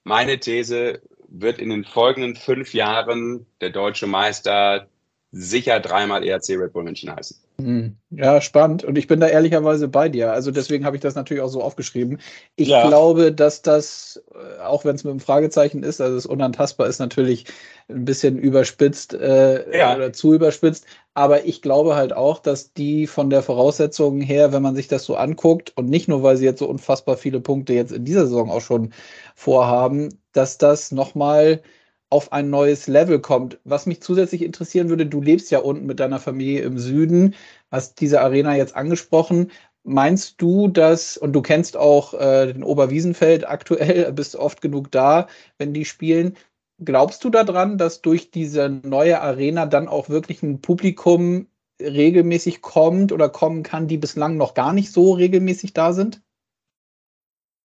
meine 0.04 0.38
These 0.38 1.00
wird 1.28 1.58
in 1.58 1.70
den 1.70 1.84
folgenden 1.84 2.36
fünf 2.36 2.74
Jahren 2.74 3.46
der 3.60 3.70
deutsche 3.70 4.06
Meister 4.06 4.88
sicher 5.30 5.80
dreimal 5.80 6.22
ERC 6.24 6.50
Red 6.50 6.72
Bull 6.72 6.84
München 6.84 7.14
heißen. 7.14 7.40
Hm. 7.64 7.96
Ja, 8.10 8.40
spannend. 8.40 8.84
Und 8.84 8.98
ich 8.98 9.06
bin 9.06 9.20
da 9.20 9.28
ehrlicherweise 9.28 9.88
bei 9.88 10.08
dir. 10.08 10.32
Also 10.32 10.50
deswegen 10.50 10.84
habe 10.84 10.96
ich 10.96 11.02
das 11.02 11.14
natürlich 11.14 11.42
auch 11.42 11.48
so 11.48 11.62
aufgeschrieben. 11.62 12.18
Ich 12.56 12.68
ja. 12.68 12.86
glaube, 12.86 13.32
dass 13.32 13.62
das, 13.62 14.22
äh, 14.34 14.62
auch 14.62 14.84
wenn 14.84 14.96
es 14.96 15.04
mit 15.04 15.10
einem 15.10 15.20
Fragezeichen 15.20 15.82
ist, 15.82 16.00
also 16.00 16.16
es 16.16 16.26
unantastbar 16.26 16.88
ist 16.88 16.98
natürlich 16.98 17.46
ein 17.88 18.04
bisschen 18.04 18.38
überspitzt 18.38 19.14
äh, 19.14 19.78
ja. 19.78 19.94
oder 19.94 20.12
zu 20.12 20.34
überspitzt. 20.34 20.86
Aber 21.14 21.44
ich 21.44 21.62
glaube 21.62 21.96
halt 21.96 22.12
auch, 22.12 22.38
dass 22.38 22.72
die 22.72 23.06
von 23.06 23.30
der 23.30 23.42
Voraussetzung 23.42 24.20
her, 24.20 24.52
wenn 24.52 24.62
man 24.62 24.74
sich 24.74 24.88
das 24.88 25.04
so 25.04 25.16
anguckt, 25.16 25.72
und 25.76 25.88
nicht 25.88 26.08
nur, 26.08 26.22
weil 26.22 26.36
sie 26.36 26.44
jetzt 26.44 26.60
so 26.60 26.68
unfassbar 26.68 27.16
viele 27.16 27.40
Punkte 27.40 27.74
jetzt 27.74 27.92
in 27.92 28.04
dieser 28.04 28.26
Saison 28.26 28.50
auch 28.50 28.60
schon 28.60 28.92
vorhaben, 29.34 30.08
dass 30.32 30.58
das 30.58 30.92
nochmal 30.92 31.56
mal 31.56 31.62
auf 32.10 32.32
ein 32.32 32.50
neues 32.50 32.88
Level 32.88 33.20
kommt. 33.20 33.58
Was 33.64 33.86
mich 33.86 34.02
zusätzlich 34.02 34.42
interessieren 34.42 34.88
würde, 34.88 35.06
du 35.06 35.22
lebst 35.22 35.50
ja 35.50 35.60
unten 35.60 35.86
mit 35.86 36.00
deiner 36.00 36.18
Familie 36.18 36.62
im 36.62 36.78
Süden, 36.78 37.34
hast 37.70 38.00
diese 38.00 38.20
Arena 38.20 38.56
jetzt 38.56 38.74
angesprochen. 38.76 39.50
Meinst 39.84 40.42
du, 40.42 40.68
dass, 40.68 41.16
und 41.16 41.32
du 41.32 41.40
kennst 41.40 41.76
auch 41.76 42.12
äh, 42.14 42.52
den 42.52 42.64
Oberwiesenfeld 42.64 43.48
aktuell, 43.48 44.12
bist 44.12 44.36
oft 44.36 44.60
genug 44.60 44.90
da, 44.90 45.28
wenn 45.56 45.72
die 45.72 45.84
spielen, 45.84 46.36
glaubst 46.84 47.24
du 47.24 47.30
daran, 47.30 47.78
dass 47.78 48.02
durch 48.02 48.30
diese 48.30 48.68
neue 48.68 49.20
Arena 49.20 49.66
dann 49.66 49.88
auch 49.88 50.08
wirklich 50.08 50.42
ein 50.42 50.60
Publikum 50.60 51.46
regelmäßig 51.80 52.60
kommt 52.60 53.12
oder 53.12 53.28
kommen 53.28 53.62
kann, 53.62 53.88
die 53.88 53.96
bislang 53.96 54.36
noch 54.36 54.54
gar 54.54 54.72
nicht 54.72 54.92
so 54.92 55.12
regelmäßig 55.12 55.72
da 55.72 55.92
sind? 55.92 56.20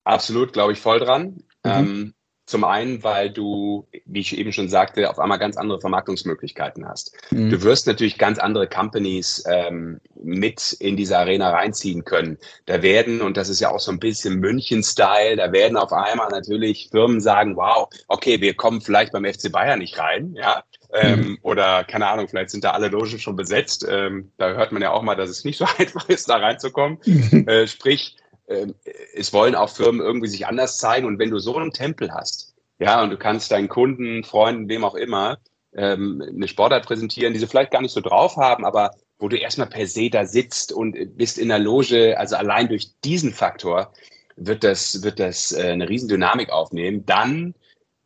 Absolut, 0.06 0.54
glaube 0.54 0.74
ich 0.74 0.80
voll 0.80 1.00
dran. 1.00 1.44
Mhm. 1.64 1.72
Ähm, 1.72 2.15
zum 2.46 2.64
einen, 2.64 3.04
weil 3.04 3.32
du, 3.32 3.88
wie 4.06 4.20
ich 4.20 4.38
eben 4.38 4.52
schon 4.52 4.70
sagte, 4.70 5.10
auf 5.10 5.20
einmal 5.20 5.40
ganz 5.40 5.58
andere 5.58 5.80
Vermarktungsmöglichkeiten 5.80 6.88
hast. 6.88 7.16
Mhm. 7.32 7.50
Du 7.50 7.64
wirst 7.64 7.88
natürlich 7.88 8.18
ganz 8.18 8.38
andere 8.38 8.68
Companies 8.68 9.44
ähm, 9.48 10.00
mit 10.22 10.74
in 10.74 10.96
diese 10.96 11.18
Arena 11.18 11.50
reinziehen 11.50 12.06
können. 12.06 12.38
Da 12.68 12.84
werden, 12.84 13.22
und 13.22 13.36
das 13.38 13.50
ist 13.50 13.62
ja 13.62 13.72
auch 13.72 13.80
so 13.80 13.92
ein 13.92 14.00
bisschen 14.00 14.40
München-Style, 14.40 15.38
da 15.38 15.52
werden 15.52 15.76
auf 15.76 15.92
einmal 15.92 16.30
natürlich 16.30 16.90
Firmen 16.92 17.20
sagen, 17.20 17.56
wow, 17.56 17.90
okay, 18.08 18.40
wir 18.42 18.54
kommen 18.54 18.82
vielleicht 18.82 19.12
beim 19.12 19.26
FC 19.26 19.52
Bayern 19.52 19.80
nicht 19.80 19.98
rein, 19.98 20.36
ja. 20.36 20.64
Ähm, 20.94 21.20
mhm. 21.20 21.38
Oder 21.42 21.84
keine 21.84 22.08
Ahnung, 22.08 22.28
vielleicht 22.28 22.52
sind 22.52 22.64
da 22.64 22.72
alle 22.72 22.88
Logen 22.88 23.20
schon 23.20 23.36
besetzt. 23.36 23.86
Ähm, 23.90 24.32
da 24.38 24.54
hört 24.54 24.72
man 24.72 24.82
ja 24.82 24.92
auch 24.92 25.02
mal, 25.02 25.16
dass 25.16 25.30
es 25.30 25.44
nicht 25.44 25.58
so 25.58 25.66
einfach 25.78 26.08
ist, 26.10 26.30
da 26.30 26.38
reinzukommen. 26.38 27.00
äh, 27.48 27.68
sprich, 27.68 28.16
es 28.48 29.34
wollen 29.34 29.56
auch 29.56 29.70
Firmen 29.70 30.02
irgendwie 30.02 30.28
sich 30.28 30.46
anders 30.48 30.78
zeigen. 30.78 31.08
Und 31.08 31.20
wenn 31.20 31.32
du 31.32 31.40
so 31.40 31.56
einen 31.56 31.72
Tempel 31.72 32.14
hast, 32.14 32.54
ja, 32.80 33.02
und 33.02 33.10
du 33.10 33.18
kannst 33.18 33.52
deinen 33.52 33.70
Kunden, 33.70 34.24
Freunden, 34.24 34.70
wem 34.70 34.84
auch 34.84 34.96
immer, 34.96 35.38
ähm, 35.76 36.24
eine 36.28 36.48
Sportart 36.48 36.86
präsentieren, 36.86 37.34
die 37.34 37.40
sie 37.40 37.48
vielleicht 37.48 37.72
gar 37.72 37.82
nicht 37.82 37.94
so 37.94 38.02
drauf 38.02 38.38
haben, 38.38 38.66
aber 38.66 38.92
wo 39.18 39.30
du 39.30 39.38
erstmal 39.38 39.68
per 39.68 39.88
se 39.88 40.10
da 40.10 40.26
sitzt 40.26 40.74
und 40.74 41.18
bist 41.18 41.38
in 41.38 41.50
der 41.50 41.60
Loge, 41.60 42.18
also 42.18 42.36
allein 42.36 42.68
durch 42.68 42.90
diesen 43.04 43.34
Faktor 43.34 43.94
wird 44.36 44.64
das, 44.64 45.04
wird 45.04 45.20
das 45.20 45.54
äh, 45.54 45.72
eine 45.72 45.88
Riesendynamik 45.88 46.50
aufnehmen. 46.50 47.06
Dann 47.06 47.56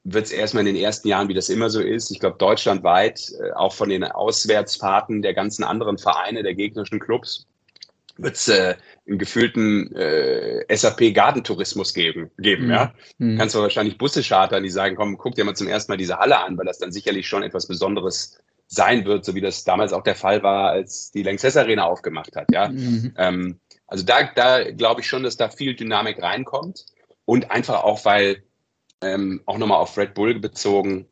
wird 0.03 0.25
es 0.25 0.31
erstmal 0.31 0.67
in 0.67 0.73
den 0.73 0.83
ersten 0.83 1.07
Jahren, 1.07 1.27
wie 1.27 1.33
das 1.33 1.49
immer 1.49 1.69
so 1.69 1.81
ist, 1.81 2.11
ich 2.11 2.19
glaube 2.19 2.37
deutschlandweit, 2.37 3.31
äh, 3.39 3.51
auch 3.51 3.73
von 3.73 3.89
den 3.89 4.03
Auswärtsfahrten 4.03 5.21
der 5.21 5.33
ganzen 5.33 5.63
anderen 5.63 5.97
Vereine, 5.97 6.43
der 6.43 6.53
gegnerischen 6.53 6.99
Clubs, 6.99 7.47
wird 8.17 8.35
es 8.35 8.47
äh, 8.47 8.75
einen 9.09 9.17
gefühlten 9.17 9.93
äh, 9.95 10.65
SAP-Gardentourismus 10.75 11.93
geben. 11.93 12.29
geben 12.37 12.65
mhm. 12.65 12.71
ja? 12.71 12.93
Mhm. 13.17 13.37
Kannst 13.37 13.55
du 13.55 13.59
wahrscheinlich 13.59 13.97
Busse 13.97 14.21
chartern, 14.21 14.63
die 14.63 14.69
sagen, 14.69 14.95
komm, 14.95 15.17
guck 15.17 15.35
dir 15.35 15.43
mal 15.43 15.55
zum 15.55 15.67
ersten 15.67 15.91
Mal 15.91 15.97
diese 15.97 16.17
Halle 16.17 16.39
an, 16.39 16.57
weil 16.57 16.65
das 16.65 16.77
dann 16.77 16.91
sicherlich 16.91 17.27
schon 17.27 17.43
etwas 17.43 17.67
Besonderes 17.67 18.39
sein 18.67 19.05
wird, 19.05 19.25
so 19.25 19.33
wie 19.33 19.41
das 19.41 19.63
damals 19.63 19.93
auch 19.93 20.03
der 20.03 20.15
Fall 20.15 20.43
war, 20.43 20.69
als 20.69 21.11
die 21.11 21.23
Lanxess 21.23 21.57
Arena 21.57 21.85
aufgemacht 21.85 22.35
hat. 22.35 22.47
Ja, 22.53 22.69
mhm. 22.69 23.13
ähm, 23.17 23.59
also 23.87 24.05
da, 24.05 24.23
da 24.35 24.69
glaube 24.71 25.01
ich 25.01 25.07
schon, 25.07 25.23
dass 25.23 25.37
da 25.37 25.49
viel 25.49 25.75
Dynamik 25.75 26.21
reinkommt 26.21 26.85
und 27.25 27.49
einfach 27.49 27.83
auch, 27.83 28.05
weil 28.05 28.43
ähm, 29.01 29.41
auch 29.47 29.57
nochmal 29.57 29.79
auf 29.79 29.97
Red 29.97 30.13
Bull 30.13 30.39
bezogen, 30.39 31.07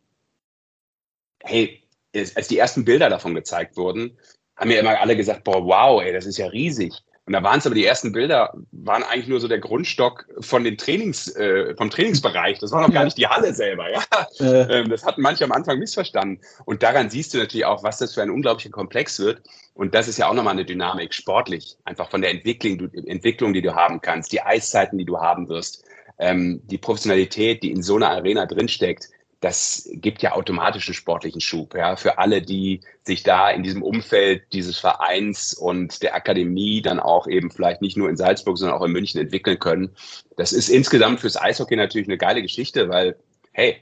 hey, 1.44 1.84
als 2.14 2.48
die 2.48 2.58
ersten 2.58 2.86
Bilder 2.86 3.10
davon 3.10 3.34
gezeigt 3.34 3.76
wurden, 3.76 4.18
haben 4.56 4.72
ja 4.72 4.80
immer 4.80 5.00
alle 5.00 5.16
gesagt, 5.16 5.44
boah, 5.44 5.64
wow, 5.66 6.02
ey, 6.02 6.14
das 6.14 6.26
ist 6.26 6.38
ja 6.38 6.48
riesig. 6.48 6.94
Und 7.28 7.34
da 7.34 7.44
waren 7.44 7.60
es 7.60 7.66
aber 7.66 7.76
die 7.76 7.86
ersten 7.86 8.14
Bilder, 8.14 8.54
waren 8.72 9.04
eigentlich 9.04 9.28
nur 9.28 9.42
so 9.42 9.50
der 9.50 9.60
Grundstock 9.60 10.26
von 10.40 10.64
den 10.64 10.78
Trainings, 10.78 11.28
äh, 11.36 11.76
vom 11.76 11.90
Trainingsbereich. 11.90 12.60
Das 12.60 12.72
war 12.72 12.82
noch 12.82 12.94
gar 12.94 13.04
nicht 13.04 13.18
die 13.18 13.28
Halle 13.28 13.54
selber, 13.54 13.92
ja. 13.92 14.02
Äh. 14.40 14.80
Ähm, 14.80 14.90
das 14.90 15.06
hatten 15.06 15.22
manche 15.22 15.44
am 15.44 15.52
Anfang 15.52 15.78
missverstanden. 15.78 16.40
Und 16.64 16.84
daran 16.84 17.10
siehst 17.10 17.34
du 17.34 17.38
natürlich 17.38 17.66
auch, 17.66 17.84
was 17.84 17.98
das 17.98 18.14
für 18.14 18.22
ein 18.22 18.30
unglaublicher 18.30 18.70
Komplex 18.70 19.20
wird. 19.20 19.42
Und 19.74 19.94
das 19.94 20.08
ist 20.08 20.18
ja 20.18 20.30
auch 20.30 20.34
nochmal 20.34 20.54
eine 20.54 20.64
Dynamik, 20.64 21.14
sportlich, 21.14 21.76
einfach 21.84 22.10
von 22.10 22.22
der 22.22 22.32
Entwicklung, 22.32 22.90
Entwicklung, 22.94 23.54
die 23.54 23.62
du 23.62 23.76
haben 23.76 24.00
kannst, 24.00 24.32
die 24.32 24.42
Eiszeiten, 24.42 24.98
die 24.98 25.06
du 25.06 25.20
haben 25.20 25.50
wirst, 25.50 25.84
ähm, 26.20 26.62
die 26.68 26.78
Professionalität, 26.78 27.62
die 27.62 27.72
in 27.72 27.84
so 27.84 27.98
einer 27.98 28.10
Arena 28.10 28.46
drinsteckt 28.46 29.10
das 29.40 29.88
gibt 29.94 30.24
ja 30.24 30.32
automatisch 30.32 30.88
einen 30.88 30.96
sportlichen 30.96 31.42
Schub, 31.42 31.76
ja, 31.76 31.96
für 31.96 32.18
alle, 32.18 32.42
die 32.42 32.82
sich 33.04 33.24
da 33.24 33.52
in 33.52 33.64
diesem 33.64 33.84
Umfeld 33.84 34.44
dieses 34.52 34.80
Vereins 34.80 35.54
und 35.54 36.02
der 36.02 36.16
Akademie 36.16 36.82
dann 36.82 37.00
auch 37.00 37.28
eben 37.28 37.52
vielleicht 37.52 37.82
nicht 37.82 37.98
nur 37.98 38.10
in 38.10 38.18
Salzburg, 38.18 38.58
sondern 38.58 38.78
auch 38.78 38.86
in 38.86 38.92
München 38.92 39.22
entwickeln 39.22 39.60
können. 39.60 39.96
Das 40.38 40.54
ist 40.54 40.70
insgesamt 40.70 41.20
fürs 41.20 41.40
Eishockey 41.40 41.76
natürlich 41.76 42.08
eine 42.08 42.18
geile 42.18 42.42
Geschichte, 42.42 42.90
weil, 42.90 43.16
hey, 43.52 43.78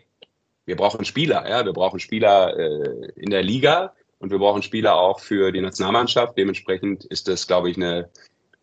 wir 0.65 0.75
brauchen 0.75 1.05
Spieler, 1.05 1.47
ja, 1.49 1.65
wir 1.65 1.73
brauchen 1.73 1.99
Spieler 1.99 2.57
äh, 2.57 3.11
in 3.15 3.29
der 3.29 3.43
Liga 3.43 3.93
und 4.19 4.31
wir 4.31 4.39
brauchen 4.39 4.61
Spieler 4.61 4.95
auch 4.95 5.19
für 5.19 5.51
die 5.51 5.61
Nationalmannschaft. 5.61 6.37
Dementsprechend 6.37 7.05
ist 7.05 7.27
das, 7.27 7.47
glaube 7.47 7.69
ich, 7.69 7.77
eine, 7.77 8.09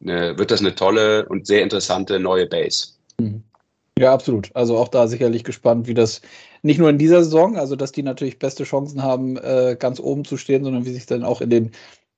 eine, 0.03 0.37
wird 0.37 0.51
das 0.51 0.61
eine 0.61 0.75
tolle 0.75 1.27
und 1.27 1.47
sehr 1.47 1.63
interessante 1.63 2.19
neue 2.21 2.47
Base. 2.47 2.89
Mhm. 3.19 3.45
Ja, 4.03 4.13
absolut. 4.13 4.51
Also 4.57 4.79
auch 4.79 4.89
da 4.89 5.07
sicherlich 5.07 5.45
gespannt, 5.45 5.87
wie 5.87 5.95
das 5.95 6.23
nicht 6.63 6.79
nur 6.81 6.91
in 6.91 6.99
dieser 6.99 7.23
Saison, 7.23 7.57
also 7.57 7.77
dass 7.77 7.93
die 7.93 8.03
natürlich 8.03 8.41
beste 8.41 8.65
Chancen 8.65 9.01
haben, 9.05 9.37
äh, 9.37 9.77
ganz 9.79 10.01
oben 10.01 10.25
zu 10.25 10.37
stehen, 10.37 10.65
sondern 10.65 10.85
wie 10.85 10.93
sich 10.93 11.07
dann 11.07 11.23
auch 11.23 11.41
in 11.41 11.51
den 11.51 11.71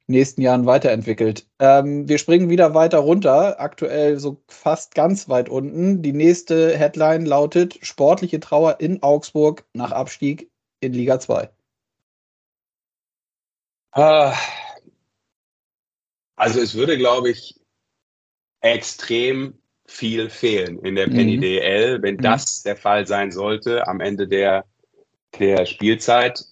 nächsten 0.07 0.41
Jahren 0.41 0.65
weiterentwickelt. 0.65 1.47
Ähm, 1.59 2.09
wir 2.09 2.17
springen 2.17 2.49
wieder 2.49 2.73
weiter 2.73 3.01
runter, 3.01 3.61
aktuell 3.61 4.19
so 4.19 4.43
fast 4.49 4.95
ganz 4.95 5.29
weit 5.29 5.51
unten. 5.51 6.01
Die 6.01 6.15
nächste 6.15 6.75
Headline 6.75 7.27
lautet 7.27 7.79
Sportliche 7.83 8.41
Trauer 8.41 8.81
in 8.81 9.03
Augsburg 9.03 9.67
nach 9.75 9.93
Abstieg 9.93 10.51
in 10.81 10.95
Liga 10.95 11.21
2. 11.21 11.51
Ah. 13.93 14.35
Also 16.37 16.61
es 16.61 16.75
würde, 16.75 16.97
glaube 16.97 17.31
ich, 17.31 17.61
extrem 18.63 19.59
viel 19.87 20.31
fehlen 20.31 20.79
in 20.81 20.95
der 20.95 21.07
Penny 21.07 21.37
mhm. 21.37 21.41
DL. 21.41 22.03
Wenn 22.03 22.17
mhm. 22.17 22.23
das 22.23 22.63
der 22.63 22.77
Fall 22.77 23.07
sein 23.07 23.31
sollte 23.31 23.87
am 23.87 24.01
Ende 24.01 24.27
der, 24.27 24.65
der 25.39 25.67
Spielzeit, 25.67 26.45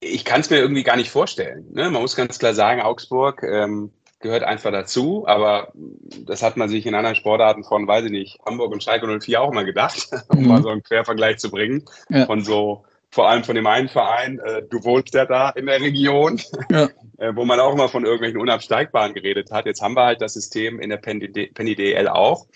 ich 0.00 0.24
kann 0.24 0.40
es 0.40 0.50
mir 0.50 0.58
irgendwie 0.58 0.82
gar 0.82 0.96
nicht 0.96 1.10
vorstellen. 1.10 1.66
Ne? 1.72 1.90
Man 1.90 2.02
muss 2.02 2.16
ganz 2.16 2.38
klar 2.38 2.54
sagen, 2.54 2.82
Augsburg 2.82 3.42
ähm, 3.44 3.92
gehört 4.20 4.42
einfach 4.42 4.72
dazu, 4.72 5.24
aber 5.26 5.72
das 5.74 6.42
hat 6.42 6.56
man 6.56 6.68
sich 6.68 6.86
in 6.86 6.94
anderen 6.94 7.16
Sportarten 7.16 7.64
von, 7.64 7.86
weiß 7.86 8.06
ich 8.06 8.10
nicht, 8.10 8.38
Hamburg 8.44 8.72
und 8.72 8.82
Schalke 8.82 9.06
04 9.20 9.40
auch 9.40 9.52
immer 9.52 9.64
gedacht, 9.64 10.08
um 10.28 10.42
mhm. 10.42 10.48
mal 10.48 10.62
so 10.62 10.70
einen 10.70 10.82
Quervergleich 10.82 11.38
zu 11.38 11.50
bringen, 11.50 11.84
ja. 12.08 12.26
von 12.26 12.42
so 12.42 12.84
vor 13.12 13.28
allem 13.28 13.44
von 13.44 13.54
dem 13.54 13.66
einen 13.66 13.90
Verein, 13.90 14.38
äh, 14.38 14.62
du 14.62 14.82
wohnst 14.84 15.12
ja 15.12 15.26
da 15.26 15.50
in 15.50 15.66
der 15.66 15.80
Region, 15.80 16.40
ja. 16.70 16.88
äh, 17.18 17.36
wo 17.36 17.44
man 17.44 17.60
auch 17.60 17.74
immer 17.74 17.90
von 17.90 18.04
irgendwelchen 18.06 18.40
Unabsteigbaren 18.40 19.12
geredet 19.12 19.50
hat. 19.50 19.66
Jetzt 19.66 19.82
haben 19.82 19.94
wir 19.94 20.06
halt 20.06 20.22
das 20.22 20.32
System 20.32 20.80
in 20.80 20.88
der 20.88 20.96
Penny, 20.96 21.28
DL 21.30 22.08
auch. 22.08 22.46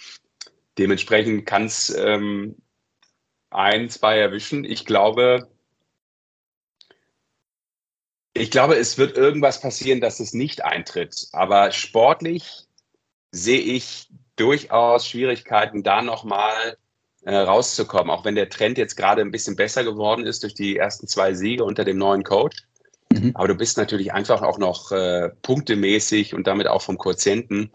Dementsprechend 0.78 1.44
kann 1.44 1.66
es 1.66 1.94
ähm, 1.94 2.56
ein, 3.50 3.90
zwei 3.90 4.18
erwischen. 4.18 4.64
Ich 4.64 4.86
glaube, 4.86 5.46
ich 8.32 8.50
glaube, 8.50 8.76
es 8.76 8.96
wird 8.96 9.14
irgendwas 9.14 9.60
passieren, 9.60 10.00
dass 10.00 10.20
es 10.20 10.32
nicht 10.32 10.64
eintritt. 10.64 11.28
Aber 11.32 11.70
sportlich 11.70 12.64
sehe 13.30 13.60
ich 13.60 14.08
durchaus 14.36 15.06
Schwierigkeiten, 15.06 15.82
da 15.82 16.00
nochmal 16.00 16.78
äh, 17.26 17.36
rauszukommen, 17.36 18.10
auch 18.10 18.24
wenn 18.24 18.36
der 18.36 18.48
Trend 18.48 18.78
jetzt 18.78 18.96
gerade 18.96 19.20
ein 19.20 19.32
bisschen 19.32 19.56
besser 19.56 19.82
geworden 19.82 20.24
ist 20.24 20.44
durch 20.44 20.54
die 20.54 20.76
ersten 20.76 21.08
zwei 21.08 21.34
Siege 21.34 21.64
unter 21.64 21.84
dem 21.84 21.98
neuen 21.98 22.22
Coach. 22.22 22.56
Mhm. 23.12 23.32
Aber 23.34 23.48
du 23.48 23.56
bist 23.56 23.76
natürlich 23.76 24.12
einfach 24.12 24.42
auch 24.42 24.58
noch 24.58 24.92
äh, 24.92 25.30
punktemäßig 25.42 26.34
und 26.34 26.46
damit 26.46 26.68
auch 26.68 26.82
vom 26.82 26.98
Quotienten 26.98 27.72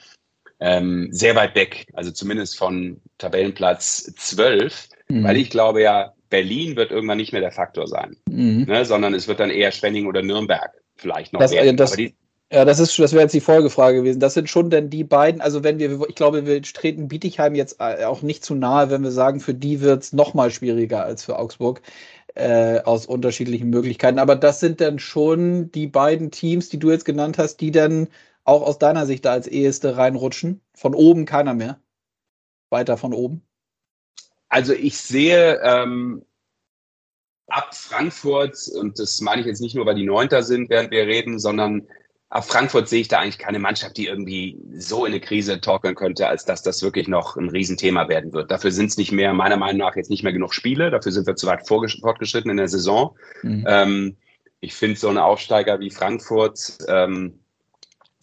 ähm, 0.61 1.09
sehr 1.11 1.35
weit 1.35 1.55
weg, 1.55 1.87
also 1.93 2.11
zumindest 2.11 2.57
von 2.57 3.01
Tabellenplatz 3.17 4.13
12, 4.15 4.87
mhm. 5.09 5.23
weil 5.23 5.35
ich 5.35 5.49
glaube 5.49 5.81
ja, 5.81 6.13
Berlin 6.29 6.77
wird 6.77 6.91
irgendwann 6.91 7.17
nicht 7.17 7.33
mehr 7.33 7.41
der 7.41 7.51
Faktor 7.51 7.87
sein, 7.87 8.15
mhm. 8.29 8.63
ne, 8.67 8.85
sondern 8.85 9.13
es 9.13 9.27
wird 9.27 9.41
dann 9.41 9.49
eher 9.49 9.71
Schwenning 9.73 10.05
oder 10.05 10.21
Nürnberg 10.21 10.71
vielleicht 10.95 11.33
noch 11.33 11.41
das, 11.41 11.51
werden. 11.51 11.75
Das, 11.75 11.91
die, 11.91 12.15
ja, 12.51 12.65
das 12.65 12.79
ist, 12.79 12.99
das 12.99 13.13
wäre 13.13 13.23
jetzt 13.23 13.33
die 13.33 13.39
Folgefrage 13.39 13.99
gewesen. 13.99 14.19
Das 14.19 14.33
sind 14.33 14.49
schon 14.49 14.69
denn 14.69 14.89
die 14.89 15.05
beiden, 15.05 15.39
also 15.39 15.63
wenn 15.63 15.79
wir, 15.79 16.01
ich 16.09 16.15
glaube, 16.15 16.45
wir 16.45 16.61
treten 16.61 17.07
Bietigheim 17.07 17.55
jetzt 17.55 17.77
äh, 17.79 18.03
auch 18.03 18.21
nicht 18.21 18.43
zu 18.43 18.55
nahe, 18.55 18.89
wenn 18.89 19.03
wir 19.03 19.11
sagen, 19.11 19.39
für 19.39 19.53
die 19.53 19.79
wird 19.79 20.03
es 20.03 20.13
noch 20.13 20.33
mal 20.33 20.51
schwieriger 20.51 21.03
als 21.05 21.23
für 21.23 21.39
Augsburg 21.39 21.81
äh, 22.35 22.81
aus 22.81 23.05
unterschiedlichen 23.05 23.69
Möglichkeiten. 23.69 24.19
Aber 24.19 24.35
das 24.35 24.59
sind 24.59 24.81
dann 24.81 24.99
schon 24.99 25.71
die 25.71 25.87
beiden 25.87 26.29
Teams, 26.29 26.67
die 26.67 26.79
du 26.79 26.91
jetzt 26.91 27.05
genannt 27.05 27.37
hast, 27.37 27.61
die 27.61 27.71
dann 27.71 28.09
auch 28.43 28.63
aus 28.63 28.77
deiner 28.79 29.05
Sicht 29.05 29.23
da 29.23 29.31
als 29.31 29.47
eheste 29.47 29.95
reinrutschen. 29.95 30.59
Von 30.73 30.93
oben 30.93 31.23
keiner 31.23 31.53
mehr. 31.53 31.79
Weiter 32.69 32.97
von 32.97 33.13
oben. 33.13 33.43
Also 34.49 34.73
ich 34.73 34.97
sehe 34.97 35.61
ähm, 35.63 36.25
ab 37.47 37.73
Frankfurt, 37.73 38.57
und 38.77 38.99
das 38.99 39.21
meine 39.21 39.39
ich 39.39 39.47
jetzt 39.47 39.61
nicht 39.61 39.75
nur, 39.75 39.85
weil 39.85 39.95
die 39.95 40.05
Neunter 40.05 40.43
sind, 40.43 40.69
während 40.69 40.91
wir 40.91 41.05
reden, 41.05 41.39
sondern 41.39 41.87
Ab 42.31 42.45
Frankfurt 42.45 42.87
sehe 42.87 43.01
ich 43.01 43.09
da 43.09 43.19
eigentlich 43.19 43.39
keine 43.39 43.59
Mannschaft, 43.59 43.97
die 43.97 44.07
irgendwie 44.07 44.57
so 44.77 45.05
in 45.05 45.11
eine 45.11 45.19
Krise 45.19 45.59
torkeln 45.59 45.95
könnte, 45.95 46.29
als 46.29 46.45
dass 46.45 46.63
das 46.63 46.81
wirklich 46.81 47.09
noch 47.09 47.35
ein 47.35 47.49
Riesenthema 47.49 48.07
werden 48.07 48.31
wird. 48.31 48.49
Dafür 48.49 48.71
sind 48.71 48.85
es 48.85 48.95
nicht 48.95 49.11
mehr, 49.11 49.33
meiner 49.33 49.57
Meinung 49.57 49.79
nach, 49.79 49.97
jetzt 49.97 50.09
nicht 50.09 50.23
mehr 50.23 50.31
genug 50.31 50.53
Spiele. 50.53 50.91
Dafür 50.91 51.11
sind 51.11 51.27
wir 51.27 51.35
zu 51.35 51.45
weit 51.47 51.67
fortgeschritten 51.67 52.49
in 52.49 52.55
der 52.55 52.69
Saison. 52.69 53.17
Mhm. 53.43 53.65
Ähm, 53.67 54.17
ich 54.61 54.73
finde, 54.73 54.97
so 54.97 55.09
eine 55.09 55.25
Aufsteiger 55.25 55.81
wie 55.81 55.89
Frankfurt 55.89 56.77
ähm, 56.87 57.37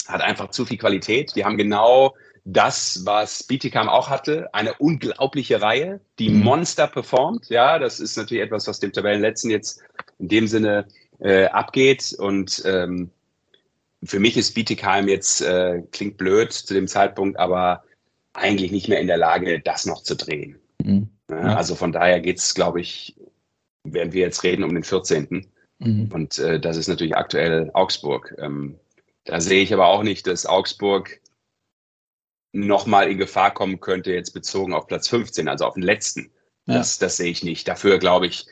hat 0.06 0.22
einfach 0.22 0.48
zu 0.52 0.64
viel 0.64 0.78
Qualität. 0.78 1.36
Die 1.36 1.44
haben 1.44 1.58
genau 1.58 2.14
das, 2.46 3.02
was 3.04 3.42
Bietigheim 3.42 3.90
auch 3.90 4.08
hatte, 4.08 4.48
eine 4.54 4.72
unglaubliche 4.78 5.60
Reihe, 5.60 6.00
die 6.18 6.30
mhm. 6.30 6.44
Monster 6.44 6.86
performt. 6.86 7.50
Ja, 7.50 7.78
das 7.78 8.00
ist 8.00 8.16
natürlich 8.16 8.42
etwas, 8.42 8.66
was 8.68 8.80
dem 8.80 8.90
Tabellenletzten 8.90 9.50
jetzt 9.50 9.82
in 10.18 10.28
dem 10.28 10.46
Sinne 10.46 10.86
äh, 11.18 11.44
abgeht. 11.48 12.16
Und 12.18 12.62
ähm, 12.64 13.10
für 14.02 14.20
mich 14.20 14.36
ist 14.36 14.54
Bietigheim 14.54 15.08
jetzt, 15.08 15.40
äh, 15.40 15.82
klingt 15.90 16.16
blöd 16.16 16.52
zu 16.52 16.74
dem 16.74 16.86
Zeitpunkt, 16.86 17.38
aber 17.38 17.84
eigentlich 18.32 18.70
nicht 18.70 18.88
mehr 18.88 19.00
in 19.00 19.06
der 19.06 19.16
Lage, 19.16 19.60
das 19.60 19.86
noch 19.86 20.02
zu 20.02 20.14
drehen. 20.14 20.58
Mhm. 20.82 21.08
Ja, 21.30 21.56
also 21.56 21.74
von 21.74 21.92
daher 21.92 22.20
geht 22.20 22.38
es, 22.38 22.54
glaube 22.54 22.80
ich, 22.80 23.16
während 23.84 24.12
wir 24.12 24.22
jetzt 24.22 24.42
reden, 24.44 24.64
um 24.64 24.74
den 24.74 24.84
14. 24.84 25.46
Mhm. 25.78 26.10
Und 26.12 26.38
äh, 26.38 26.60
das 26.60 26.76
ist 26.76 26.88
natürlich 26.88 27.16
aktuell 27.16 27.70
Augsburg. 27.74 28.34
Ähm, 28.38 28.78
da 29.24 29.40
sehe 29.40 29.62
ich 29.62 29.74
aber 29.74 29.88
auch 29.88 30.02
nicht, 30.02 30.26
dass 30.26 30.46
Augsburg 30.46 31.20
nochmal 32.52 33.10
in 33.10 33.18
Gefahr 33.18 33.52
kommen 33.52 33.80
könnte, 33.80 34.12
jetzt 34.12 34.32
bezogen 34.32 34.72
auf 34.72 34.86
Platz 34.86 35.08
15, 35.08 35.48
also 35.48 35.66
auf 35.66 35.74
den 35.74 35.82
letzten. 35.82 36.30
Ja. 36.66 36.74
Das, 36.74 36.98
das 36.98 37.16
sehe 37.16 37.30
ich 37.30 37.42
nicht. 37.42 37.68
Dafür, 37.68 37.98
glaube 37.98 38.26
ich, 38.26 38.46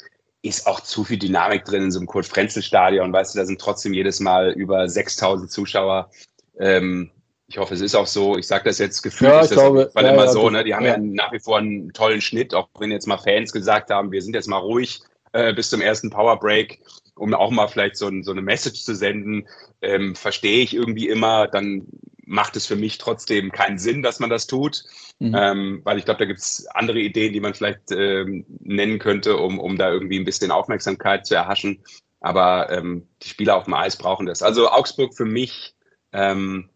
ist 0.46 0.66
auch 0.66 0.80
zu 0.80 1.04
viel 1.04 1.18
Dynamik 1.18 1.64
drin 1.64 1.84
in 1.84 1.90
so 1.90 1.98
einem 1.98 2.06
Kurt-Frenzel-Stadion. 2.06 3.12
Weißt 3.12 3.34
du, 3.34 3.38
da 3.38 3.46
sind 3.46 3.60
trotzdem 3.60 3.92
jedes 3.92 4.20
Mal 4.20 4.52
über 4.52 4.88
6000 4.88 5.50
Zuschauer. 5.50 6.10
Ähm, 6.58 7.10
ich 7.48 7.58
hoffe, 7.58 7.74
es 7.74 7.80
ist 7.80 7.94
auch 7.94 8.06
so. 8.06 8.36
Ich 8.36 8.46
sage 8.46 8.64
das 8.64 8.78
jetzt 8.78 9.02
gefühlt, 9.02 9.30
ja, 9.30 9.40
ist 9.40 9.50
das 9.50 9.58
glaube, 9.58 9.90
ja, 9.94 10.00
immer 10.00 10.24
ja, 10.24 10.30
so. 10.30 10.50
Ne? 10.50 10.64
Die 10.64 10.74
haben 10.74 10.84
ja. 10.84 10.98
nach 10.98 11.32
wie 11.32 11.38
vor 11.38 11.58
einen 11.58 11.92
tollen 11.92 12.20
Schnitt, 12.20 12.54
auch 12.54 12.68
wenn 12.78 12.90
jetzt 12.90 13.06
mal 13.06 13.18
Fans 13.18 13.52
gesagt 13.52 13.90
haben, 13.90 14.10
wir 14.10 14.22
sind 14.22 14.34
jetzt 14.34 14.48
mal 14.48 14.58
ruhig 14.58 15.00
äh, 15.32 15.52
bis 15.54 15.70
zum 15.70 15.80
ersten 15.80 16.10
Power 16.10 16.40
Break, 16.40 16.80
um 17.14 17.34
auch 17.34 17.50
mal 17.50 17.68
vielleicht 17.68 17.96
so, 17.96 18.08
ein, 18.08 18.24
so 18.24 18.32
eine 18.32 18.42
Message 18.42 18.82
zu 18.82 18.94
senden. 18.94 19.46
Ähm, 19.80 20.16
verstehe 20.16 20.62
ich 20.62 20.74
irgendwie 20.74 21.08
immer, 21.08 21.46
dann 21.46 21.86
macht 22.26 22.56
es 22.56 22.66
für 22.66 22.76
mich 22.76 22.98
trotzdem 22.98 23.52
keinen 23.52 23.78
Sinn, 23.78 24.02
dass 24.02 24.18
man 24.20 24.28
das 24.28 24.46
tut. 24.46 24.84
Mhm. 25.18 25.34
Ähm, 25.34 25.80
weil 25.84 25.98
ich 25.98 26.04
glaube, 26.04 26.18
da 26.18 26.24
gibt 26.26 26.40
es 26.40 26.66
andere 26.74 26.98
Ideen, 26.98 27.32
die 27.32 27.40
man 27.40 27.54
vielleicht 27.54 27.90
ähm, 27.92 28.44
nennen 28.60 28.98
könnte, 28.98 29.36
um, 29.38 29.58
um 29.58 29.78
da 29.78 29.90
irgendwie 29.90 30.18
ein 30.18 30.24
bisschen 30.24 30.50
Aufmerksamkeit 30.50 31.24
zu 31.24 31.34
erhaschen. 31.34 31.82
Aber 32.20 32.70
ähm, 32.70 33.06
die 33.22 33.28
Spieler 33.28 33.56
auf 33.56 33.64
dem 33.64 33.74
Eis 33.74 33.96
brauchen 33.96 34.26
das. 34.26 34.42
Also 34.42 34.70
Augsburg 34.70 35.14
für 35.14 35.24
mich, 35.24 35.74
ähm, 36.12 36.68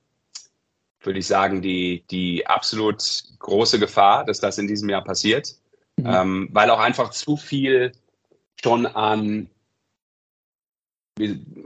würde 1.03 1.19
ich 1.19 1.27
sagen, 1.27 1.63
die, 1.63 2.05
die 2.11 2.47
absolut 2.47 3.03
große 3.39 3.79
Gefahr, 3.79 4.25
dass 4.25 4.39
das 4.39 4.59
in 4.59 4.69
diesem 4.69 4.89
Jahr 4.89 5.03
passiert. 5.03 5.57
Mhm. 5.97 6.07
Ähm, 6.07 6.49
weil 6.53 6.71
auch 6.71 6.79
einfach 6.79 7.11
zu 7.11 7.37
viel 7.37 7.93
schon 8.63 8.87
an 8.87 9.51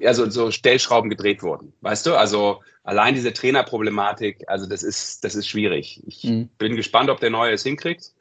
also 0.04 0.28
so 0.30 0.50
Stellschrauben 0.50 1.10
gedreht 1.10 1.42
wurden. 1.42 1.72
Weißt 1.80 2.06
du? 2.06 2.14
Also 2.14 2.62
allein 2.82 3.14
diese 3.14 3.32
Trainerproblematik, 3.32 4.44
also 4.48 4.66
das 4.66 4.82
ist, 4.82 5.24
das 5.24 5.34
ist 5.34 5.48
schwierig. 5.48 6.02
Ich 6.06 6.24
mhm. 6.24 6.48
bin 6.58 6.76
gespannt, 6.76 7.10
ob 7.10 7.20
der 7.20 7.30
Neue 7.30 7.52
es 7.52 7.62
hinkriegt. 7.62 8.12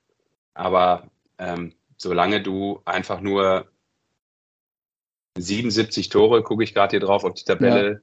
Aber 0.54 1.10
ähm, 1.38 1.74
solange 1.98 2.42
du 2.42 2.82
einfach 2.86 3.22
nur 3.22 3.72
77 5.38 6.10
Tore, 6.10 6.44
gucke 6.44 6.64
ich 6.64 6.74
gerade 6.74 6.92
hier 6.92 7.00
drauf, 7.00 7.24
auf 7.24 7.34
die 7.34 7.46
Tabelle 7.46 7.92
ja. 7.92 8.00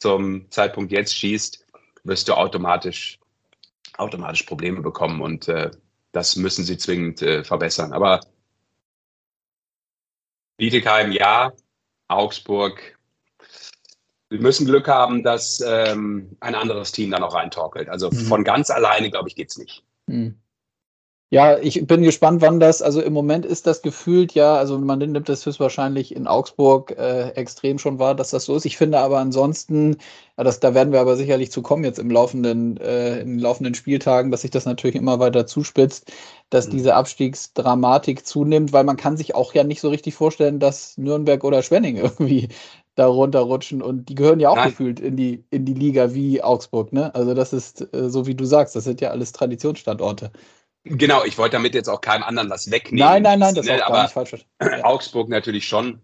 zum 0.00 0.50
Zeitpunkt 0.50 0.90
jetzt 0.90 1.16
schießt, 1.16 1.64
wirst 2.04 2.28
du 2.28 2.34
automatisch, 2.34 3.20
automatisch 3.96 4.42
Probleme 4.42 4.80
bekommen 4.80 5.20
und 5.20 5.48
äh, 5.48 5.70
das 6.10 6.36
müssen 6.36 6.64
sie 6.64 6.76
zwingend 6.76 7.22
äh, 7.22 7.44
verbessern. 7.44 7.92
Aber 7.92 8.20
Bietigheim 10.56 11.12
ja, 11.12 11.52
Augsburg. 12.16 12.98
Wir 14.28 14.40
müssen 14.40 14.66
Glück 14.66 14.88
haben, 14.88 15.22
dass 15.22 15.62
ähm, 15.66 16.36
ein 16.40 16.54
anderes 16.54 16.92
Team 16.92 17.10
da 17.10 17.18
noch 17.18 17.34
reintorkelt. 17.34 17.88
Also 17.88 18.10
mhm. 18.10 18.16
von 18.16 18.44
ganz 18.44 18.70
alleine, 18.70 19.10
glaube 19.10 19.28
ich, 19.28 19.36
geht 19.36 19.50
es 19.50 19.58
nicht. 19.58 19.84
Mhm. 20.06 20.41
Ja, 21.32 21.58
ich 21.58 21.86
bin 21.86 22.02
gespannt, 22.02 22.42
wann 22.42 22.60
das, 22.60 22.82
also 22.82 23.00
im 23.00 23.14
Moment 23.14 23.46
ist 23.46 23.66
das 23.66 23.80
gefühlt 23.80 24.34
ja, 24.34 24.54
also 24.56 24.78
man 24.78 24.98
nimmt 24.98 25.30
das 25.30 25.46
höchstwahrscheinlich 25.46 26.14
in 26.14 26.26
Augsburg 26.26 26.90
äh, 26.90 27.30
extrem 27.30 27.78
schon 27.78 27.98
wahr, 27.98 28.14
dass 28.14 28.32
das 28.32 28.44
so 28.44 28.54
ist. 28.54 28.66
Ich 28.66 28.76
finde 28.76 28.98
aber 28.98 29.18
ansonsten, 29.18 29.96
ja, 30.36 30.44
das, 30.44 30.60
da 30.60 30.74
werden 30.74 30.92
wir 30.92 31.00
aber 31.00 31.16
sicherlich 31.16 31.50
zu 31.50 31.62
kommen 31.62 31.84
jetzt 31.84 31.98
im 31.98 32.10
laufenden, 32.10 32.76
äh, 32.76 33.20
in 33.20 33.28
den 33.28 33.38
laufenden 33.38 33.74
Spieltagen, 33.74 34.30
dass 34.30 34.42
sich 34.42 34.50
das 34.50 34.66
natürlich 34.66 34.94
immer 34.94 35.20
weiter 35.20 35.46
zuspitzt, 35.46 36.12
dass 36.50 36.66
mhm. 36.66 36.72
diese 36.72 36.94
Abstiegsdramatik 36.96 38.26
zunimmt, 38.26 38.74
weil 38.74 38.84
man 38.84 38.98
kann 38.98 39.16
sich 39.16 39.34
auch 39.34 39.54
ja 39.54 39.64
nicht 39.64 39.80
so 39.80 39.88
richtig 39.88 40.14
vorstellen, 40.14 40.60
dass 40.60 40.98
Nürnberg 40.98 41.44
oder 41.44 41.62
Schwenning 41.62 41.96
irgendwie 42.02 42.48
da 42.94 43.06
runterrutschen 43.06 43.80
und 43.80 44.10
die 44.10 44.16
gehören 44.16 44.38
ja 44.38 44.50
auch 44.50 44.56
Nein. 44.56 44.68
gefühlt 44.68 45.00
in 45.00 45.16
die, 45.16 45.46
in 45.48 45.64
die 45.64 45.72
Liga 45.72 46.12
wie 46.12 46.42
Augsburg, 46.42 46.92
ne? 46.92 47.14
Also 47.14 47.32
das 47.32 47.54
ist, 47.54 47.88
äh, 47.94 48.10
so 48.10 48.26
wie 48.26 48.34
du 48.34 48.44
sagst, 48.44 48.76
das 48.76 48.84
sind 48.84 49.00
ja 49.00 49.12
alles 49.12 49.32
Traditionsstandorte. 49.32 50.30
Genau, 50.84 51.24
ich 51.24 51.38
wollte 51.38 51.52
damit 51.52 51.74
jetzt 51.74 51.88
auch 51.88 52.00
keinem 52.00 52.24
anderen 52.24 52.50
was 52.50 52.70
wegnehmen. 52.70 53.08
Nein, 53.08 53.22
nein, 53.22 53.38
nein, 53.38 53.54
das 53.54 53.66
ist 53.66 53.82
auch 53.82 53.92
gar 53.92 54.02
nicht 54.02 54.12
falsch. 54.12 54.44
Augsburg 54.82 55.28
natürlich 55.28 55.66
schon 55.66 56.00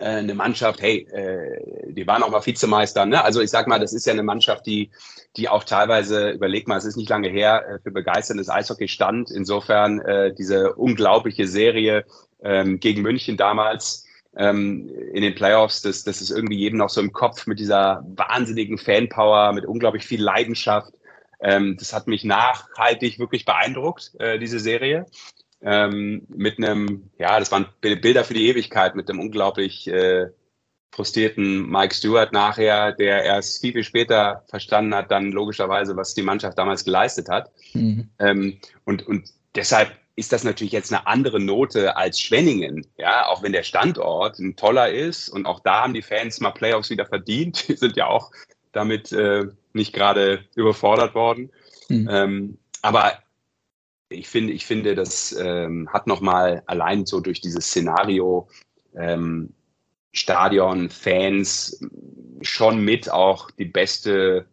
äh, 0.00 0.04
eine 0.04 0.34
Mannschaft, 0.34 0.80
hey, 0.80 1.06
äh, 1.12 1.92
die 1.92 2.06
waren 2.06 2.22
auch 2.22 2.30
mal 2.30 2.44
Vizemeister. 2.44 3.04
Ne? 3.04 3.22
Also 3.22 3.42
ich 3.42 3.50
sag 3.50 3.66
mal, 3.66 3.78
das 3.78 3.92
ist 3.92 4.06
ja 4.06 4.14
eine 4.14 4.22
Mannschaft, 4.22 4.64
die, 4.64 4.90
die 5.36 5.50
auch 5.50 5.64
teilweise, 5.64 6.30
überleg 6.30 6.66
mal, 6.66 6.78
es 6.78 6.86
ist 6.86 6.96
nicht 6.96 7.10
lange 7.10 7.28
her, 7.28 7.62
äh, 7.68 7.78
für 7.82 7.90
begeisterndes 7.90 8.48
Eishockey 8.48 8.88
stand. 8.88 9.30
Insofern 9.30 10.02
diese 10.38 10.74
unglaubliche 10.74 11.46
Serie 11.46 12.04
ähm, 12.42 12.80
gegen 12.80 13.02
München 13.02 13.36
damals 13.36 14.06
ähm, 14.36 14.88
in 15.12 15.22
den 15.22 15.34
Playoffs, 15.34 15.82
das, 15.82 16.04
das 16.04 16.22
ist 16.22 16.30
irgendwie 16.30 16.56
jedem 16.56 16.78
noch 16.78 16.88
so 16.88 17.00
im 17.00 17.12
Kopf 17.12 17.46
mit 17.46 17.58
dieser 17.58 18.04
wahnsinnigen 18.16 18.78
Fanpower, 18.78 19.52
mit 19.52 19.66
unglaublich 19.66 20.04
viel 20.04 20.22
Leidenschaft. 20.22 20.92
Ähm, 21.42 21.76
das 21.78 21.92
hat 21.92 22.06
mich 22.06 22.24
nachhaltig 22.24 23.18
wirklich 23.18 23.44
beeindruckt, 23.44 24.12
äh, 24.18 24.38
diese 24.38 24.60
Serie. 24.60 25.06
Ähm, 25.62 26.26
mit 26.28 26.58
einem, 26.58 27.10
ja, 27.18 27.38
das 27.38 27.52
waren 27.52 27.66
Bilder 27.80 28.24
für 28.24 28.34
die 28.34 28.48
Ewigkeit, 28.48 28.94
mit 28.94 29.10
einem 29.10 29.20
unglaublich 29.20 29.86
äh, 29.88 30.28
frustrierten 30.92 31.70
Mike 31.70 31.94
Stewart 31.94 32.32
nachher, 32.32 32.92
der 32.92 33.22
erst 33.24 33.60
viel, 33.60 33.72
viel 33.72 33.84
später 33.84 34.44
verstanden 34.48 34.94
hat, 34.94 35.10
dann 35.10 35.32
logischerweise, 35.32 35.96
was 35.96 36.14
die 36.14 36.22
Mannschaft 36.22 36.58
damals 36.58 36.84
geleistet 36.84 37.28
hat. 37.28 37.50
Mhm. 37.74 38.10
Ähm, 38.18 38.58
und, 38.84 39.06
und 39.06 39.30
deshalb 39.54 39.92
ist 40.16 40.32
das 40.32 40.44
natürlich 40.44 40.72
jetzt 40.72 40.92
eine 40.92 41.06
andere 41.06 41.40
Note 41.40 41.96
als 41.96 42.20
Schwenningen, 42.20 42.86
ja, 42.98 43.26
auch 43.28 43.42
wenn 43.42 43.52
der 43.52 43.62
Standort 43.62 44.38
ein 44.38 44.56
toller 44.56 44.90
ist 44.90 45.28
und 45.28 45.46
auch 45.46 45.60
da 45.60 45.82
haben 45.82 45.94
die 45.94 46.02
Fans 46.02 46.40
mal 46.40 46.50
Playoffs 46.50 46.90
wieder 46.90 47.06
verdient, 47.06 47.68
die 47.68 47.76
sind 47.76 47.96
ja 47.96 48.06
auch 48.06 48.30
damit 48.72 49.12
äh, 49.12 49.46
nicht 49.72 49.92
gerade 49.92 50.44
überfordert 50.54 51.14
worden. 51.14 51.50
Mhm. 51.88 52.08
Ähm, 52.10 52.58
aber 52.82 53.12
ich 54.08 54.28
finde, 54.28 54.52
ich 54.52 54.66
finde, 54.66 54.94
das 54.94 55.32
ähm, 55.32 55.88
hat 55.92 56.06
nochmal 56.06 56.62
allein 56.66 57.06
so 57.06 57.20
durch 57.20 57.40
dieses 57.40 57.66
Szenario 57.66 58.48
ähm, 58.96 59.52
Stadion, 60.12 60.90
Fans 60.90 61.80
schon 62.42 62.84
mit 62.84 63.10
auch 63.10 63.50
die 63.52 63.64
beste 63.64 64.46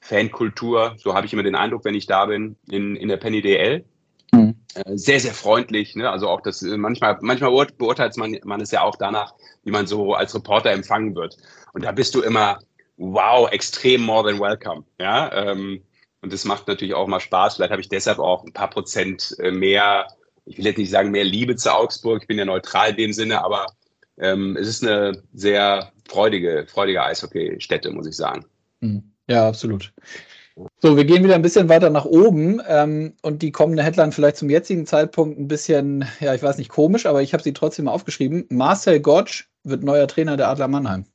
Fankultur. 0.00 0.94
So 0.96 1.14
habe 1.14 1.26
ich 1.26 1.32
immer 1.32 1.42
den 1.42 1.54
Eindruck, 1.54 1.84
wenn 1.84 1.94
ich 1.94 2.06
da 2.06 2.26
bin, 2.26 2.56
in, 2.70 2.96
in 2.96 3.08
der 3.08 3.18
Penny 3.18 3.42
DL. 3.42 3.84
Mhm. 4.32 4.54
Äh, 4.74 4.96
sehr, 4.96 5.20
sehr 5.20 5.34
freundlich. 5.34 5.94
Ne? 5.94 6.10
Also 6.10 6.28
auch 6.28 6.40
das 6.40 6.62
äh, 6.62 6.76
manchmal, 6.76 7.18
manchmal 7.20 7.66
beurteilt 7.76 8.16
man, 8.16 8.38
man 8.44 8.60
es 8.60 8.70
ja 8.70 8.82
auch 8.82 8.96
danach, 8.96 9.34
wie 9.64 9.70
man 9.70 9.86
so 9.86 10.14
als 10.14 10.34
Reporter 10.34 10.70
empfangen 10.70 11.14
wird. 11.14 11.36
Und 11.74 11.84
da 11.84 11.92
bist 11.92 12.14
du 12.14 12.22
immer 12.22 12.58
wow, 12.96 13.50
extrem 13.50 14.02
more 14.02 14.28
than 14.28 14.40
welcome. 14.40 14.84
Ja, 15.00 15.32
ähm, 15.32 15.82
und 16.20 16.32
das 16.32 16.44
macht 16.44 16.68
natürlich 16.68 16.94
auch 16.94 17.08
mal 17.08 17.20
Spaß. 17.20 17.56
Vielleicht 17.56 17.72
habe 17.72 17.82
ich 17.82 17.88
deshalb 17.88 18.18
auch 18.18 18.44
ein 18.44 18.52
paar 18.52 18.70
Prozent 18.70 19.36
äh, 19.40 19.50
mehr, 19.50 20.06
ich 20.44 20.56
will 20.58 20.66
jetzt 20.66 20.78
nicht 20.78 20.90
sagen 20.90 21.10
mehr 21.10 21.24
Liebe 21.24 21.56
zu 21.56 21.72
Augsburg, 21.74 22.22
ich 22.22 22.28
bin 22.28 22.38
ja 22.38 22.44
neutral 22.44 22.90
in 22.90 22.96
dem 22.96 23.12
Sinne, 23.12 23.44
aber 23.44 23.66
ähm, 24.18 24.56
es 24.56 24.68
ist 24.68 24.84
eine 24.84 25.22
sehr 25.32 25.92
freudige, 26.08 26.66
freudige 26.68 27.02
Eishockey-Stätte, 27.02 27.90
muss 27.90 28.06
ich 28.06 28.16
sagen. 28.16 28.44
Hm. 28.80 29.02
Ja, 29.28 29.48
absolut. 29.48 29.92
So, 30.80 30.96
wir 30.96 31.04
gehen 31.04 31.24
wieder 31.24 31.34
ein 31.34 31.42
bisschen 31.42 31.68
weiter 31.68 31.88
nach 31.88 32.04
oben 32.04 32.60
ähm, 32.68 33.14
und 33.22 33.40
die 33.40 33.52
kommende 33.52 33.82
Headline 33.82 34.12
vielleicht 34.12 34.36
zum 34.36 34.50
jetzigen 34.50 34.86
Zeitpunkt 34.86 35.38
ein 35.38 35.48
bisschen, 35.48 36.04
ja, 36.20 36.34
ich 36.34 36.42
weiß 36.42 36.58
nicht, 36.58 36.68
komisch, 36.68 37.06
aber 37.06 37.22
ich 37.22 37.32
habe 37.32 37.42
sie 37.42 37.54
trotzdem 37.54 37.86
mal 37.86 37.92
aufgeschrieben. 37.92 38.44
Marcel 38.50 39.00
Gottsch 39.00 39.48
wird 39.64 39.82
neuer 39.82 40.06
Trainer 40.06 40.36
der 40.36 40.48
Adler 40.48 40.68
Mannheim. 40.68 41.06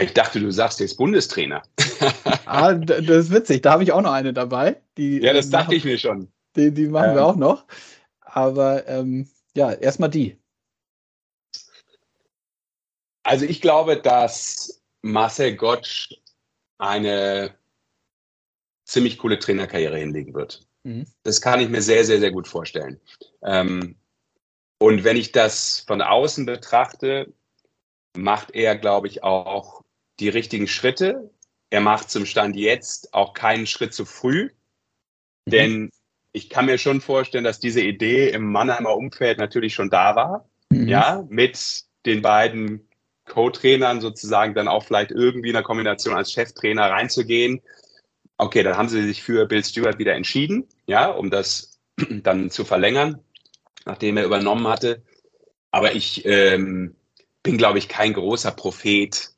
Ich 0.00 0.14
dachte, 0.14 0.40
du 0.40 0.50
sagst 0.50 0.80
jetzt 0.80 0.96
Bundestrainer. 0.96 1.62
ah, 2.46 2.74
das 2.74 3.26
ist 3.26 3.32
witzig. 3.32 3.62
Da 3.62 3.72
habe 3.72 3.82
ich 3.82 3.92
auch 3.92 4.02
noch 4.02 4.12
eine 4.12 4.32
dabei. 4.32 4.80
Die, 4.96 5.18
ja, 5.18 5.32
das 5.32 5.50
dachte 5.50 5.74
ich 5.74 5.84
mir 5.84 5.98
schon. 5.98 6.30
Die, 6.56 6.72
die 6.72 6.86
machen 6.86 7.10
ähm. 7.10 7.16
wir 7.16 7.26
auch 7.26 7.36
noch. 7.36 7.64
Aber 8.20 8.86
ähm, 8.88 9.28
ja, 9.54 9.72
erstmal 9.72 10.10
die. 10.10 10.38
Also 13.22 13.44
ich 13.44 13.60
glaube, 13.60 13.96
dass 13.96 14.82
Marcel 15.02 15.56
Gottsch 15.56 16.14
eine 16.78 17.54
ziemlich 18.84 19.18
coole 19.18 19.38
Trainerkarriere 19.38 19.98
hinlegen 19.98 20.34
wird. 20.34 20.66
Mhm. 20.84 21.06
Das 21.24 21.40
kann 21.40 21.60
ich 21.60 21.68
mir 21.68 21.82
sehr, 21.82 22.04
sehr, 22.04 22.20
sehr 22.20 22.30
gut 22.30 22.48
vorstellen. 22.48 23.00
Ähm, 23.42 23.96
und 24.78 25.04
wenn 25.04 25.16
ich 25.16 25.32
das 25.32 25.80
von 25.86 26.00
außen 26.00 26.46
betrachte, 26.46 27.32
macht 28.22 28.54
er, 28.54 28.76
glaube 28.76 29.06
ich, 29.06 29.22
auch 29.22 29.82
die 30.20 30.28
richtigen 30.28 30.66
Schritte. 30.66 31.30
Er 31.70 31.80
macht 31.80 32.10
zum 32.10 32.26
Stand 32.26 32.56
jetzt 32.56 33.14
auch 33.14 33.32
keinen 33.32 33.66
Schritt 33.66 33.94
zu 33.94 34.04
früh, 34.04 34.50
mhm. 35.46 35.50
denn 35.50 35.90
ich 36.32 36.50
kann 36.50 36.66
mir 36.66 36.78
schon 36.78 37.00
vorstellen, 37.00 37.44
dass 37.44 37.60
diese 37.60 37.80
Idee 37.80 38.30
im 38.30 38.50
Mannheimer 38.52 38.96
Umfeld 38.96 39.38
natürlich 39.38 39.74
schon 39.74 39.90
da 39.90 40.14
war. 40.16 40.48
Mhm. 40.70 40.88
Ja, 40.88 41.24
mit 41.28 41.84
den 42.06 42.22
beiden 42.22 42.88
Co-Trainern 43.24 44.00
sozusagen 44.00 44.54
dann 44.54 44.68
auch 44.68 44.84
vielleicht 44.84 45.10
irgendwie 45.10 45.48
in 45.48 45.54
der 45.54 45.62
Kombination 45.62 46.14
als 46.14 46.32
Cheftrainer 46.32 46.90
reinzugehen. 46.90 47.60
Okay, 48.36 48.62
dann 48.62 48.76
haben 48.76 48.88
sie 48.88 49.02
sich 49.02 49.22
für 49.22 49.46
Bill 49.46 49.64
Stewart 49.64 49.98
wieder 49.98 50.14
entschieden, 50.14 50.66
ja, 50.86 51.06
um 51.06 51.30
das 51.30 51.80
dann 52.22 52.50
zu 52.50 52.64
verlängern, 52.64 53.20
nachdem 53.84 54.16
er 54.16 54.24
übernommen 54.24 54.68
hatte. 54.68 55.02
Aber 55.70 55.94
ich 55.94 56.24
ähm, 56.24 56.94
bin, 57.42 57.58
glaube 57.58 57.78
ich, 57.78 57.88
kein 57.88 58.12
großer 58.12 58.50
Prophet, 58.50 59.30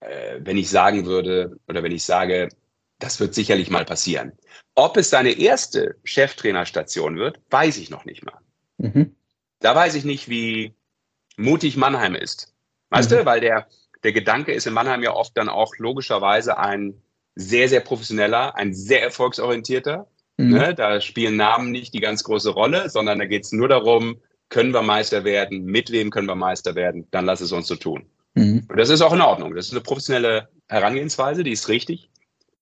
äh, 0.00 0.38
wenn 0.40 0.56
ich 0.56 0.70
sagen 0.70 1.06
würde 1.06 1.58
oder 1.68 1.82
wenn 1.82 1.92
ich 1.92 2.04
sage, 2.04 2.48
das 2.98 3.20
wird 3.20 3.34
sicherlich 3.34 3.70
mal 3.70 3.84
passieren. 3.84 4.32
Ob 4.74 4.96
es 4.96 5.10
seine 5.10 5.32
erste 5.32 5.96
Cheftrainerstation 6.04 7.16
wird, 7.16 7.40
weiß 7.50 7.78
ich 7.78 7.90
noch 7.90 8.04
nicht 8.04 8.24
mal. 8.24 8.38
Mhm. 8.78 9.16
Da 9.58 9.74
weiß 9.74 9.94
ich 9.94 10.04
nicht, 10.04 10.28
wie 10.28 10.74
mutig 11.36 11.76
Mannheim 11.76 12.14
ist. 12.14 12.54
Weißt 12.90 13.10
mhm. 13.10 13.16
du, 13.16 13.24
weil 13.26 13.40
der, 13.40 13.68
der 14.02 14.12
Gedanke 14.12 14.52
ist 14.52 14.66
in 14.66 14.74
Mannheim 14.74 15.02
ja 15.02 15.14
oft 15.14 15.36
dann 15.36 15.48
auch 15.48 15.74
logischerweise 15.76 16.58
ein 16.58 17.02
sehr, 17.34 17.68
sehr 17.68 17.80
professioneller, 17.80 18.54
ein 18.56 18.74
sehr 18.74 19.02
erfolgsorientierter. 19.02 20.08
Mhm. 20.36 20.50
Ne? 20.50 20.74
Da 20.74 21.00
spielen 21.00 21.36
Namen 21.36 21.70
nicht 21.70 21.94
die 21.94 22.00
ganz 22.00 22.24
große 22.24 22.50
Rolle, 22.50 22.90
sondern 22.90 23.18
da 23.18 23.26
geht 23.26 23.44
es 23.44 23.52
nur 23.52 23.68
darum, 23.68 24.20
können 24.50 24.74
wir 24.74 24.82
Meister 24.82 25.24
werden, 25.24 25.64
mit 25.64 25.90
wem 25.90 26.10
können 26.10 26.28
wir 26.28 26.34
Meister 26.34 26.74
werden, 26.74 27.06
dann 27.10 27.24
lass 27.24 27.40
es 27.40 27.52
uns 27.52 27.66
so 27.66 27.76
tun. 27.76 28.04
Mhm. 28.34 28.66
Und 28.68 28.76
das 28.76 28.90
ist 28.90 29.00
auch 29.00 29.12
in 29.12 29.20
Ordnung. 29.22 29.54
Das 29.54 29.66
ist 29.66 29.72
eine 29.72 29.80
professionelle 29.80 30.48
Herangehensweise, 30.68 31.42
die 31.42 31.52
ist 31.52 31.68
richtig. 31.68 32.10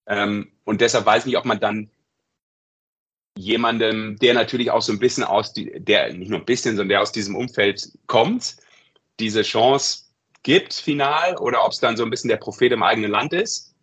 Ähm, 0.07 0.53
und 0.65 0.81
deshalb 0.81 1.07
weiß 1.07 1.23
ich 1.23 1.27
nicht, 1.27 1.39
ob 1.39 1.45
man 1.45 1.61
dann 1.61 1.91
jemandem, 3.37 4.17
der 4.17 4.35
natürlich 4.35 4.71
auch 4.71 4.83
so 4.83 4.93
ein 4.93 4.99
bisschen 4.99 5.25
aus, 5.25 5.53
die, 5.53 5.81
der 5.81 6.13
nicht 6.13 6.31
nur 6.31 6.41
ein 6.41 6.45
bisschen, 6.45 6.77
sondern 6.77 6.91
der 6.91 7.03
aus 7.03 7.13
diesem 7.13 7.37
Umfeld 7.37 7.93
kommt, 8.07 8.57
diese 9.21 9.43
Chance 9.43 10.05
gibt, 10.43 10.75
final, 10.75 11.37
oder 11.37 11.65
ob 11.65 11.73
es 11.73 11.81
dann 11.81 11.97
so 11.97 12.05
ein 12.05 12.11
bisschen 12.11 12.29
der 12.29 12.37
Prophet 12.37 12.73
im 12.73 12.83
eigenen 12.83 13.11
Land 13.11 13.33
ist. 13.33 13.75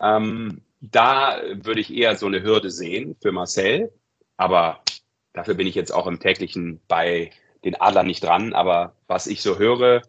Ähm, 0.00 0.62
da 0.80 1.40
würde 1.62 1.80
ich 1.80 1.92
eher 1.92 2.16
so 2.16 2.26
eine 2.26 2.42
Hürde 2.42 2.70
sehen 2.70 3.16
für 3.20 3.32
Marcel. 3.32 3.92
Aber 4.36 4.82
dafür 5.32 5.54
bin 5.54 5.66
ich 5.66 5.74
jetzt 5.74 5.92
auch 5.92 6.06
im 6.06 6.20
täglichen 6.20 6.80
bei 6.88 7.30
den 7.64 7.80
Adler 7.80 8.02
nicht 8.02 8.24
dran, 8.24 8.52
aber 8.52 8.94
was 9.06 9.26
ich 9.26 9.42
so 9.42 9.58
höre, 9.58 10.02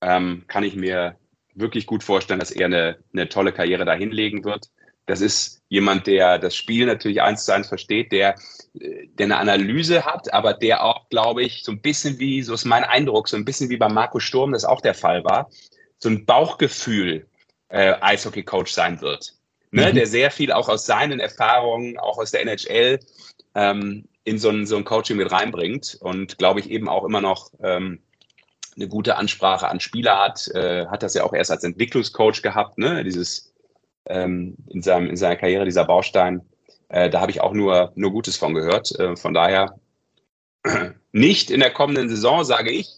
ähm, 0.00 0.44
kann 0.46 0.64
ich 0.64 0.76
mir 0.76 1.16
wirklich 1.54 1.86
gut 1.86 2.02
vorstellen, 2.02 2.40
dass 2.40 2.50
er 2.50 2.66
eine, 2.66 2.98
eine 3.12 3.28
tolle 3.28 3.52
Karriere 3.52 3.84
da 3.84 3.94
hinlegen 3.94 4.44
wird. 4.44 4.70
Das 5.06 5.20
ist 5.20 5.62
jemand, 5.68 6.06
der 6.06 6.38
das 6.38 6.56
Spiel 6.56 6.86
natürlich 6.86 7.20
eins 7.20 7.44
zu 7.44 7.52
eins 7.52 7.68
versteht, 7.68 8.10
der, 8.10 8.36
der 8.74 9.26
eine 9.26 9.36
Analyse 9.36 10.04
hat, 10.04 10.32
aber 10.32 10.54
der 10.54 10.82
auch, 10.82 11.08
glaube 11.10 11.42
ich, 11.42 11.62
so 11.62 11.72
ein 11.72 11.80
bisschen 11.80 12.18
wie, 12.18 12.42
so 12.42 12.54
ist 12.54 12.64
mein 12.64 12.84
Eindruck, 12.84 13.28
so 13.28 13.36
ein 13.36 13.44
bisschen 13.44 13.68
wie 13.68 13.76
bei 13.76 13.88
Marco 13.88 14.18
Sturm 14.18 14.52
das 14.52 14.64
auch 14.64 14.80
der 14.80 14.94
Fall 14.94 15.22
war, 15.24 15.50
so 15.98 16.08
ein 16.08 16.24
Bauchgefühl 16.24 17.26
äh, 17.68 17.94
Eishockey-Coach 18.00 18.72
sein 18.72 19.00
wird. 19.00 19.34
Ne? 19.70 19.90
Mhm. 19.90 19.94
Der 19.94 20.06
sehr 20.06 20.30
viel 20.30 20.52
auch 20.52 20.68
aus 20.68 20.86
seinen 20.86 21.20
Erfahrungen, 21.20 21.98
auch 21.98 22.18
aus 22.18 22.30
der 22.30 22.42
NHL, 22.42 23.00
ähm, 23.54 24.08
in 24.24 24.38
so 24.38 24.48
ein, 24.48 24.66
so 24.66 24.76
ein 24.76 24.84
Coaching 24.84 25.16
mit 25.16 25.30
reinbringt 25.30 25.98
und 26.00 26.38
glaube 26.38 26.60
ich 26.60 26.70
eben 26.70 26.88
auch 26.88 27.04
immer 27.04 27.20
noch 27.20 27.50
ähm, 27.62 28.00
eine 28.76 28.88
gute 28.88 29.16
Ansprache 29.16 29.68
an 29.68 29.80
Spieler 29.80 30.18
hat, 30.18 30.48
äh, 30.48 30.86
hat 30.86 31.02
das 31.02 31.14
ja 31.14 31.24
auch 31.24 31.32
erst 31.32 31.50
als 31.50 31.64
Entwicklungscoach 31.64 32.42
gehabt, 32.42 32.78
ne? 32.78 33.04
dieses 33.04 33.54
ähm, 34.06 34.56
in, 34.68 34.82
seinem, 34.82 35.08
in 35.08 35.16
seiner 35.16 35.36
Karriere, 35.36 35.64
dieser 35.64 35.84
Baustein. 35.84 36.42
Äh, 36.88 37.10
da 37.10 37.20
habe 37.20 37.30
ich 37.30 37.40
auch 37.40 37.52
nur, 37.52 37.92
nur 37.94 38.10
Gutes 38.10 38.36
von 38.36 38.54
gehört. 38.54 38.98
Äh, 38.98 39.16
von 39.16 39.34
daher 39.34 39.78
nicht 41.12 41.50
in 41.50 41.60
der 41.60 41.72
kommenden 41.72 42.08
Saison, 42.08 42.44
sage 42.44 42.70
ich, 42.70 42.88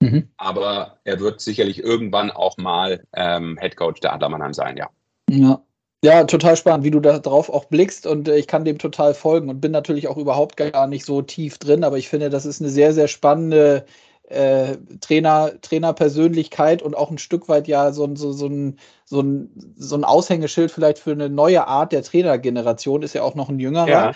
mhm. 0.00 0.28
aber 0.36 0.98
er 1.04 1.20
wird 1.20 1.40
sicherlich 1.40 1.82
irgendwann 1.82 2.30
auch 2.30 2.56
mal 2.56 3.04
ähm, 3.14 3.58
Head 3.60 3.76
Coach 3.76 4.00
der 4.00 4.12
Adler 4.12 4.28
Mannheim 4.28 4.54
sein, 4.54 4.76
ja. 4.76 4.88
Ja, 5.28 5.62
ja, 6.02 6.24
total 6.24 6.56
spannend, 6.56 6.84
wie 6.84 6.90
du 6.90 7.00
da 7.00 7.18
drauf 7.18 7.50
auch 7.50 7.66
blickst 7.66 8.06
und 8.06 8.28
äh, 8.28 8.36
ich 8.36 8.46
kann 8.46 8.64
dem 8.64 8.78
total 8.78 9.14
folgen 9.14 9.50
und 9.50 9.60
bin 9.60 9.72
natürlich 9.72 10.08
auch 10.08 10.16
überhaupt 10.16 10.56
gar 10.56 10.86
nicht 10.86 11.04
so 11.04 11.22
tief 11.22 11.58
drin, 11.58 11.84
aber 11.84 11.98
ich 11.98 12.08
finde, 12.08 12.30
das 12.30 12.46
ist 12.46 12.60
eine 12.60 12.70
sehr, 12.70 12.94
sehr 12.94 13.08
spannende 13.08 13.84
äh, 14.30 14.76
Trainer, 15.00 15.52
Trainerpersönlichkeit 15.60 16.82
und 16.82 16.96
auch 16.96 17.10
ein 17.10 17.18
Stück 17.18 17.48
weit 17.48 17.68
ja 17.68 17.92
so, 17.92 18.08
so, 18.14 18.32
so, 18.32 18.46
ein, 18.46 18.78
so, 19.04 19.20
ein, 19.20 19.74
so 19.76 19.96
ein 19.96 20.04
Aushängeschild 20.04 20.70
vielleicht 20.70 20.98
für 20.98 21.12
eine 21.12 21.28
neue 21.28 21.66
Art 21.66 21.92
der 21.92 22.02
Trainergeneration, 22.02 23.02
ist 23.02 23.14
ja 23.14 23.22
auch 23.22 23.34
noch 23.34 23.48
ein 23.48 23.58
jüngerer. 23.58 23.88
Ja. 23.88 24.12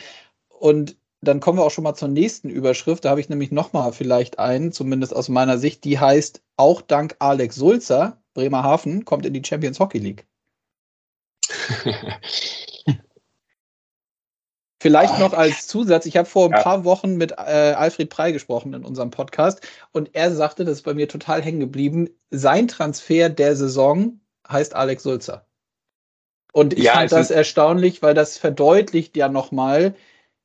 Und 0.48 0.96
dann 1.20 1.40
kommen 1.40 1.58
wir 1.58 1.64
auch 1.64 1.70
schon 1.70 1.84
mal 1.84 1.94
zur 1.94 2.08
nächsten 2.08 2.48
Überschrift. 2.48 3.04
Da 3.04 3.10
habe 3.10 3.20
ich 3.20 3.28
nämlich 3.28 3.50
nochmal 3.50 3.92
vielleicht 3.92 4.38
einen, 4.38 4.72
zumindest 4.72 5.14
aus 5.14 5.28
meiner 5.28 5.58
Sicht, 5.58 5.84
die 5.84 5.98
heißt, 5.98 6.42
auch 6.56 6.80
dank 6.80 7.16
Alex 7.18 7.56
Sulzer, 7.56 8.18
Bremerhaven, 8.34 9.04
kommt 9.04 9.26
in 9.26 9.32
die 9.32 9.44
Champions 9.44 9.80
Hockey 9.80 9.98
League. 9.98 10.26
Vielleicht 14.84 15.18
noch 15.18 15.32
als 15.32 15.66
Zusatz, 15.66 16.04
ich 16.04 16.18
habe 16.18 16.28
vor 16.28 16.44
ein 16.44 16.52
ja. 16.52 16.62
paar 16.62 16.84
Wochen 16.84 17.16
mit 17.16 17.32
äh, 17.32 17.72
Alfred 17.74 18.10
Prey 18.10 18.34
gesprochen 18.34 18.74
in 18.74 18.84
unserem 18.84 19.10
Podcast 19.10 19.66
und 19.92 20.14
er 20.14 20.30
sagte, 20.30 20.66
das 20.66 20.74
ist 20.74 20.82
bei 20.82 20.92
mir 20.92 21.08
total 21.08 21.40
hängen 21.40 21.60
geblieben, 21.60 22.10
sein 22.30 22.68
Transfer 22.68 23.30
der 23.30 23.56
Saison 23.56 24.20
heißt 24.46 24.74
Alex 24.74 25.02
Sulzer. 25.02 25.46
Und 26.52 26.74
ich 26.74 26.84
ja, 26.84 26.92
fand 26.92 27.12
das 27.12 27.30
erstaunlich, 27.30 28.02
weil 28.02 28.12
das 28.12 28.36
verdeutlicht 28.36 29.16
ja 29.16 29.30
nochmal, 29.30 29.94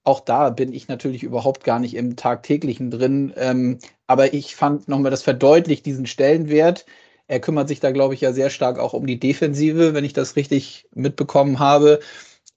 auch 0.06 0.22
da 0.22 0.52
bin 0.52 0.72
ich 0.72 0.88
natürlich 0.88 1.24
überhaupt 1.24 1.66
gar 1.66 1.80
nicht 1.80 1.96
im 1.96 2.16
Tagtäglichen 2.16 2.92
drin, 2.92 3.34
ähm, 3.36 3.80
aber 4.08 4.34
ich 4.34 4.56
fand 4.56 4.88
nochmal, 4.88 5.12
das 5.12 5.22
verdeutlicht 5.22 5.86
diesen 5.86 6.08
Stellenwert, 6.08 6.86
er 7.30 7.40
kümmert 7.40 7.68
sich 7.68 7.80
da, 7.80 7.92
glaube 7.92 8.16
ich, 8.16 8.22
ja 8.22 8.34
sehr 8.34 8.50
stark 8.50 8.80
auch 8.80 8.94
um 8.94 9.06
die 9.06 9.20
Defensive, 9.20 9.94
wenn 9.94 10.04
ich 10.04 10.14
das 10.14 10.36
richtig 10.36 10.90
mitbekommen 10.94 11.60
habe. 11.60 12.00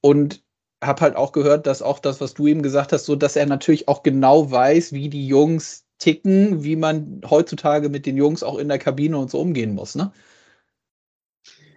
Und 0.01 0.43
habe 0.83 1.03
halt 1.03 1.15
auch 1.15 1.33
gehört, 1.33 1.67
dass 1.67 1.83
auch 1.83 2.01
das, 2.01 2.21
was 2.21 2.35
du 2.35 2.47
ihm 2.49 2.63
gesagt 2.63 2.93
hast, 2.93 3.05
so 3.05 3.15
dass 3.15 3.37
er 3.37 3.47
natürlich 3.47 3.87
auch 3.87 4.03
genau 4.03 4.51
weiß, 4.51 4.93
wie 4.93 5.09
die 5.09 5.29
Jungs 5.29 5.87
ticken, 5.99 6.65
wie 6.65 6.75
man 6.75 7.21
heutzutage 7.29 7.89
mit 7.89 8.07
den 8.07 8.17
Jungs 8.17 8.43
auch 8.43 8.59
in 8.59 8.69
der 8.69 8.79
Kabine 8.79 9.19
und 9.19 9.31
so 9.31 9.41
umgehen 9.41 9.75
muss, 9.75 9.95
ne? 9.95 10.11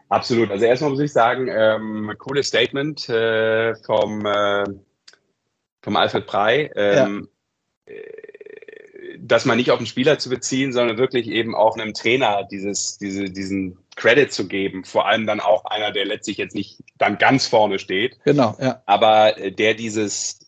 Absolut. 0.10 0.50
Also 0.50 0.66
erstmal 0.66 0.92
muss 0.92 1.00
ich 1.02 1.12
sagen, 1.12 1.48
ähm, 1.50 2.14
cooles 2.18 2.48
Statement 2.48 3.10
äh, 3.10 3.76
vom, 3.76 4.26
äh, 4.26 4.64
vom 5.82 5.96
Alfred 5.96 6.26
Prey. 6.26 6.72
Ähm, 6.76 7.28
ja. 7.88 7.94
Das 9.20 9.46
mal 9.46 9.56
nicht 9.56 9.72
auf 9.72 9.78
den 9.78 9.88
Spieler 9.88 10.20
zu 10.20 10.30
beziehen, 10.30 10.74
sondern 10.74 10.98
wirklich 10.98 11.28
eben 11.28 11.56
auch 11.56 11.78
einem 11.78 11.94
Trainer 11.94 12.48
dieses, 12.50 12.98
diese, 12.98 13.26
diesen 13.26 13.78
Credit 13.96 14.32
zu 14.32 14.48
geben. 14.48 14.84
Vor 14.84 15.08
allem 15.08 15.26
dann 15.26 15.40
auch 15.40 15.66
einer, 15.66 15.92
der 15.92 16.06
letztlich 16.06 16.38
jetzt 16.38 16.56
nicht 16.56 16.80
dann 16.98 17.18
ganz 17.18 17.48
vorne 17.48 17.80
steht. 17.80 18.18
Genau, 18.24 18.56
ja. 18.60 18.82
Aber 18.86 19.38
äh, 19.38 19.52
der 19.52 19.74
dieses 19.74 20.40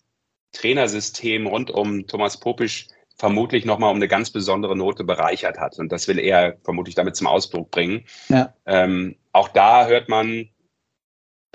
Trainersystem 0.53 1.47
rund 1.47 1.71
um 1.71 2.08
Thomas 2.08 2.39
Popisch 2.39 2.88
vermutlich 3.17 3.65
nochmal 3.65 3.91
um 3.91 3.97
eine 3.97 4.08
ganz 4.08 4.30
besondere 4.30 4.75
Note 4.75 5.03
bereichert 5.03 5.58
hat. 5.58 5.80
Und 5.80 5.91
das 5.91 6.08
will 6.08 6.19
er 6.19 6.58
vermutlich 6.63 6.95
damit 6.95 7.15
zum 7.15 7.27
Ausdruck 7.27 7.71
bringen. 7.71 8.06
Ja. 8.30 8.53
Ähm, 8.65 9.15
auch 9.32 9.47
da 9.49 9.88
hört 9.88 10.08
man 10.10 10.49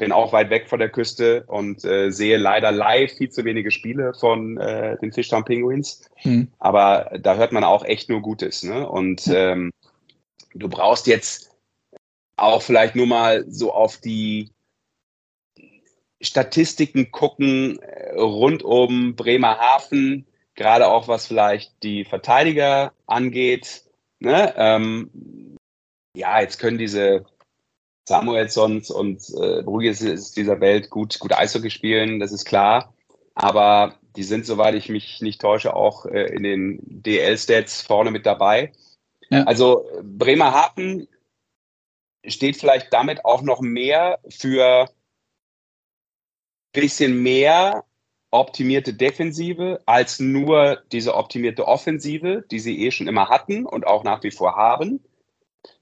bin 0.03 0.11
auch 0.11 0.33
weit 0.33 0.51
weg 0.51 0.69
von 0.69 0.81
der 0.81 0.89
Küste 0.89 1.45
und 1.47 1.85
äh, 1.85 2.11
sehe 2.11 2.37
leider 2.37 2.73
live 2.73 3.13
viel 3.13 3.31
zu 3.31 3.45
wenige 3.45 3.71
Spiele 3.71 4.15
von 4.15 4.59
äh, 4.59 4.99
den 4.99 5.13
Fishtown 5.13 5.45
Penguins. 5.45 6.11
Mhm. 6.25 6.49
Aber 6.59 7.13
da 7.21 7.37
hört 7.37 7.53
man 7.53 7.63
auch 7.63 7.85
echt 7.85 8.09
nur 8.09 8.21
Gutes. 8.21 8.65
Ne? 8.65 8.89
Und 8.89 9.29
ähm, 9.29 9.71
du 10.55 10.69
brauchst 10.69 11.07
jetzt 11.07 11.53
auch 12.35 12.63
vielleicht 12.63 12.97
nur 12.97 13.07
mal 13.07 13.45
so 13.49 13.73
auf 13.73 13.99
die 13.99 14.51
Statistiken 16.21 17.13
gucken 17.13 17.79
äh, 17.79 18.17
rund 18.19 18.65
um 18.65 19.15
Bremerhaven, 19.15 20.27
gerade 20.57 20.89
auch 20.89 21.07
was 21.07 21.29
vielleicht 21.29 21.81
die 21.85 22.05
Verteidiger 22.05 22.93
angeht. 23.07 23.85
Ne? 24.19 24.53
Ähm, 24.57 25.59
ja, 26.17 26.41
jetzt 26.41 26.59
können 26.59 26.79
diese 26.79 27.25
Samuelsons 28.05 28.91
und 28.91 29.23
äh, 29.41 29.63
Brugges 29.63 30.33
dieser 30.33 30.61
Welt 30.61 30.91
gut, 30.91 31.19
gut 31.19 31.33
Eishockey 31.33 31.71
spielen, 31.71 32.21
das 32.21 32.33
ist 32.33 32.45
klar. 32.45 32.93
Aber 33.35 33.95
die 34.17 34.25
sind, 34.25 34.45
soweit 34.45 34.75
ich 34.75 34.89
mich 34.89 35.23
nicht 35.23 35.41
täusche, 35.41 35.75
auch 35.75 36.07
äh, 36.07 36.27
in 36.35 36.43
den 36.43 36.81
DL-Stats 36.83 37.83
vorne 37.83 38.11
mit 38.11 38.27
dabei. 38.27 38.73
Ja. 39.31 39.45
Also 39.45 39.87
Bremerhaven 40.03 41.09
steht 42.27 42.57
vielleicht 42.57 42.93
damit 42.93 43.25
auch 43.25 43.43
noch 43.43 43.61
mehr 43.61 44.19
für 44.29 44.83
ein 44.83 44.89
bisschen 46.73 47.23
mehr 47.23 47.85
optimierte 48.31 48.95
Defensive 48.95 49.81
als 49.87 50.19
nur 50.19 50.83
diese 50.91 51.15
optimierte 51.15 51.67
Offensive, 51.69 52.45
die 52.51 52.59
sie 52.59 52.85
eh 52.85 52.91
schon 52.91 53.09
immer 53.09 53.29
hatten 53.29 53.67
und 53.67 53.87
auch 53.87 54.05
nach 54.05 54.23
wie 54.23 54.31
vor 54.31 54.57
haben. 54.57 55.01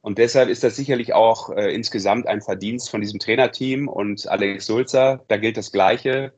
Und 0.02 0.18
deshalb 0.18 0.48
ist 0.48 0.64
das 0.64 0.76
sicherlich 0.76 1.12
auch 1.14 1.50
äh, 1.50 1.74
insgesamt 1.74 2.26
ein 2.26 2.42
Verdienst 2.42 2.90
von 2.90 3.00
diesem 3.00 3.18
Trainerteam 3.18 3.88
und 3.88 4.28
Alex 4.28 4.66
Sulzer. 4.66 5.24
Da 5.28 5.36
gilt 5.36 5.56
das 5.56 5.72
Gleiche 5.72 6.32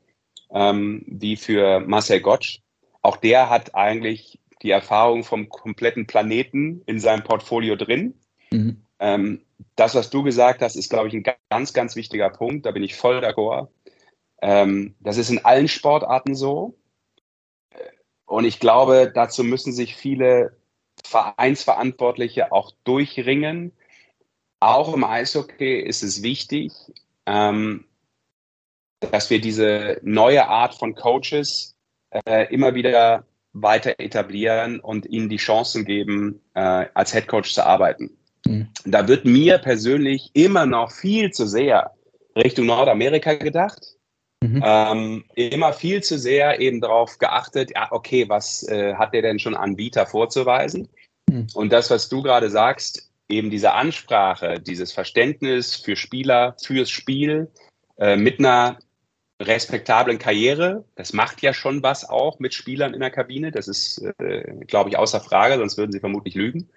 ähm, 0.51 1.05
wie 1.07 1.37
für 1.37 1.81
Marcel 1.81 2.21
Gottsch. 2.21 2.61
Auch 3.03 3.17
der 3.17 3.51
hat 3.51 3.75
eigentlich 3.75 4.39
die 4.63 4.71
Erfahrung 4.71 5.25
vom 5.25 5.49
kompletten 5.49 6.07
Planeten 6.07 6.83
in 6.87 7.01
seinem 7.01 7.25
Portfolio 7.25 7.77
drin. 7.77 8.15
Mhm. 8.51 8.83
Ähm, 9.01 9.41
das, 9.75 9.95
was 9.95 10.11
du 10.11 10.23
gesagt 10.23 10.63
hast, 10.63 10.77
ist, 10.77 10.91
glaube 10.91 11.09
ich, 11.09 11.15
ein 11.15 11.25
ganz, 11.51 11.73
ganz 11.73 11.97
wichtiger 11.97 12.31
Punkt. 12.31 12.67
Da 12.67 12.71
bin 12.71 12.83
ich 12.83 12.95
voll 12.95 13.19
d'accord. 13.19 13.69
Ähm, 14.41 14.95
das 15.01 15.19
ist 15.19 15.31
in 15.31 15.45
allen 15.45 15.69
Sportarten 15.69 16.35
so. 16.35 16.77
Und 18.27 18.45
ich 18.45 18.61
glaube, 18.61 19.11
dazu 19.13 19.45
müssen 19.45 19.73
sich 19.73 19.95
viele 19.95 20.57
Vereinsverantwortliche 21.13 22.51
auch 22.51 22.73
durchringen. 22.85 23.73
Auch 24.61 24.95
im 24.95 25.05
Eishockey 25.05 25.81
ist 25.81 26.03
es 26.03 26.23
wichtig, 26.23 26.73
ähm, 27.27 27.85
dass 29.01 29.31
wir 29.31 29.41
diese 29.41 30.01
neue 30.03 30.49
Art 30.49 30.75
von 30.75 30.95
Coaches 30.95 31.77
äh, 32.27 32.53
immer 32.53 32.75
wieder 32.75 33.25
weiter 33.53 33.95
etablieren 33.99 34.81
und 34.81 35.07
ihnen 35.07 35.29
die 35.29 35.37
Chancen 35.37 35.85
geben, 35.85 36.41
äh, 36.55 36.87
als 36.95 37.13
Head 37.13 37.29
Coach 37.29 37.53
zu 37.53 37.65
arbeiten. 37.67 38.17
Mhm. 38.47 38.69
Da 38.85 39.07
wird 39.09 39.25
mir 39.25 39.59
persönlich 39.59 40.31
immer 40.33 40.67
noch 40.67 40.91
viel 40.91 41.31
zu 41.33 41.47
sehr 41.47 41.93
Richtung 42.35 42.67
Nordamerika 42.67 43.35
gedacht. 43.35 43.97
Mhm. 44.43 44.63
Ähm, 44.65 45.25
immer 45.35 45.73
viel 45.73 46.03
zu 46.03 46.19
sehr 46.19 46.59
eben 46.61 46.81
darauf 46.81 47.19
geachtet, 47.19 47.71
ja, 47.75 47.89
okay, 47.93 48.29
was 48.29 48.67
äh, 48.69 48.95
hat 48.95 49.15
der 49.15 49.23
denn 49.23 49.39
schon 49.39 49.55
an 49.55 49.79
Vita 49.79 50.05
vorzuweisen? 50.05 50.89
Mhm. 51.33 51.47
Und 51.55 51.73
das, 51.73 51.91
was 51.91 52.09
du 52.09 52.23
gerade 52.23 52.51
sagst, 52.51 53.11
eben 53.29 53.51
diese 53.51 53.73
Ansprache, 53.73 54.61
dieses 54.61 54.93
Verständnis 54.93 55.77
für 55.77 55.97
Spieler, 55.97 56.57
fürs 56.63 56.91
Spiel, 56.91 57.51
äh, 57.97 58.17
mit 58.17 58.39
einer 58.39 58.79
respektablen 59.41 60.19
Karriere, 60.19 60.85
das 60.95 61.13
macht 61.13 61.43
ja 61.43 61.53
schon 61.53 61.83
was 61.83 62.09
auch 62.09 62.39
mit 62.39 62.55
Spielern 62.55 62.95
in 62.95 63.01
der 63.01 63.11
Kabine. 63.11 63.51
Das 63.51 63.67
ist, 63.67 63.99
äh, 64.19 64.43
glaube 64.67 64.91
ich, 64.91 64.99
außer 64.99 65.21
Frage, 65.21 65.57
sonst 65.57 65.79
würden 65.79 65.93
sie 65.93 66.01
vermutlich 66.01 66.35
lügen. 66.35 66.69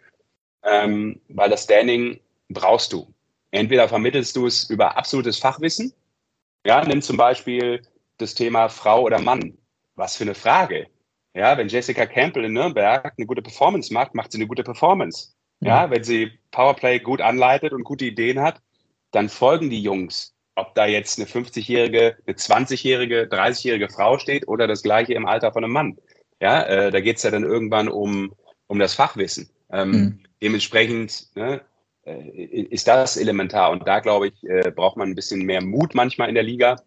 Ähm, 0.63 1.21
weil 1.27 1.49
das 1.49 1.65
Standing 1.65 2.19
brauchst 2.49 2.91
du. 2.93 3.13
Entweder 3.51 3.87
vermittelst 3.87 4.35
du 4.35 4.47
es 4.47 4.69
über 4.69 4.97
absolutes 4.97 5.37
Fachwissen, 5.37 5.93
ja, 6.65 6.83
nimm 6.83 7.01
zum 7.01 7.17
Beispiel 7.17 7.81
das 8.17 8.33
Thema 8.33 8.69
Frau 8.69 9.03
oder 9.03 9.19
Mann. 9.19 9.57
Was 9.95 10.15
für 10.17 10.23
eine 10.23 10.35
Frage. 10.35 10.87
Ja, 11.35 11.57
wenn 11.57 11.67
Jessica 11.67 12.05
Campbell 12.05 12.45
in 12.45 12.53
Nürnberg 12.53 13.13
eine 13.17 13.27
gute 13.27 13.41
Performance 13.41 13.93
macht, 13.93 14.15
macht 14.15 14.31
sie 14.31 14.37
eine 14.37 14.47
gute 14.47 14.63
Performance. 14.63 15.33
Ja, 15.61 15.89
wenn 15.89 16.03
sie 16.03 16.31
Powerplay 16.51 16.99
gut 16.99 17.21
anleitet 17.21 17.73
und 17.73 17.83
gute 17.83 18.05
Ideen 18.05 18.41
hat, 18.41 18.61
dann 19.11 19.29
folgen 19.29 19.69
die 19.69 19.81
Jungs. 19.81 20.33
Ob 20.55 20.73
da 20.75 20.85
jetzt 20.85 21.19
eine 21.19 21.27
50-jährige, 21.27 22.17
eine 22.25 22.35
20-jährige, 22.35 23.23
30-jährige 23.23 23.89
Frau 23.89 24.17
steht 24.17 24.47
oder 24.47 24.67
das 24.67 24.83
gleiche 24.83 25.13
im 25.13 25.25
Alter 25.25 25.51
von 25.51 25.63
einem 25.63 25.73
Mann. 25.73 25.97
Ja, 26.41 26.63
äh, 26.63 26.91
da 26.91 27.01
geht 27.01 27.17
es 27.17 27.23
ja 27.23 27.31
dann 27.31 27.43
irgendwann 27.43 27.89
um, 27.89 28.33
um 28.67 28.79
das 28.79 28.93
Fachwissen. 28.93 29.49
Ähm, 29.71 29.91
mhm. 29.91 30.19
Dementsprechend 30.41 31.35
ne, 31.35 31.61
äh, 32.05 32.29
ist 32.29 32.87
das 32.87 33.17
elementar. 33.17 33.71
Und 33.71 33.85
da, 33.85 33.99
glaube 33.99 34.27
ich, 34.27 34.43
äh, 34.43 34.71
braucht 34.71 34.95
man 34.95 35.09
ein 35.09 35.15
bisschen 35.15 35.41
mehr 35.41 35.61
Mut 35.61 35.95
manchmal 35.95 36.29
in 36.29 36.35
der 36.35 36.43
Liga. 36.43 36.77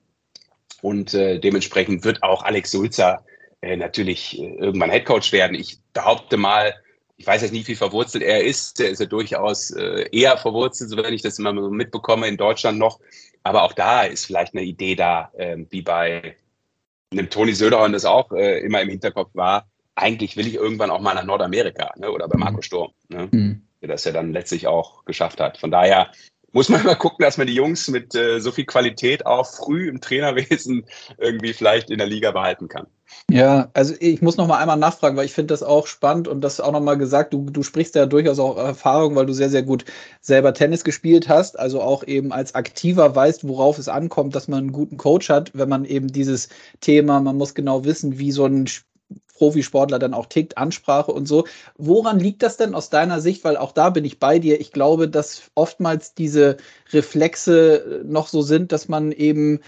Und 0.81 1.13
äh, 1.13 1.39
dementsprechend 1.39 2.05
wird 2.05 2.23
auch 2.23 2.45
Alex 2.45 2.71
Sulzer 2.71 3.25
äh, 3.61 3.77
natürlich 3.77 4.39
äh, 4.39 4.55
irgendwann 4.57 4.91
Headcoach 4.91 5.33
werden. 5.33 5.55
Ich 5.55 5.79
behaupte 5.93 6.37
mal, 6.37 6.75
ich 7.17 7.27
weiß 7.27 7.43
jetzt 7.43 7.53
nicht, 7.53 7.69
wie 7.69 7.75
verwurzelt 7.75 8.23
er 8.23 8.45
ist. 8.45 8.81
Er 8.81 8.91
ist 8.91 9.01
ja 9.01 9.07
durchaus 9.07 9.71
äh, 9.73 10.09
eher 10.13 10.37
verwurzelt, 10.37 10.91
so 10.91 10.97
wenn 10.97 11.13
ich 11.13 11.23
das 11.23 11.39
immer 11.39 11.55
so 11.55 11.71
mitbekomme 11.71 12.29
in 12.29 12.37
Deutschland 12.37 12.79
noch. 12.79 13.01
Aber 13.43 13.65
auch 13.65 13.73
da 13.73 14.03
ist 14.03 14.27
vielleicht 14.27 14.55
eine 14.55 14.63
Idee 14.63 14.95
da, 14.95 15.31
äh, 15.37 15.57
wie 15.71 15.83
bei 15.83 16.37
einem 17.11 17.31
Toni 17.31 17.55
Söderholm 17.55 17.93
das 17.93 18.05
auch 18.05 18.31
äh, 18.33 18.61
immer 18.61 18.83
im 18.83 18.91
Hinterkopf 18.91 19.31
war. 19.35 19.69
Eigentlich 19.95 20.37
will 20.37 20.47
ich 20.47 20.55
irgendwann 20.55 20.91
auch 20.91 21.01
mal 21.01 21.15
nach 21.15 21.25
Nordamerika 21.25 21.93
ne? 21.97 22.11
oder 22.11 22.29
bei 22.29 22.37
mhm. 22.37 22.45
Marco 22.45 22.63
Sturm, 22.63 22.93
ne? 23.09 23.29
mhm. 23.31 23.63
der 23.81 23.89
das 23.89 24.05
ja 24.05 24.13
dann 24.13 24.33
letztlich 24.33 24.67
auch 24.69 25.05
geschafft 25.05 25.41
hat. 25.41 25.59
Von 25.59 25.73
daher 25.73 26.13
muss 26.53 26.69
man 26.69 26.85
mal 26.85 26.95
gucken, 26.95 27.25
dass 27.25 27.37
man 27.37 27.47
die 27.47 27.55
Jungs 27.55 27.89
mit 27.89 28.15
äh, 28.15 28.41
so 28.41 28.51
viel 28.51 28.65
Qualität 28.65 29.27
auch 29.27 29.47
früh 29.47 29.89
im 29.89 30.01
Trainerwesen 30.01 30.87
irgendwie 31.19 31.53
vielleicht 31.53 31.91
in 31.91 31.99
der 31.99 32.07
Liga 32.07 32.31
behalten 32.31 32.69
kann. 32.69 32.87
Ja, 33.31 33.71
also 33.73 33.95
ich 34.01 34.21
muss 34.23 34.37
noch 34.37 34.47
mal 34.47 34.59
einmal 34.59 34.77
nachfragen, 34.77 35.17
weil 35.17 35.25
ich 35.25 35.33
finde 35.33 35.53
das 35.55 35.63
auch 35.63 35.87
spannend 35.87 36.29
und 36.29 36.43
das 36.43 36.61
auch 36.61 36.73
noch 36.73 36.81
mal 36.81 36.97
gesagt, 36.97 37.33
du, 37.33 37.49
du 37.51 37.63
sprichst 37.63 37.95
ja 37.95 38.07
durchaus 38.07 38.39
auch 38.39 38.57
Erfahrung, 38.57 39.17
weil 39.17 39.27
du 39.27 39.33
sehr, 39.33 39.49
sehr 39.49 39.63
gut 39.63 39.85
selber 40.21 40.53
Tennis 40.53 40.85
gespielt 40.85 41.29
hast, 41.29 41.59
also 41.59 41.81
auch 41.81 42.05
eben 42.05 42.33
als 42.33 42.55
Aktiver 42.55 43.15
weißt, 43.15 43.49
worauf 43.49 43.79
es 43.79 43.89
ankommt, 43.89 44.35
dass 44.35 44.49
man 44.49 44.59
einen 44.59 44.73
guten 44.73 44.99
Coach 44.99 45.31
hat, 45.31 45.53
wenn 45.55 45.69
man 45.69 45.85
eben 45.85 46.09
dieses 46.09 46.49
Thema, 46.81 47.21
man 47.21 47.37
muss 47.37 47.55
genau 47.55 47.85
wissen, 47.85 48.19
wie 48.19 48.33
so 48.33 48.45
ein 48.45 48.67
Profisportler 49.39 49.99
dann 49.99 50.15
auch 50.15 50.27
tickt, 50.27 50.59
Ansprache 50.59 51.13
und 51.13 51.27
so. 51.27 51.47
Woran 51.77 52.19
liegt 52.19 52.43
das 52.43 52.57
denn 52.57 52.75
aus 52.75 52.91
deiner 52.91 53.21
Sicht? 53.21 53.45
Weil 53.45 53.57
auch 53.57 53.73
da 53.73 53.91
bin 53.91 54.05
ich 54.05 54.19
bei 54.19 54.39
dir. 54.39 54.61
Ich 54.61 54.73
glaube, 54.73 55.09
dass 55.09 55.51
oftmals 55.55 56.15
diese 56.15 56.57
Reflexe 56.93 58.03
noch 58.05 58.29
so 58.29 58.43
sind, 58.43 58.73
dass 58.73 58.89
man 58.89 59.13
eben 59.13 59.61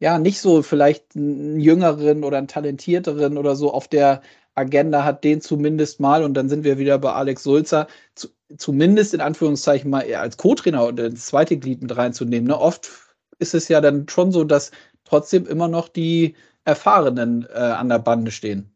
ja 0.00 0.18
nicht 0.18 0.40
so 0.40 0.62
vielleicht 0.62 1.16
einen 1.16 1.60
jüngeren 1.60 2.24
oder 2.24 2.38
einen 2.38 2.48
talentierteren 2.48 3.36
oder 3.38 3.56
so 3.56 3.72
auf 3.72 3.88
der 3.88 4.22
Agenda 4.54 5.04
hat, 5.04 5.24
den 5.24 5.40
zumindest 5.40 6.00
mal, 6.00 6.24
und 6.24 6.34
dann 6.34 6.48
sind 6.48 6.64
wir 6.64 6.78
wieder 6.78 6.98
bei 6.98 7.12
Alex 7.12 7.42
Sulzer, 7.42 7.88
zu, 8.14 8.28
zumindest 8.56 9.12
in 9.14 9.20
Anführungszeichen 9.20 9.90
mal 9.90 10.12
als 10.14 10.36
Co-Trainer 10.36 10.86
oder 10.86 11.06
ins 11.06 11.26
zweite 11.26 11.58
Glied 11.58 11.82
mit 11.82 11.96
reinzunehmen. 11.96 12.48
Ne? 12.48 12.58
Oft 12.58 12.90
ist 13.38 13.54
es 13.54 13.68
ja 13.68 13.80
dann 13.80 14.08
schon 14.08 14.32
so, 14.32 14.44
dass 14.44 14.70
trotzdem 15.04 15.46
immer 15.46 15.68
noch 15.68 15.88
die 15.88 16.36
Erfahrenen 16.64 17.46
äh, 17.52 17.58
an 17.58 17.88
der 17.88 17.98
Bande 17.98 18.30
stehen. 18.30 18.75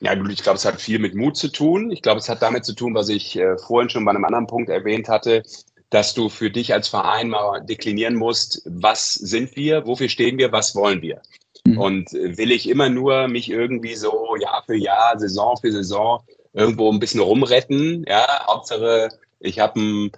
Ja, 0.00 0.12
ich 0.12 0.42
glaube, 0.42 0.56
es 0.56 0.64
hat 0.64 0.80
viel 0.80 0.98
mit 0.98 1.14
Mut 1.14 1.36
zu 1.36 1.48
tun. 1.48 1.90
Ich 1.90 2.02
glaube, 2.02 2.18
es 2.18 2.28
hat 2.28 2.42
damit 2.42 2.64
zu 2.64 2.74
tun, 2.74 2.94
was 2.94 3.08
ich 3.08 3.38
äh, 3.38 3.56
vorhin 3.58 3.88
schon 3.88 4.04
bei 4.04 4.10
einem 4.10 4.24
anderen 4.24 4.46
Punkt 4.46 4.68
erwähnt 4.68 5.08
hatte, 5.08 5.42
dass 5.90 6.14
du 6.14 6.28
für 6.28 6.50
dich 6.50 6.74
als 6.74 6.88
Verein 6.88 7.30
mal 7.30 7.60
deklinieren 7.64 8.14
musst, 8.14 8.62
was 8.66 9.14
sind 9.14 9.56
wir, 9.56 9.86
wofür 9.86 10.08
stehen 10.08 10.36
wir, 10.36 10.52
was 10.52 10.74
wollen 10.74 11.00
wir. 11.00 11.22
Mhm. 11.64 11.78
Und 11.78 12.12
will 12.12 12.50
ich 12.50 12.68
immer 12.68 12.88
nur 12.88 13.28
mich 13.28 13.50
irgendwie 13.50 13.94
so 13.94 14.36
Jahr 14.36 14.62
für 14.66 14.76
Jahr, 14.76 15.18
Saison 15.18 15.56
für 15.56 15.72
Saison 15.72 16.22
irgendwo 16.52 16.90
ein 16.90 17.00
bisschen 17.00 17.20
rumretten, 17.20 18.04
ja, 18.08 18.46
Hauptsache 18.46 19.10
ich 19.40 19.58
habe 19.58 19.80
ein 19.80 20.06
äh, 20.06 20.10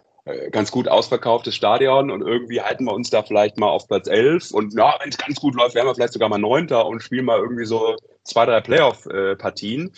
ganz 0.50 0.70
gut 0.70 0.88
ausverkauftes 0.88 1.54
Stadion 1.54 2.10
und 2.10 2.22
irgendwie 2.22 2.60
halten 2.60 2.84
wir 2.84 2.92
uns 2.92 3.10
da 3.10 3.22
vielleicht 3.22 3.58
mal 3.58 3.68
auf 3.68 3.88
Platz 3.88 4.08
11 4.08 4.50
und 4.50 4.74
ja, 4.74 4.96
wenn 5.00 5.08
es 5.08 5.18
ganz 5.18 5.40
gut 5.40 5.54
läuft, 5.54 5.74
werden 5.74 5.86
wir 5.86 5.94
vielleicht 5.94 6.12
sogar 6.12 6.28
mal 6.28 6.38
Neunter 6.38 6.86
und 6.86 7.02
spielen 7.02 7.24
mal 7.24 7.38
irgendwie 7.38 7.64
so 7.64 7.96
zwei, 8.24 8.46
drei 8.46 8.60
Playoff-Partien, 8.60 9.92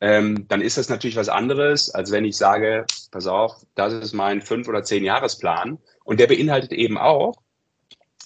ähm, 0.00 0.46
dann 0.48 0.60
ist 0.60 0.78
das 0.78 0.88
natürlich 0.88 1.16
was 1.16 1.28
anderes, 1.28 1.90
als 1.90 2.10
wenn 2.10 2.24
ich 2.24 2.36
sage, 2.36 2.86
pass 3.10 3.26
auf, 3.26 3.64
das 3.74 3.92
ist 3.92 4.12
mein 4.12 4.42
fünf- 4.42 4.68
oder 4.68 4.82
zehn 4.82 5.04
Jahresplan. 5.04 5.78
Und 6.04 6.20
der 6.20 6.26
beinhaltet 6.26 6.72
eben 6.72 6.98
auch, 6.98 7.36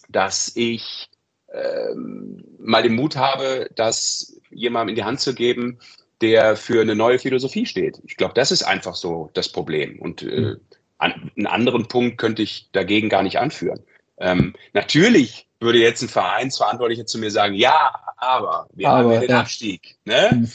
dass 0.09 0.52
ich 0.54 1.09
ähm, 1.52 2.42
mal 2.59 2.82
den 2.82 2.94
Mut 2.94 3.16
habe, 3.16 3.68
das 3.76 4.40
jemandem 4.50 4.90
in 4.90 4.94
die 4.96 5.04
Hand 5.04 5.20
zu 5.20 5.34
geben, 5.34 5.78
der 6.20 6.56
für 6.56 6.80
eine 6.80 6.96
neue 6.96 7.18
Philosophie 7.18 7.66
steht. 7.66 8.00
Ich 8.04 8.16
glaube, 8.16 8.34
das 8.34 8.50
ist 8.50 8.62
einfach 8.62 8.96
so 8.96 9.30
das 9.34 9.48
Problem. 9.50 10.00
Und 10.00 10.22
äh, 10.22 10.36
hm. 10.36 10.61
An, 10.99 11.30
einen 11.36 11.46
anderen 11.46 11.88
Punkt 11.88 12.18
könnte 12.18 12.42
ich 12.42 12.70
dagegen 12.72 13.09
gar 13.09 13.22
nicht 13.22 13.38
anführen. 13.38 13.80
Ähm, 14.18 14.55
natürlich 14.72 15.49
würde 15.61 15.78
jetzt 15.78 16.03
ein 16.03 16.09
Vereinsverantwortlicher 16.09 17.07
zu 17.07 17.18
mir 17.18 17.30
sagen, 17.30 17.55
ja, 17.55 17.92
aber 18.16 18.68
wir 18.74 18.88
aber, 18.88 18.99
haben 18.99 19.12
ja 19.12 19.20
den 19.20 19.30
ja. 19.30 19.40
Abstieg. 19.40 19.96
Ne? 20.05 20.30
Mhm. 20.32 20.53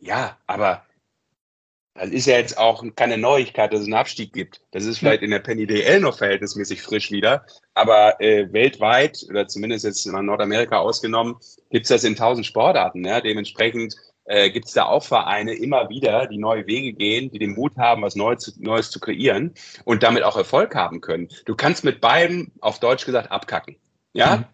Ja, 0.00 0.36
aber 0.46 0.82
das 1.94 2.10
ist 2.10 2.26
ja 2.26 2.36
jetzt 2.36 2.56
auch 2.56 2.84
keine 2.94 3.18
Neuigkeit, 3.18 3.72
dass 3.72 3.80
es 3.80 3.86
einen 3.86 3.94
Abstieg 3.94 4.32
gibt. 4.32 4.60
Das 4.70 4.84
ist 4.84 4.98
vielleicht 4.98 5.22
in 5.22 5.32
der 5.32 5.40
Penny 5.40 5.66
DL 5.66 6.00
noch 6.00 6.16
verhältnismäßig 6.16 6.80
frisch 6.80 7.10
wieder. 7.10 7.44
Aber 7.74 8.20
äh, 8.20 8.52
weltweit, 8.52 9.26
oder 9.28 9.48
zumindest 9.48 9.84
jetzt 9.84 10.06
in 10.06 10.12
Nordamerika 10.12 10.78
ausgenommen, 10.78 11.36
gibt 11.70 11.84
es 11.84 11.88
das 11.88 12.04
in 12.04 12.14
tausend 12.14 12.46
Sportarten. 12.46 13.04
Ja? 13.04 13.20
Dementsprechend 13.20 13.96
äh, 14.28 14.50
gibt 14.50 14.66
es 14.66 14.72
da 14.72 14.84
auch 14.84 15.02
Vereine 15.02 15.54
immer 15.54 15.88
wieder, 15.88 16.26
die 16.26 16.38
neue 16.38 16.66
Wege 16.66 16.92
gehen, 16.92 17.30
die 17.30 17.38
den 17.38 17.54
Mut 17.54 17.76
haben, 17.76 18.02
was 18.02 18.14
Neues 18.14 18.44
zu, 18.44 18.52
Neues 18.62 18.90
zu 18.90 19.00
kreieren 19.00 19.54
und 19.84 20.02
damit 20.02 20.22
auch 20.22 20.36
Erfolg 20.36 20.74
haben 20.74 21.00
können. 21.00 21.28
Du 21.46 21.56
kannst 21.56 21.82
mit 21.82 22.00
beiden, 22.00 22.52
auf 22.60 22.78
Deutsch 22.78 23.06
gesagt, 23.06 23.32
abkacken. 23.32 23.76
Ja? 24.12 24.46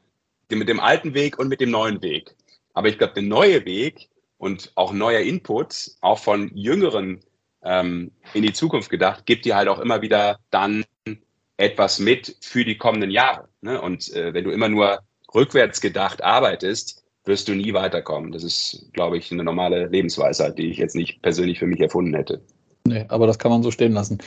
Mhm. 0.48 0.58
Mit 0.58 0.68
dem 0.68 0.80
alten 0.80 1.14
Weg 1.14 1.38
und 1.38 1.48
mit 1.48 1.60
dem 1.60 1.70
neuen 1.70 2.00
Weg. 2.02 2.36
Aber 2.72 2.88
ich 2.88 2.98
glaube, 2.98 3.14
der 3.14 3.24
neue 3.24 3.64
Weg 3.64 4.08
und 4.38 4.70
auch 4.76 4.92
neuer 4.92 5.20
Input, 5.20 5.92
auch 6.00 6.18
von 6.18 6.50
Jüngeren 6.54 7.20
ähm, 7.64 8.12
in 8.32 8.42
die 8.42 8.52
Zukunft 8.52 8.90
gedacht, 8.90 9.26
gibt 9.26 9.44
dir 9.44 9.56
halt 9.56 9.68
auch 9.68 9.80
immer 9.80 10.02
wieder 10.02 10.38
dann 10.50 10.84
etwas 11.56 11.98
mit 11.98 12.36
für 12.40 12.64
die 12.64 12.78
kommenden 12.78 13.10
Jahre. 13.10 13.48
Ne? 13.60 13.80
Und 13.80 14.12
äh, 14.12 14.34
wenn 14.34 14.44
du 14.44 14.50
immer 14.50 14.68
nur 14.68 15.00
rückwärts 15.34 15.80
gedacht 15.80 16.22
arbeitest, 16.22 17.03
wirst 17.24 17.48
du 17.48 17.54
nie 17.54 17.72
weiterkommen. 17.72 18.32
Das 18.32 18.44
ist, 18.44 18.88
glaube 18.92 19.16
ich, 19.18 19.32
eine 19.32 19.44
normale 19.44 19.86
Lebensweisheit, 19.86 20.58
die 20.58 20.70
ich 20.70 20.78
jetzt 20.78 20.94
nicht 20.94 21.22
persönlich 21.22 21.58
für 21.58 21.66
mich 21.66 21.80
erfunden 21.80 22.14
hätte. 22.14 22.42
Nee, 22.86 23.04
aber 23.08 23.26
das 23.26 23.38
kann 23.38 23.50
man 23.50 23.62
so 23.62 23.70
stehen 23.70 23.92
lassen. 23.92 24.18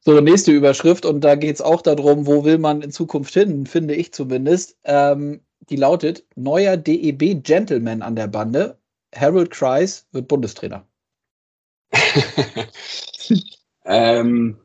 So, 0.00 0.20
nächste 0.20 0.52
Überschrift, 0.52 1.04
und 1.04 1.22
da 1.22 1.34
geht 1.34 1.56
es 1.56 1.60
auch 1.60 1.82
darum, 1.82 2.26
wo 2.26 2.44
will 2.44 2.58
man 2.58 2.82
in 2.82 2.90
Zukunft 2.92 3.34
hin, 3.34 3.66
finde 3.66 3.94
ich 3.94 4.12
zumindest. 4.12 4.76
Ähm, 4.84 5.40
die 5.68 5.76
lautet: 5.76 6.24
Neuer 6.36 6.76
DEB 6.76 7.42
Gentleman 7.42 8.02
an 8.02 8.16
der 8.16 8.28
Bande. 8.28 8.78
Harold 9.14 9.50
Kreis 9.50 10.06
wird 10.12 10.28
Bundestrainer. 10.28 10.86
ähm, 13.84 14.58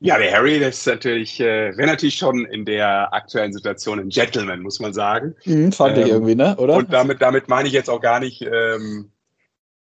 ja, 0.00 0.18
der 0.18 0.32
Harry, 0.32 0.60
das 0.60 0.78
ist 0.78 0.86
natürlich, 0.86 1.40
äh, 1.40 1.76
wäre 1.76 1.86
natürlich 1.86 2.16
schon 2.16 2.44
in 2.46 2.64
der 2.64 3.12
aktuellen 3.14 3.52
Situation 3.52 3.98
ein 3.98 4.08
Gentleman, 4.08 4.60
muss 4.60 4.80
man 4.80 4.92
sagen. 4.92 5.34
Mhm, 5.44 5.72
fand 5.72 5.96
ähm, 5.96 6.04
ich 6.04 6.10
irgendwie, 6.10 6.34
ne? 6.34 6.56
Oder? 6.56 6.76
Und 6.76 6.92
damit, 6.92 7.22
damit 7.22 7.48
meine 7.48 7.68
ich 7.68 7.74
jetzt 7.74 7.88
auch 7.88 8.00
gar 8.00 8.20
nicht 8.20 8.42
ähm, 8.42 9.10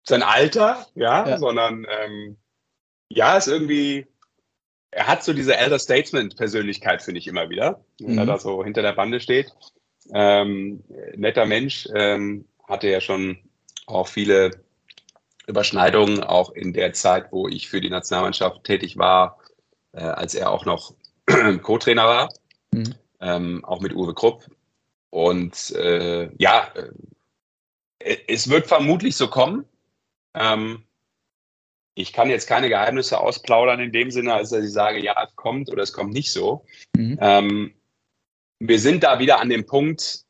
sein 0.04 0.24
Alter, 0.24 0.88
ja, 0.96 1.28
ja. 1.28 1.38
sondern 1.38 1.86
ähm, 1.90 2.38
ja, 3.10 3.38
ist 3.38 3.48
irgendwie 3.48 4.08
er 4.92 5.08
hat 5.08 5.24
so 5.24 5.34
diese 5.34 5.56
Elder 5.56 5.80
Statesman-Persönlichkeit, 5.80 7.02
finde 7.02 7.20
ich 7.20 7.28
immer 7.28 7.50
wieder, 7.50 7.84
wenn 8.00 8.14
mhm. 8.14 8.20
er 8.20 8.26
da 8.26 8.38
so 8.40 8.64
hinter 8.64 8.82
der 8.82 8.94
Bande 8.94 9.20
steht. 9.20 9.54
Ähm, 10.14 10.84
netter 11.16 11.46
Mensch, 11.46 11.88
ähm, 11.94 12.46
hatte 12.68 12.90
ja 12.90 13.02
schon 13.02 13.38
auch 13.86 14.08
viele 14.08 14.52
Überschneidungen, 15.48 16.24
auch 16.24 16.52
in 16.52 16.74
der 16.74 16.94
Zeit, 16.94 17.32
wo 17.32 17.48
ich 17.48 17.70
für 17.70 17.82
die 17.82 17.90
Nationalmannschaft 17.90 18.64
tätig 18.64 18.98
war, 18.98 19.39
äh, 19.94 20.02
als 20.02 20.36
er 20.36 20.52
auch 20.52 20.66
noch 20.66 20.94
Co-Trainer 21.62 22.06
war, 22.06 22.34
mhm. 22.72 22.96
ähm, 23.22 23.66
auch 23.66 23.82
mit 23.82 23.94
Uwe 23.94 24.14
Krupp. 24.14 24.46
Und 25.10 25.72
äh, 25.72 26.30
ja, 26.38 26.72
äh, 28.00 28.18
es 28.28 28.50
wird 28.50 28.68
vermutlich 28.68 29.16
so 29.16 29.28
kommen. 29.28 29.66
Ähm, 30.34 30.84
ich 31.96 32.14
kann 32.14 32.30
jetzt 32.30 32.48
keine 32.48 32.70
Geheimnisse 32.70 33.20
ausplaudern 33.20 33.80
in 33.80 33.92
dem 33.92 34.12
Sinne, 34.12 34.34
als 34.34 34.52
dass 34.52 34.64
ich 34.64 34.72
sage, 34.72 35.04
ja, 35.04 35.16
es 35.24 35.36
kommt 35.36 35.70
oder 35.70 35.84
es 35.84 35.92
kommt 35.92 36.14
nicht 36.14 36.32
so. 36.32 36.66
Mhm. 36.96 37.18
Ähm, 37.20 37.74
wir 38.60 38.80
sind 38.80 39.04
da 39.04 39.20
wieder 39.20 39.40
an 39.40 39.50
dem 39.50 39.66
Punkt, 39.66 40.24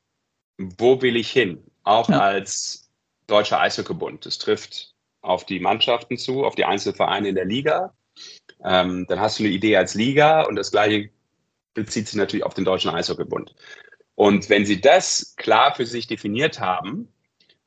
wo 0.57 1.01
will 1.01 1.16
ich 1.16 1.32
hin? 1.32 1.64
Auch 1.84 2.10
ja. 2.10 2.20
als 2.20 2.89
Deutscher 3.28 3.60
Eishockeybund. 3.60 4.26
Es 4.26 4.38
trifft 4.38 4.93
auf 5.22 5.45
die 5.45 5.60
Mannschaften 5.60 6.18
zu, 6.18 6.45
auf 6.45 6.55
die 6.55 6.66
Einzelvereine 6.66 7.30
in 7.30 7.36
der 7.36 7.45
Liga. 7.45 7.93
Ähm, 8.64 9.06
dann 9.08 9.20
hast 9.20 9.40
du 9.40 9.44
eine 9.44 9.54
Idee 9.54 9.78
als 9.78 9.96
Liga 9.96 10.44
und 10.44 10.56
das 10.56 10.72
gleiche 10.72 11.10
bezieht 11.74 12.08
sich 12.08 12.16
natürlich 12.16 12.46
auf 12.46 12.54
den 12.54 12.66
Deutschen 12.66 12.92
Eishockeybund. 12.92 13.56
Und 14.16 14.50
wenn 14.50 14.66
sie 14.66 14.82
das 14.82 15.36
klar 15.38 15.76
für 15.76 15.86
sich 15.86 16.08
definiert 16.08 16.60
haben, 16.60 17.08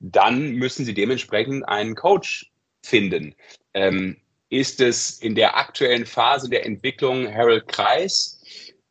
dann 0.00 0.52
müssen 0.52 0.84
sie 0.84 0.94
dementsprechend 0.94 1.66
einen 1.66 1.94
Coach 1.94 2.52
finden. 2.82 3.34
Ähm, 3.72 4.18
ist 4.50 4.80
es 4.80 5.18
in 5.18 5.34
der 5.34 5.56
aktuellen 5.56 6.04
Phase 6.04 6.50
der 6.50 6.66
Entwicklung 6.66 7.32
Harold 7.32 7.68
Kreis? 7.68 8.40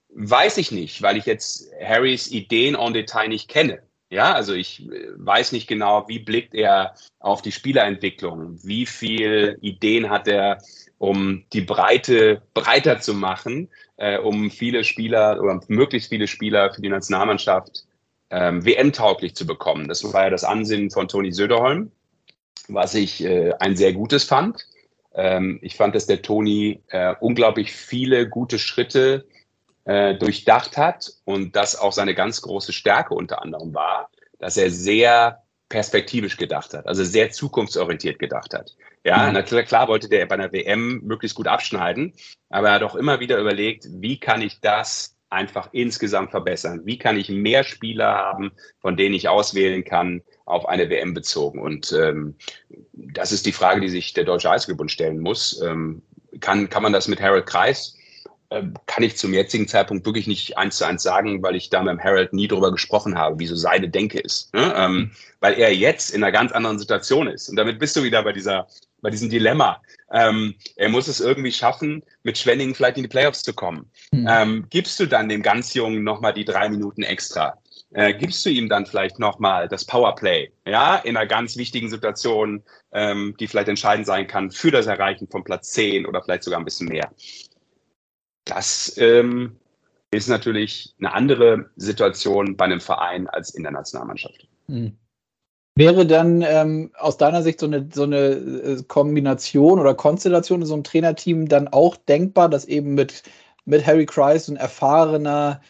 Weiß 0.09 0.57
ich 0.57 0.72
nicht, 0.72 1.01
weil 1.03 1.18
ich 1.18 1.26
jetzt 1.26 1.72
Harrys 1.80 2.32
Ideen 2.32 2.76
en 2.76 2.93
Detail 2.93 3.28
nicht 3.28 3.47
kenne. 3.47 3.84
Ja, 4.12 4.34
also 4.34 4.53
ich 4.53 4.86
äh, 4.91 5.07
weiß 5.16 5.53
nicht 5.53 5.68
genau, 5.68 6.07
wie 6.09 6.20
blickt 6.20 6.53
er 6.53 6.95
auf 7.20 7.41
die 7.41 7.53
Spielerentwicklung, 7.53 8.59
wie 8.62 8.86
viel 8.86 9.57
Ideen 9.62 10.09
hat 10.09 10.28
er, 10.28 10.57
um 10.97 11.45
die 11.53 11.62
Breite 11.62 12.41
breiter 12.53 12.99
zu 12.99 13.14
machen, 13.14 13.70
äh, 13.95 14.20
um 14.20 14.51
viele 14.51 14.84
Spieler 14.84 15.41
oder 15.41 15.62
möglichst 15.70 16.09
viele 16.09 16.28
Spieler 16.28 16.74
für 16.74 16.82
die 16.82 16.89
Nationalmannschaft 16.89 17.86
ähm, 18.30 18.66
WM-tauglich 18.66 19.34
zu 19.34 19.47
bekommen. 19.47 19.88
Das 19.88 20.03
war 20.12 20.26
ja 20.26 20.30
das 20.30 20.43
Ansinnen 20.43 20.91
von 20.91 21.07
Toni 21.07 21.32
Söderholm, 21.32 21.91
was 22.68 22.95
ich 22.95 23.24
äh, 23.24 23.53
ein 23.59 23.78
sehr 23.78 23.93
gutes 23.93 24.26
fand. 24.26 24.68
Ähm, 25.14 25.57
ich 25.62 25.78
fand, 25.78 25.95
dass 25.95 26.05
der 26.05 26.22
Toni 26.22 26.82
äh, 26.89 27.16
unglaublich 27.22 27.72
viele 27.72 28.28
gute 28.28 28.59
Schritte 28.59 29.26
äh, 29.86 30.15
durchdacht 30.15 30.77
hat 30.77 31.11
und 31.25 31.55
das 31.55 31.75
auch 31.75 31.93
seine 31.93 32.15
ganz 32.15 32.41
große 32.41 32.73
Stärke 32.73 33.13
unter 33.13 33.41
anderem 33.41 33.73
war, 33.73 34.09
dass 34.39 34.57
er 34.57 34.69
sehr 34.69 35.43
perspektivisch 35.69 36.38
gedacht 36.38 36.73
hat, 36.73 36.86
also 36.86 37.03
sehr 37.03 37.32
zukunftsorientiert 37.32 38.19
gedacht 38.19 38.53
hat. 38.53 38.75
Ja, 39.03 39.27
mhm. 39.27 39.34
natürlich 39.34 39.67
klar 39.67 39.88
wollte 39.88 40.09
der 40.09 40.25
bei 40.25 40.36
einer 40.36 40.51
WM 40.51 40.99
möglichst 41.03 41.36
gut 41.36 41.47
abschneiden, 41.47 42.13
aber 42.49 42.67
er 42.67 42.73
hat 42.75 42.84
auch 42.84 42.95
immer 42.95 43.19
wieder 43.19 43.39
überlegt, 43.39 43.88
wie 43.89 44.19
kann 44.19 44.41
ich 44.41 44.59
das 44.59 45.15
einfach 45.32 45.69
insgesamt 45.71 46.32
verbessern? 46.32 46.82
Wie 46.84 46.97
kann 46.97 47.17
ich 47.17 47.29
mehr 47.29 47.63
Spieler 47.63 48.13
haben, 48.13 48.51
von 48.82 48.97
denen 48.97 49.15
ich 49.15 49.29
auswählen 49.29 49.84
kann, 49.84 50.21
auf 50.45 50.67
eine 50.67 50.89
WM 50.89 51.13
bezogen? 51.13 51.59
Und 51.59 51.93
ähm, 51.93 52.36
das 52.91 53.32
ist 53.32 53.45
die 53.45 53.53
Frage, 53.53 53.79
die 53.79 53.89
sich 53.89 54.13
der 54.13 54.25
Deutsche 54.25 54.51
Eishockey-Bund 54.51 54.91
stellen 54.91 55.19
muss. 55.19 55.61
Ähm, 55.61 56.03
kann, 56.41 56.69
kann 56.69 56.84
man 56.84 56.93
das 56.93 57.07
mit 57.07 57.21
Harold 57.21 57.45
Kreis 57.45 57.97
kann 58.85 59.03
ich 59.03 59.15
zum 59.15 59.33
jetzigen 59.33 59.67
Zeitpunkt 59.67 60.05
wirklich 60.05 60.27
nicht 60.27 60.57
eins 60.57 60.75
zu 60.75 60.85
eins 60.85 61.03
sagen, 61.03 61.41
weil 61.41 61.55
ich 61.55 61.69
da 61.69 61.81
mit 61.81 62.03
Harold 62.03 62.33
nie 62.33 62.49
drüber 62.49 62.71
gesprochen 62.71 63.17
habe, 63.17 63.39
wie 63.39 63.47
so 63.47 63.55
seine 63.55 63.87
Denke 63.87 64.19
ist. 64.19 64.53
Ne? 64.53 64.73
Ähm, 64.75 64.93
mhm. 64.93 65.11
weil 65.39 65.53
er 65.53 65.73
jetzt 65.73 66.09
in 66.09 66.21
einer 66.21 66.33
ganz 66.33 66.51
anderen 66.51 66.77
Situation 66.77 67.27
ist. 67.27 67.47
Und 67.47 67.55
damit 67.55 67.79
bist 67.79 67.95
du 67.95 68.03
wieder 68.03 68.23
bei 68.23 68.33
dieser, 68.33 68.67
bei 69.01 69.09
diesem 69.09 69.29
Dilemma. 69.29 69.81
Ähm, 70.11 70.55
er 70.75 70.89
muss 70.89 71.07
es 71.07 71.21
irgendwie 71.21 71.53
schaffen, 71.53 72.03
mit 72.23 72.37
Schwenningen 72.37 72.75
vielleicht 72.75 72.97
in 72.97 73.03
die 73.03 73.09
Playoffs 73.09 73.41
zu 73.41 73.53
kommen. 73.53 73.89
Mhm. 74.11 74.27
Ähm, 74.29 74.65
gibst 74.69 74.99
du 74.99 75.05
dann 75.05 75.29
dem 75.29 75.43
ganz 75.43 75.73
Jungen 75.73 76.03
nochmal 76.03 76.33
die 76.33 76.45
drei 76.45 76.67
Minuten 76.67 77.03
extra? 77.03 77.57
Äh, 77.93 78.13
gibst 78.13 78.45
du 78.45 78.49
ihm 78.49 78.67
dann 78.67 78.85
vielleicht 78.85 79.17
nochmal 79.19 79.69
das 79.69 79.85
Powerplay, 79.85 80.51
ja, 80.65 80.97
in 80.97 81.15
einer 81.15 81.27
ganz 81.27 81.57
wichtigen 81.57 81.89
Situation, 81.89 82.63
ähm, 82.93 83.35
die 83.39 83.47
vielleicht 83.47 83.67
entscheidend 83.67 84.07
sein 84.07 84.27
kann 84.27 84.51
für 84.51 84.71
das 84.71 84.87
Erreichen 84.87 85.27
von 85.29 85.43
Platz 85.43 85.71
10 85.71 86.05
oder 86.05 86.21
vielleicht 86.21 86.43
sogar 86.43 86.59
ein 86.59 86.65
bisschen 86.65 86.87
mehr. 86.87 87.11
Das 88.45 88.93
ähm, 88.97 89.57
ist 90.11 90.27
natürlich 90.27 90.93
eine 90.99 91.13
andere 91.13 91.69
Situation 91.75 92.57
bei 92.57 92.65
einem 92.65 92.81
Verein 92.81 93.27
als 93.27 93.53
in 93.53 93.63
der 93.63 93.71
Nationalmannschaft. 93.71 94.47
Hm. 94.67 94.97
Wäre 95.75 96.05
dann 96.05 96.41
ähm, 96.41 96.91
aus 96.97 97.17
deiner 97.17 97.43
Sicht 97.43 97.59
so 97.59 97.65
eine, 97.65 97.87
so 97.93 98.03
eine 98.03 98.17
äh, 98.17 98.83
Kombination 98.87 99.79
oder 99.79 99.95
Konstellation 99.95 100.61
in 100.61 100.67
so 100.67 100.73
einem 100.73 100.83
Trainerteam 100.83 101.47
dann 101.47 101.69
auch 101.69 101.95
denkbar, 101.95 102.49
dass 102.49 102.65
eben 102.65 102.93
mit, 102.93 103.23
mit 103.63 103.85
Harry 103.85 104.05
Kreis 104.05 104.49
ein 104.49 104.57
erfahrener 104.57 105.61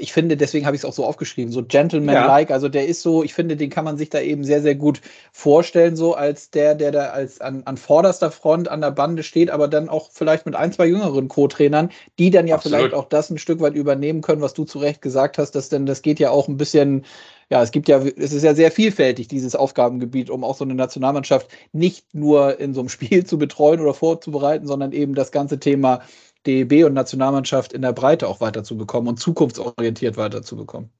ich 0.00 0.12
finde, 0.12 0.36
deswegen 0.36 0.66
habe 0.66 0.74
ich 0.74 0.82
es 0.82 0.84
auch 0.84 0.92
so 0.92 1.04
aufgeschrieben, 1.04 1.52
so 1.52 1.62
Gentleman-like. 1.62 2.50
Ja. 2.50 2.54
Also 2.54 2.68
der 2.68 2.86
ist 2.86 3.02
so, 3.02 3.22
ich 3.22 3.34
finde, 3.34 3.56
den 3.56 3.70
kann 3.70 3.84
man 3.84 3.96
sich 3.96 4.10
da 4.10 4.20
eben 4.20 4.44
sehr, 4.44 4.62
sehr 4.62 4.74
gut 4.74 5.00
vorstellen, 5.32 5.96
so 5.96 6.14
als 6.14 6.50
der, 6.50 6.74
der 6.74 6.90
da 6.90 7.10
als 7.10 7.40
an, 7.40 7.62
an 7.64 7.76
vorderster 7.76 8.30
Front 8.30 8.68
an 8.68 8.80
der 8.80 8.90
Bande 8.90 9.22
steht, 9.22 9.50
aber 9.50 9.68
dann 9.68 9.88
auch 9.88 10.10
vielleicht 10.12 10.46
mit 10.46 10.56
ein, 10.56 10.72
zwei 10.72 10.86
jüngeren 10.86 11.28
Co-Trainern, 11.28 11.90
die 12.18 12.30
dann 12.30 12.46
ja 12.46 12.56
Absolut. 12.56 12.78
vielleicht 12.78 12.94
auch 12.94 13.08
das 13.08 13.30
ein 13.30 13.38
Stück 13.38 13.60
weit 13.60 13.74
übernehmen 13.74 14.22
können, 14.22 14.42
was 14.42 14.54
du 14.54 14.64
zu 14.64 14.78
Recht 14.78 15.02
gesagt 15.02 15.38
hast, 15.38 15.52
dass 15.52 15.68
denn 15.68 15.86
das 15.86 16.02
geht 16.02 16.18
ja 16.18 16.30
auch 16.30 16.48
ein 16.48 16.56
bisschen, 16.56 17.04
ja, 17.50 17.62
es 17.62 17.72
gibt 17.72 17.88
ja, 17.88 17.98
es 17.98 18.32
ist 18.32 18.42
ja 18.42 18.54
sehr 18.54 18.70
vielfältig, 18.70 19.28
dieses 19.28 19.54
Aufgabengebiet, 19.54 20.30
um 20.30 20.44
auch 20.44 20.56
so 20.56 20.64
eine 20.64 20.74
Nationalmannschaft 20.74 21.48
nicht 21.72 22.14
nur 22.14 22.58
in 22.58 22.74
so 22.74 22.80
einem 22.80 22.88
Spiel 22.90 23.24
zu 23.24 23.38
betreuen 23.38 23.80
oder 23.80 23.94
vorzubereiten, 23.94 24.66
sondern 24.66 24.92
eben 24.92 25.14
das 25.14 25.32
ganze 25.32 25.58
Thema 25.58 26.00
DEB 26.46 26.84
und 26.86 26.94
Nationalmannschaft 26.94 27.72
in 27.72 27.82
der 27.82 27.92
Breite 27.92 28.28
auch 28.28 28.40
weiterzubekommen 28.40 29.08
und 29.08 29.18
zukunftsorientiert 29.18 30.16
weiterzubekommen. 30.16 30.90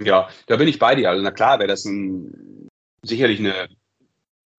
Ja, 0.00 0.28
da 0.46 0.56
bin 0.56 0.68
ich 0.68 0.78
bei 0.78 0.94
dir. 0.94 1.10
Also 1.10 1.22
na 1.22 1.30
klar, 1.30 1.58
wäre 1.58 1.68
das 1.68 1.84
ein, 1.84 2.68
sicherlich 3.02 3.38
eine 3.38 3.68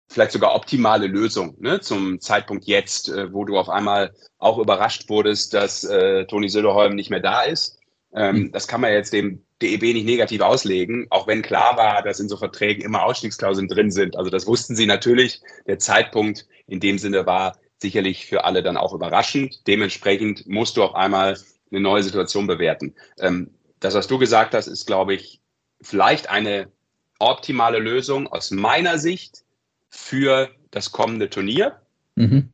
vielleicht 0.10 0.32
sogar 0.32 0.56
optimale 0.56 1.08
Lösung 1.08 1.56
ne, 1.60 1.80
zum 1.80 2.20
Zeitpunkt 2.20 2.66
jetzt, 2.66 3.10
äh, 3.10 3.34
wo 3.34 3.46
du 3.46 3.58
auf 3.58 3.70
einmal 3.70 4.14
auch 4.38 4.60
überrascht 4.60 5.10
wurdest, 5.10 5.54
dass 5.54 5.84
äh, 5.84 6.26
Toni 6.26 6.50
Söderholm 6.50 6.96
nicht 6.96 7.10
mehr 7.10 7.20
da 7.20 7.42
ist. 7.42 7.80
Ähm, 8.14 8.36
mhm. 8.36 8.52
Das 8.52 8.68
kann 8.68 8.82
man 8.82 8.92
jetzt 8.92 9.14
dem 9.14 9.44
DEB 9.62 9.82
nicht 9.82 10.06
negativ 10.06 10.42
auslegen, 10.42 11.08
auch 11.10 11.26
wenn 11.26 11.42
klar 11.42 11.78
war, 11.78 12.04
dass 12.04 12.20
in 12.20 12.30
so 12.30 12.38
Verträgen 12.38 12.84
immer 12.84 13.04
Ausstiegsklauseln 13.04 13.68
drin 13.68 13.92
sind. 13.92 14.16
Also 14.18 14.30
das 14.30 14.46
wussten 14.46 14.76
sie 14.76 14.86
natürlich. 14.86 15.42
Der 15.68 15.80
Zeitpunkt 15.80 16.48
in 16.68 16.80
dem 16.80 16.98
Sinne 17.00 17.26
war 17.26 17.58
sicherlich 17.84 18.26
für 18.26 18.46
alle 18.46 18.64
dann 18.64 18.78
auch 18.78 18.94
überraschend. 18.94 19.68
Dementsprechend 19.68 20.48
musst 20.48 20.78
du 20.78 20.84
auf 20.84 20.96
einmal 20.96 21.38
eine 21.70 21.82
neue 21.82 22.02
Situation 22.02 22.48
bewerten. 22.48 22.96
Ähm, 23.20 23.52
das, 23.80 23.94
was 23.94 24.08
du 24.08 24.18
gesagt 24.18 24.56
hast, 24.56 24.68
ist, 24.68 24.88
glaube 24.88 25.14
ich, 25.14 25.40
vielleicht 25.82 26.30
eine 26.30 26.72
optimale 27.20 27.80
Lösung 27.80 28.28
aus 28.28 28.50
meiner 28.50 28.98
Sicht 28.98 29.44
für 29.90 30.50
das 30.72 30.92
kommende 30.92 31.30
Turnier, 31.30 31.82
mhm. 32.16 32.50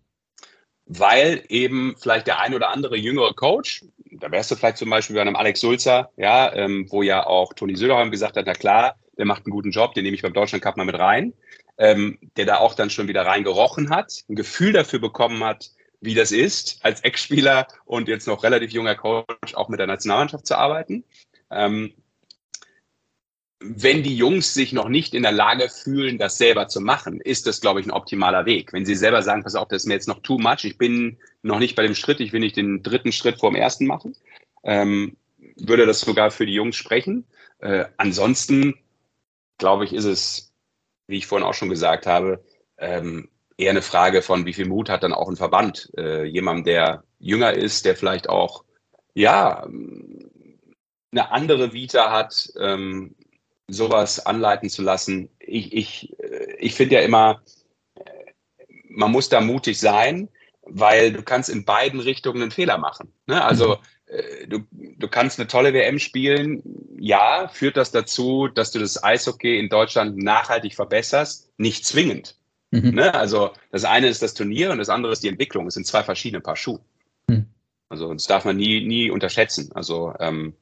weil 0.85 1.43
eben 1.47 1.95
vielleicht 1.97 2.27
der 2.27 2.41
ein 2.41 2.53
oder 2.53 2.69
andere 2.69 2.97
jüngere 2.97 3.33
Coach, 3.33 3.85
da 4.11 4.31
wärst 4.31 4.51
du 4.51 4.55
vielleicht 4.55 4.77
zum 4.77 4.89
Beispiel 4.89 5.15
bei 5.15 5.21
einem 5.21 5.35
Alex 5.35 5.61
Sulzer, 5.61 6.09
ja, 6.17 6.53
ähm, 6.53 6.87
wo 6.89 7.03
ja 7.03 7.25
auch 7.25 7.53
Toni 7.53 7.75
Söderholm 7.75 8.11
gesagt 8.11 8.35
hat, 8.35 8.47
na 8.47 8.53
klar, 8.53 8.95
der 9.17 9.25
macht 9.25 9.45
einen 9.45 9.53
guten 9.53 9.71
Job, 9.71 9.93
den 9.93 10.03
nehme 10.03 10.15
ich 10.15 10.23
beim 10.23 10.33
Deutschland 10.33 10.63
Cup 10.63 10.75
mal 10.75 10.85
mit 10.85 10.97
rein 10.97 11.33
ähm, 11.79 12.19
der 12.35 12.45
da 12.45 12.57
auch 12.57 12.75
dann 12.75 12.89
schon 12.89 13.07
wieder 13.07 13.25
reingerochen 13.25 13.89
hat, 13.89 14.23
ein 14.29 14.35
Gefühl 14.35 14.73
dafür 14.73 14.99
bekommen 14.99 15.43
hat, 15.43 15.71
wie 16.01 16.13
das 16.13 16.31
ist, 16.31 16.79
als 16.81 17.01
Ex-Spieler 17.01 17.67
und 17.85 18.07
jetzt 18.07 18.27
noch 18.27 18.43
relativ 18.43 18.71
junger 18.71 18.95
Coach 18.95 19.55
auch 19.55 19.69
mit 19.69 19.79
der 19.79 19.87
Nationalmannschaft 19.87 20.45
zu 20.45 20.57
arbeiten. 20.57 21.03
Ähm, 21.49 21.93
wenn 23.61 24.03
die 24.03 24.15
Jungs 24.15 24.53
sich 24.53 24.71
noch 24.71 24.87
nicht 24.87 25.13
in 25.13 25.23
der 25.23 25.33
Lage 25.33 25.69
fühlen, 25.69 26.17
das 26.17 26.37
selber 26.37 26.67
zu 26.67 26.79
machen, 26.79 27.19
ist 27.19 27.47
das, 27.47 27.59
glaube 27.59 27.81
ich, 27.81 27.85
ein 27.85 27.91
optimaler 27.91 28.45
Weg. 28.45 28.71
Wenn 28.71 28.85
sie 28.85 28.95
selber 28.95 29.21
sagen, 29.21 29.43
pass 29.43 29.55
auf, 29.55 29.67
das 29.67 29.83
ist 29.83 29.87
mir 29.87 29.95
jetzt 29.95 30.07
noch 30.07 30.21
too 30.21 30.37
much, 30.37 30.63
ich 30.63 30.77
bin 30.77 31.17
noch 31.43 31.59
nicht 31.59 31.75
bei 31.75 31.83
dem 31.83 31.95
Schritt, 31.95 32.21
ich 32.21 32.31
will 32.31 32.39
nicht 32.39 32.55
den 32.55 32.83
dritten 32.83 33.11
Schritt 33.11 33.39
vor 33.39 33.51
dem 33.51 33.57
ersten 33.57 33.85
machen, 33.85 34.15
ähm, 34.63 35.17
würde 35.57 35.85
das 35.85 36.01
sogar 36.01 36.31
für 36.31 36.45
die 36.45 36.53
Jungs 36.53 36.77
sprechen. 36.77 37.25
Äh, 37.59 37.85
ansonsten, 37.97 38.75
glaube 39.57 39.83
ich, 39.83 39.93
ist 39.93 40.05
es 40.05 40.48
wie 41.09 41.17
ich 41.17 41.27
vorhin 41.27 41.47
auch 41.47 41.53
schon 41.53 41.69
gesagt 41.69 42.05
habe, 42.05 42.43
ähm, 42.77 43.29
eher 43.57 43.71
eine 43.71 43.81
Frage 43.81 44.21
von, 44.21 44.45
wie 44.45 44.53
viel 44.53 44.67
Mut 44.67 44.89
hat 44.89 45.03
dann 45.03 45.13
auch 45.13 45.27
ein 45.27 45.35
Verband. 45.35 45.91
Äh, 45.97 46.23
jemand, 46.23 46.65
der 46.65 47.03
jünger 47.19 47.53
ist, 47.53 47.85
der 47.85 47.95
vielleicht 47.95 48.29
auch, 48.29 48.63
ja, 49.13 49.67
eine 51.11 51.31
andere 51.31 51.73
Vita 51.73 52.11
hat, 52.11 52.53
ähm, 52.59 53.15
sowas 53.67 54.25
anleiten 54.25 54.69
zu 54.69 54.81
lassen. 54.81 55.29
Ich, 55.39 55.73
ich, 55.73 56.19
äh, 56.19 56.55
ich 56.59 56.75
finde 56.75 56.95
ja 56.95 57.01
immer, 57.01 57.41
man 58.89 59.11
muss 59.11 59.29
da 59.29 59.41
mutig 59.41 59.79
sein, 59.79 60.29
weil 60.61 61.13
du 61.13 61.23
kannst 61.23 61.49
in 61.49 61.65
beiden 61.65 61.99
Richtungen 61.99 62.41
einen 62.41 62.51
Fehler 62.51 62.77
machen. 62.77 63.13
Ne? 63.27 63.43
Also 63.43 63.69
mhm. 63.69 63.73
Äh, 63.73 63.77
du, 64.47 64.59
du 64.71 65.07
kannst 65.07 65.39
eine 65.39 65.47
tolle 65.47 65.73
WM 65.73 65.99
spielen. 65.99 66.63
Ja, 66.97 67.47
führt 67.47 67.77
das 67.77 67.91
dazu, 67.91 68.47
dass 68.47 68.71
du 68.71 68.79
das 68.79 69.03
Eishockey 69.03 69.59
in 69.59 69.69
Deutschland 69.69 70.17
nachhaltig 70.17 70.75
verbesserst? 70.75 71.49
Nicht 71.57 71.85
zwingend. 71.85 72.35
Mhm. 72.71 72.95
Ne? 72.95 73.13
Also 73.13 73.51
das 73.71 73.85
eine 73.85 74.07
ist 74.07 74.21
das 74.21 74.33
Turnier 74.33 74.71
und 74.71 74.79
das 74.79 74.89
andere 74.89 75.11
ist 75.11 75.23
die 75.23 75.27
Entwicklung. 75.27 75.67
Es 75.67 75.75
sind 75.75 75.87
zwei 75.87 76.03
verschiedene 76.03 76.41
Paar 76.41 76.55
Schuhe. 76.55 76.79
Mhm. 77.27 77.47
Also 77.89 78.13
das 78.13 78.25
darf 78.25 78.45
man 78.45 78.57
nie, 78.57 78.85
nie 78.85 79.09
unterschätzen. 79.09 79.71
Also 79.73 80.13
ähm, 80.19 80.53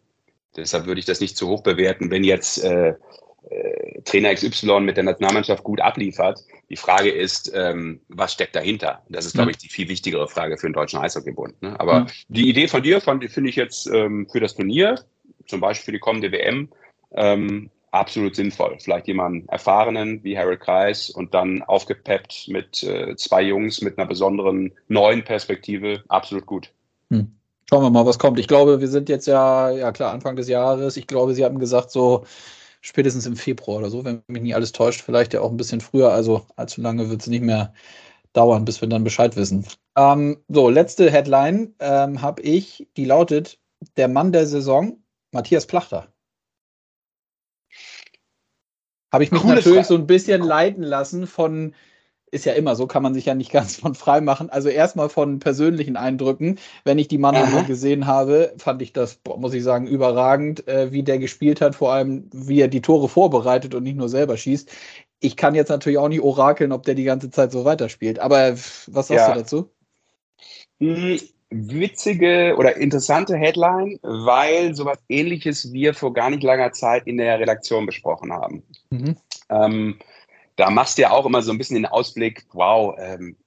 deshalb 0.55 0.85
würde 0.85 0.99
ich 0.99 1.05
das 1.05 1.19
nicht 1.19 1.37
zu 1.37 1.47
hoch 1.47 1.63
bewerten, 1.63 2.11
wenn 2.11 2.23
jetzt 2.23 2.63
äh, 2.63 2.95
äh, 3.49 3.76
Trainer 4.05 4.33
XY 4.33 4.81
mit 4.81 4.97
der 4.97 5.03
Nationalmannschaft 5.03 5.63
gut 5.63 5.81
abliefert. 5.81 6.43
Die 6.69 6.75
Frage 6.75 7.09
ist, 7.09 7.51
ähm, 7.53 8.01
was 8.07 8.33
steckt 8.33 8.55
dahinter? 8.55 9.03
Das 9.09 9.25
ist, 9.25 9.33
glaube 9.33 9.51
ich, 9.51 9.57
die 9.57 9.69
viel 9.69 9.89
wichtigere 9.89 10.27
Frage 10.27 10.57
für 10.57 10.67
den 10.67 10.73
Deutschen 10.73 10.99
Eishockeybund. 10.99 11.61
Ne? 11.61 11.79
Aber 11.79 12.01
mhm. 12.01 12.07
die 12.27 12.49
Idee 12.49 12.67
von 12.67 12.83
dir 12.83 13.01
finde 13.01 13.49
ich 13.49 13.55
jetzt 13.55 13.87
ähm, 13.87 14.27
für 14.31 14.39
das 14.39 14.55
Turnier, 14.55 15.03
zum 15.47 15.61
Beispiel 15.61 15.85
für 15.85 15.91
die 15.93 15.99
kommende 15.99 16.31
WM, 16.31 16.69
ähm, 17.11 17.69
absolut 17.91 18.35
sinnvoll. 18.35 18.77
Vielleicht 18.79 19.07
jemanden 19.07 19.47
Erfahrenen 19.49 20.23
wie 20.23 20.37
Harold 20.37 20.59
Kreis 20.59 21.09
und 21.09 21.33
dann 21.33 21.63
aufgepeppt 21.63 22.47
mit 22.49 22.83
äh, 22.83 23.15
zwei 23.15 23.41
Jungs 23.41 23.81
mit 23.81 23.97
einer 23.97 24.07
besonderen 24.07 24.73
neuen 24.87 25.23
Perspektive. 25.23 26.03
Absolut 26.07 26.45
gut. 26.45 26.71
Hm. 27.09 27.31
Schauen 27.69 27.83
wir 27.83 27.89
mal, 27.89 28.05
was 28.05 28.19
kommt. 28.19 28.39
Ich 28.39 28.47
glaube, 28.47 28.79
wir 28.79 28.87
sind 28.87 29.09
jetzt 29.09 29.27
ja, 29.27 29.71
ja 29.71 29.91
klar, 29.91 30.13
Anfang 30.13 30.35
des 30.35 30.47
Jahres. 30.47 30.95
Ich 30.95 31.07
glaube, 31.07 31.33
Sie 31.33 31.43
haben 31.43 31.59
gesagt, 31.59 31.91
so 31.91 32.25
spätestens 32.81 33.25
im 33.25 33.35
Februar 33.35 33.79
oder 33.79 33.89
so, 33.89 34.05
wenn 34.05 34.23
mich 34.27 34.41
nicht 34.41 34.55
alles 34.55 34.71
täuscht, 34.71 35.01
vielleicht 35.01 35.33
ja 35.33 35.41
auch 35.41 35.51
ein 35.51 35.57
bisschen 35.57 35.81
früher, 35.81 36.11
also 36.11 36.45
allzu 36.55 36.81
lange 36.81 37.09
wird 37.09 37.21
es 37.21 37.27
nicht 37.27 37.43
mehr 37.43 37.73
dauern, 38.33 38.65
bis 38.65 38.81
wir 38.81 38.87
dann 38.87 39.03
Bescheid 39.03 39.35
wissen. 39.35 39.65
Ähm, 39.95 40.43
so, 40.47 40.69
letzte 40.69 41.11
Headline 41.11 41.73
ähm, 41.79 42.21
habe 42.21 42.41
ich, 42.43 42.87
die 42.95 43.05
lautet: 43.05 43.59
Der 43.97 44.07
Mann 44.07 44.31
der 44.31 44.45
Saison, 44.45 45.03
Matthias 45.31 45.65
Plachter. 45.65 46.07
Habe 49.11 49.23
ich 49.23 49.31
mich 49.31 49.41
Coole 49.41 49.55
natürlich 49.55 49.85
Frage. 49.85 49.87
so 49.87 49.95
ein 49.95 50.07
bisschen 50.07 50.41
leiten 50.43 50.83
lassen 50.83 51.27
von 51.27 51.73
ist 52.31 52.45
ja 52.45 52.53
immer 52.53 52.75
so, 52.75 52.87
kann 52.87 53.03
man 53.03 53.13
sich 53.13 53.25
ja 53.25 53.35
nicht 53.35 53.51
ganz 53.53 53.77
von 53.77 53.95
frei 53.95 54.21
machen. 54.21 54.49
Also 54.49 54.69
erstmal 54.69 55.09
von 55.09 55.39
persönlichen 55.39 55.95
Eindrücken. 55.95 56.59
Wenn 56.83 56.99
ich 56.99 57.07
die 57.07 57.17
Mannheimer 57.17 57.63
gesehen 57.63 58.07
habe, 58.07 58.53
fand 58.57 58.81
ich 58.81 58.93
das, 58.93 59.19
muss 59.37 59.53
ich 59.53 59.63
sagen, 59.63 59.87
überragend, 59.87 60.67
äh, 60.67 60.91
wie 60.91 61.03
der 61.03 61.19
gespielt 61.19 61.61
hat, 61.61 61.75
vor 61.75 61.93
allem 61.93 62.29
wie 62.33 62.61
er 62.61 62.67
die 62.67 62.81
Tore 62.81 63.09
vorbereitet 63.09 63.75
und 63.75 63.83
nicht 63.83 63.97
nur 63.97 64.09
selber 64.09 64.37
schießt. 64.37 64.69
Ich 65.19 65.35
kann 65.35 65.55
jetzt 65.55 65.69
natürlich 65.69 65.97
auch 65.97 66.09
nicht 66.09 66.21
orakeln, 66.21 66.71
ob 66.71 66.83
der 66.83 66.95
die 66.95 67.03
ganze 67.03 67.31
Zeit 67.31 67.51
so 67.51 67.65
weiterspielt. 67.65 68.19
Aber 68.19 68.53
was 68.53 69.07
sagst 69.07 69.11
ja. 69.11 69.33
du 69.33 69.39
dazu? 69.39 69.69
Hm, 70.79 71.19
witzige 71.49 72.55
oder 72.57 72.75
interessante 72.77 73.35
Headline, 73.35 73.99
weil 74.03 74.75
sowas 74.75 74.99
ähnliches 75.09 75.71
wir 75.71 75.93
vor 75.93 76.13
gar 76.13 76.29
nicht 76.29 76.43
langer 76.43 76.71
Zeit 76.71 77.07
in 77.07 77.17
der 77.17 77.39
Redaktion 77.39 77.85
besprochen 77.85 78.31
haben. 78.33 78.63
Mhm. 78.89 79.15
Ähm, 79.49 79.99
da 80.57 80.69
machst 80.69 80.97
du 80.97 81.03
ja 81.03 81.11
auch 81.11 81.25
immer 81.25 81.41
so 81.41 81.51
ein 81.51 81.57
bisschen 81.57 81.75
den 81.75 81.85
Ausblick, 81.85 82.45
wow, 82.51 82.95
ähm, 82.99 83.37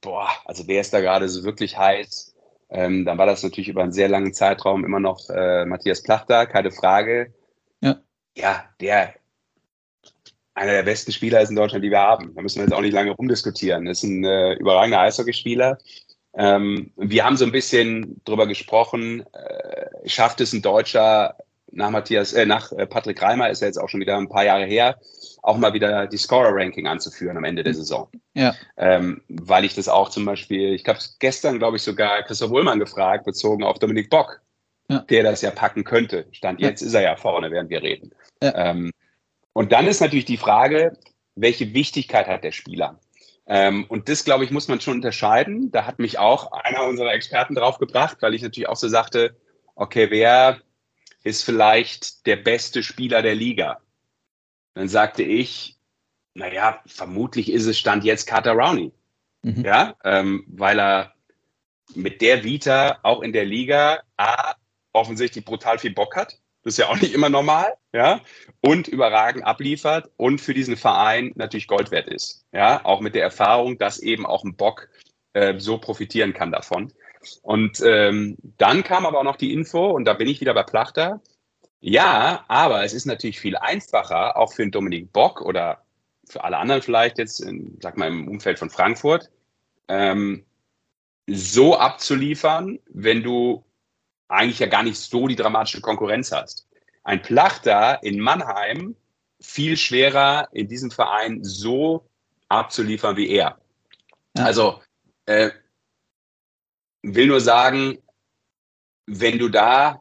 boah, 0.00 0.28
also 0.46 0.66
wer 0.66 0.80
ist 0.80 0.94
da 0.94 1.00
gerade 1.00 1.28
so 1.28 1.44
wirklich 1.44 1.76
heiß? 1.76 2.34
Ähm, 2.70 3.04
dann 3.04 3.18
war 3.18 3.26
das 3.26 3.42
natürlich 3.42 3.68
über 3.68 3.82
einen 3.82 3.92
sehr 3.92 4.08
langen 4.08 4.32
Zeitraum 4.32 4.84
immer 4.84 5.00
noch 5.00 5.28
äh, 5.28 5.66
Matthias 5.66 6.02
Plachter, 6.02 6.46
keine 6.46 6.70
Frage. 6.70 7.34
Ja. 7.82 8.00
ja, 8.36 8.64
der 8.80 9.14
einer 10.54 10.72
der 10.72 10.82
besten 10.82 11.12
Spieler 11.12 11.40
ist 11.40 11.50
in 11.50 11.56
Deutschland, 11.56 11.84
die 11.84 11.90
wir 11.90 12.00
haben. 12.00 12.34
Da 12.34 12.42
müssen 12.42 12.58
wir 12.58 12.64
jetzt 12.64 12.74
auch 12.74 12.80
nicht 12.80 12.92
lange 12.92 13.12
rumdiskutieren. 13.12 13.86
Das 13.86 13.98
ist 13.98 14.04
ein 14.04 14.24
äh, 14.24 14.54
überragender 14.54 15.00
Eishockeyspieler. 15.00 15.78
Ähm, 16.34 16.92
wir 16.96 17.24
haben 17.24 17.36
so 17.36 17.44
ein 17.44 17.52
bisschen 17.52 18.20
drüber 18.24 18.46
gesprochen, 18.46 19.24
äh, 19.32 20.08
schafft 20.08 20.40
es 20.40 20.52
ein 20.52 20.62
Deutscher 20.62 21.36
nach 21.72 21.90
Matthias, 21.90 22.32
äh, 22.32 22.46
nach 22.46 22.72
äh, 22.72 22.86
Patrick 22.86 23.20
Reimer, 23.20 23.50
ist 23.50 23.62
ja 23.62 23.66
jetzt 23.66 23.78
auch 23.78 23.88
schon 23.88 24.00
wieder 24.00 24.16
ein 24.16 24.28
paar 24.28 24.44
Jahre 24.44 24.64
her, 24.64 24.98
auch 25.42 25.56
mal 25.56 25.72
wieder 25.72 26.06
die 26.06 26.16
Scorer-Ranking 26.16 26.86
anzuführen 26.86 27.36
am 27.36 27.44
Ende 27.44 27.62
der 27.62 27.74
Saison. 27.74 28.08
Ja. 28.34 28.54
Ähm, 28.76 29.22
weil 29.28 29.64
ich 29.64 29.74
das 29.74 29.88
auch 29.88 30.10
zum 30.10 30.24
Beispiel, 30.24 30.74
ich 30.74 30.86
habe 30.86 30.98
gestern, 31.18 31.58
glaube 31.58 31.76
ich, 31.76 31.82
sogar 31.82 32.22
Christoph 32.22 32.50
Ullmann 32.50 32.78
gefragt, 32.78 33.24
bezogen 33.24 33.64
auf 33.64 33.78
Dominik 33.78 34.10
Bock, 34.10 34.40
ja. 34.88 34.98
der 34.98 35.22
das 35.22 35.42
ja 35.42 35.50
packen 35.50 35.84
könnte. 35.84 36.26
Stand 36.32 36.60
jetzt 36.60 36.80
ja. 36.80 36.86
ist 36.86 36.94
er 36.94 37.02
ja 37.02 37.16
vorne, 37.16 37.50
während 37.50 37.70
wir 37.70 37.82
reden. 37.82 38.10
Ähm, 38.40 38.92
und 39.52 39.72
dann 39.72 39.86
ist 39.86 40.00
natürlich 40.00 40.24
die 40.26 40.36
Frage, 40.36 40.96
welche 41.34 41.72
Wichtigkeit 41.74 42.26
hat 42.26 42.44
der 42.44 42.52
Spieler? 42.52 42.98
Ähm, 43.46 43.84
und 43.88 44.08
das, 44.08 44.24
glaube 44.24 44.44
ich, 44.44 44.50
muss 44.50 44.68
man 44.68 44.80
schon 44.80 44.94
unterscheiden. 44.94 45.70
Da 45.72 45.86
hat 45.86 45.98
mich 45.98 46.18
auch 46.18 46.52
einer 46.52 46.84
unserer 46.84 47.12
Experten 47.12 47.54
drauf 47.54 47.78
gebracht, 47.78 48.18
weil 48.20 48.34
ich 48.34 48.42
natürlich 48.42 48.68
auch 48.68 48.76
so 48.76 48.88
sagte, 48.88 49.36
okay, 49.74 50.08
wer 50.10 50.60
ist 51.24 51.44
vielleicht 51.44 52.26
der 52.26 52.36
beste 52.36 52.82
Spieler 52.82 53.22
der 53.22 53.34
Liga? 53.34 53.80
Dann 54.74 54.88
sagte 54.88 55.22
ich, 55.22 55.76
naja, 56.34 56.80
vermutlich 56.86 57.50
ist 57.50 57.66
es 57.66 57.78
Stand 57.78 58.04
jetzt 58.04 58.26
Carter 58.26 58.52
Rowney. 58.52 58.92
Mhm. 59.42 59.64
Ja, 59.64 59.96
ähm, 60.04 60.44
weil 60.48 60.78
er 60.78 61.14
mit 61.94 62.20
der 62.20 62.44
Vita 62.44 62.98
auch 63.02 63.22
in 63.22 63.32
der 63.32 63.44
Liga 63.44 64.00
A, 64.16 64.54
offensichtlich 64.92 65.44
brutal 65.44 65.78
viel 65.78 65.94
Bock 65.94 66.16
hat. 66.16 66.38
Das 66.62 66.74
ist 66.74 66.78
ja 66.78 66.88
auch 66.88 67.00
nicht 67.00 67.14
immer 67.14 67.30
normal, 67.30 67.72
ja, 67.92 68.20
und 68.60 68.86
überragend 68.86 69.44
abliefert 69.44 70.10
und 70.16 70.40
für 70.40 70.52
diesen 70.52 70.76
Verein 70.76 71.32
natürlich 71.36 71.66
Gold 71.66 71.90
wert 71.90 72.06
ist. 72.08 72.44
Ja, 72.52 72.84
auch 72.84 73.00
mit 73.00 73.14
der 73.14 73.22
Erfahrung, 73.22 73.78
dass 73.78 73.98
eben 73.98 74.26
auch 74.26 74.44
ein 74.44 74.56
Bock 74.56 74.88
äh, 75.32 75.58
so 75.58 75.78
profitieren 75.78 76.34
kann 76.34 76.52
davon. 76.52 76.92
Und 77.42 77.80
ähm, 77.84 78.36
dann 78.58 78.82
kam 78.84 79.06
aber 79.06 79.20
auch 79.20 79.24
noch 79.24 79.36
die 79.36 79.52
Info, 79.52 79.90
und 79.90 80.04
da 80.04 80.14
bin 80.14 80.28
ich 80.28 80.40
wieder 80.40 80.54
bei 80.54 80.62
Plachter, 80.62 81.20
ja, 81.80 82.44
aber 82.48 82.84
es 82.84 82.92
ist 82.92 83.06
natürlich 83.06 83.40
viel 83.40 83.56
einfacher, 83.56 84.36
auch 84.36 84.52
für 84.52 84.62
einen 84.62 84.70
Dominik 84.70 85.12
Bock 85.12 85.40
oder 85.40 85.82
für 86.28 86.44
alle 86.44 86.58
anderen 86.58 86.82
vielleicht 86.82 87.18
jetzt, 87.18 87.40
in, 87.40 87.78
sag 87.80 87.96
mal, 87.96 88.08
im 88.08 88.28
Umfeld 88.28 88.58
von 88.58 88.70
Frankfurt, 88.70 89.30
ähm, 89.88 90.44
so 91.26 91.76
abzuliefern, 91.76 92.78
wenn 92.90 93.22
du 93.22 93.64
eigentlich 94.28 94.58
ja 94.58 94.66
gar 94.66 94.82
nicht 94.82 94.98
so 94.98 95.26
die 95.26 95.36
dramatische 95.36 95.80
Konkurrenz 95.80 96.32
hast. 96.32 96.68
Ein 97.02 97.22
Plachter 97.22 98.02
in 98.02 98.20
Mannheim 98.20 98.94
viel 99.40 99.76
schwerer 99.76 100.48
in 100.52 100.68
diesem 100.68 100.90
Verein 100.90 101.42
so 101.42 102.06
abzuliefern 102.48 103.16
wie 103.16 103.30
er. 103.30 103.58
Ja. 104.36 104.44
Also 104.44 104.80
äh, 105.26 105.50
will 107.02 107.26
nur 107.26 107.40
sagen, 107.40 107.98
wenn 109.06 109.38
du 109.38 109.48
da 109.48 110.00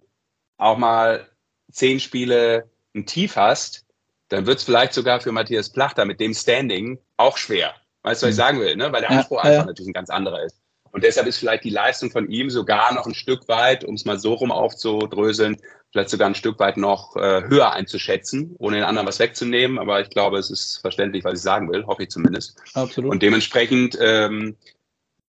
auch 0.57 0.77
mal 0.77 1.28
zehn 1.71 1.99
Spiele 1.99 2.69
ein 2.95 3.05
Tief 3.05 3.35
hast, 3.35 3.85
dann 4.29 4.45
wird 4.45 4.59
es 4.59 4.63
vielleicht 4.63 4.93
sogar 4.93 5.19
für 5.19 5.31
Matthias 5.31 5.69
Plachter 5.69 6.05
mit 6.05 6.19
dem 6.19 6.33
Standing 6.33 6.99
auch 7.17 7.37
schwer. 7.37 7.73
Weißt 8.03 8.21
du, 8.21 8.27
was 8.27 8.33
ich 8.33 8.37
mhm. 8.37 8.43
sagen 8.43 8.59
will? 8.59 8.75
Ne? 8.75 8.91
Weil 8.91 9.01
der 9.01 9.11
Anspruch 9.11 9.37
ja, 9.37 9.43
einfach 9.43 9.61
ja. 9.61 9.65
natürlich 9.65 9.89
ein 9.89 9.93
ganz 9.93 10.09
anderer 10.09 10.43
ist. 10.43 10.59
Und 10.91 11.03
deshalb 11.03 11.27
ist 11.27 11.37
vielleicht 11.37 11.63
die 11.63 11.69
Leistung 11.69 12.09
von 12.09 12.29
ihm 12.29 12.49
sogar 12.49 12.93
noch 12.93 13.05
ein 13.05 13.13
Stück 13.13 13.47
weit, 13.47 13.83
um 13.83 13.95
es 13.95 14.05
mal 14.05 14.17
so 14.17 14.33
rum 14.33 14.51
aufzudröseln, 14.51 15.57
vielleicht 15.91 16.09
sogar 16.09 16.27
ein 16.27 16.35
Stück 16.35 16.59
weit 16.59 16.77
noch 16.77 17.15
äh, 17.15 17.43
höher 17.47 17.73
einzuschätzen, 17.73 18.55
ohne 18.57 18.77
den 18.77 18.85
anderen 18.85 19.07
was 19.07 19.19
wegzunehmen. 19.19 19.77
Aber 19.77 20.01
ich 20.01 20.09
glaube, 20.09 20.39
es 20.39 20.49
ist 20.49 20.79
verständlich, 20.79 21.23
was 21.23 21.33
ich 21.33 21.41
sagen 21.41 21.71
will, 21.71 21.85
hoffe 21.85 22.03
ich 22.03 22.09
zumindest. 22.09 22.59
Absolut. 22.73 23.11
Und 23.11 23.21
dementsprechend, 23.21 23.97
ähm, 24.01 24.55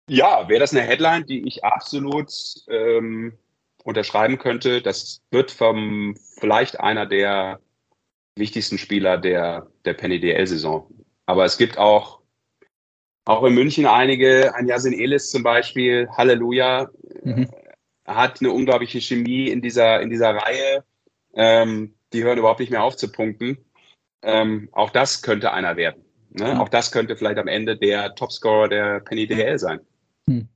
ja, 0.07 0.47
wäre 0.47 0.61
das 0.61 0.71
eine 0.71 0.81
Headline, 0.81 1.25
die 1.25 1.45
ich 1.45 1.63
absolut 1.63 2.31
ähm, 2.67 3.33
unterschreiben 3.89 4.37
könnte. 4.37 4.81
Das 4.81 5.21
wird 5.31 5.51
vom 5.51 6.15
vielleicht 6.39 6.79
einer 6.79 7.05
der 7.05 7.59
wichtigsten 8.35 8.77
Spieler 8.77 9.17
der, 9.17 9.67
der 9.85 9.93
Penny 9.93 10.19
DL-Saison. 10.19 10.87
Aber 11.25 11.45
es 11.45 11.57
gibt 11.57 11.77
auch, 11.77 12.21
auch 13.25 13.43
in 13.43 13.53
München 13.53 13.85
einige, 13.85 14.55
ein 14.55 14.67
Yasin 14.67 14.93
Elis 14.93 15.29
zum 15.29 15.43
Beispiel, 15.43 16.07
Halleluja, 16.17 16.89
mhm. 17.23 17.49
hat 18.07 18.39
eine 18.39 18.51
unglaubliche 18.51 19.01
Chemie 19.01 19.49
in 19.49 19.61
dieser, 19.61 20.01
in 20.01 20.09
dieser 20.09 20.35
Reihe. 20.35 20.83
Ähm, 21.33 21.95
die 22.13 22.23
hören 22.23 22.39
überhaupt 22.39 22.59
nicht 22.59 22.71
mehr 22.71 22.83
auf 22.83 22.95
zu 22.95 23.11
punkten. 23.11 23.57
Ähm, 24.23 24.69
auch 24.71 24.89
das 24.89 25.21
könnte 25.21 25.51
einer 25.51 25.77
werden. 25.77 26.03
Ne? 26.31 26.53
Mhm. 26.53 26.61
Auch 26.61 26.69
das 26.69 26.91
könnte 26.91 27.15
vielleicht 27.15 27.37
am 27.37 27.47
Ende 27.47 27.77
der 27.77 28.15
Topscorer 28.15 28.69
der 28.69 28.99
Penny 29.01 29.27
DL 29.27 29.59
sein. 29.59 29.81
Mhm. 30.25 30.47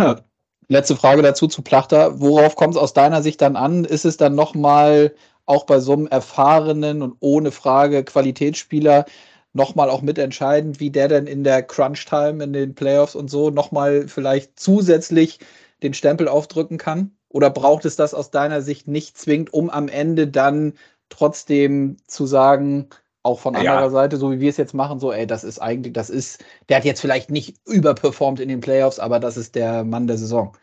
Ja, 0.00 0.20
Letzte 0.68 0.96
Frage 0.96 1.22
dazu 1.22 1.46
zu 1.46 1.62
Plachter. 1.62 2.20
Worauf 2.20 2.56
kommt 2.56 2.74
es 2.74 2.80
aus 2.80 2.92
deiner 2.92 3.22
Sicht 3.22 3.40
dann 3.40 3.54
an? 3.56 3.84
Ist 3.84 4.04
es 4.04 4.16
dann 4.16 4.34
nochmal 4.34 5.14
auch 5.44 5.64
bei 5.64 5.78
so 5.78 5.92
einem 5.92 6.08
erfahrenen 6.08 7.02
und 7.02 7.16
ohne 7.20 7.52
Frage 7.52 8.02
Qualitätsspieler 8.02 9.04
nochmal 9.52 9.90
auch 9.90 10.02
mitentscheidend, 10.02 10.80
wie 10.80 10.90
der 10.90 11.06
denn 11.08 11.26
in 11.28 11.44
der 11.44 11.62
Crunch-Time, 11.62 12.42
in 12.42 12.52
den 12.52 12.74
Playoffs 12.74 13.14
und 13.14 13.30
so 13.30 13.50
nochmal 13.50 14.08
vielleicht 14.08 14.58
zusätzlich 14.58 15.38
den 15.84 15.94
Stempel 15.94 16.26
aufdrücken 16.28 16.78
kann? 16.78 17.12
Oder 17.28 17.50
braucht 17.50 17.84
es 17.84 17.96
das 17.96 18.12
aus 18.12 18.30
deiner 18.32 18.60
Sicht 18.60 18.88
nicht 18.88 19.16
zwingend, 19.16 19.52
um 19.52 19.70
am 19.70 19.88
Ende 19.88 20.26
dann 20.26 20.74
trotzdem 21.10 21.96
zu 22.08 22.26
sagen, 22.26 22.88
auch 23.26 23.40
von 23.40 23.56
anderer 23.56 23.82
ja. 23.82 23.90
Seite, 23.90 24.16
so 24.16 24.30
wie 24.30 24.40
wir 24.40 24.50
es 24.50 24.56
jetzt 24.56 24.72
machen, 24.72 25.00
so, 25.00 25.12
ey, 25.12 25.26
das 25.26 25.44
ist 25.44 25.58
eigentlich, 25.58 25.92
das 25.92 26.08
ist, 26.08 26.44
der 26.68 26.78
hat 26.78 26.84
jetzt 26.84 27.00
vielleicht 27.00 27.30
nicht 27.30 27.56
überperformt 27.66 28.40
in 28.40 28.48
den 28.48 28.60
Playoffs, 28.60 28.98
aber 28.98 29.20
das 29.20 29.36
ist 29.36 29.54
der 29.54 29.84
Mann 29.84 30.06
der 30.06 30.16
Saison. 30.16 30.56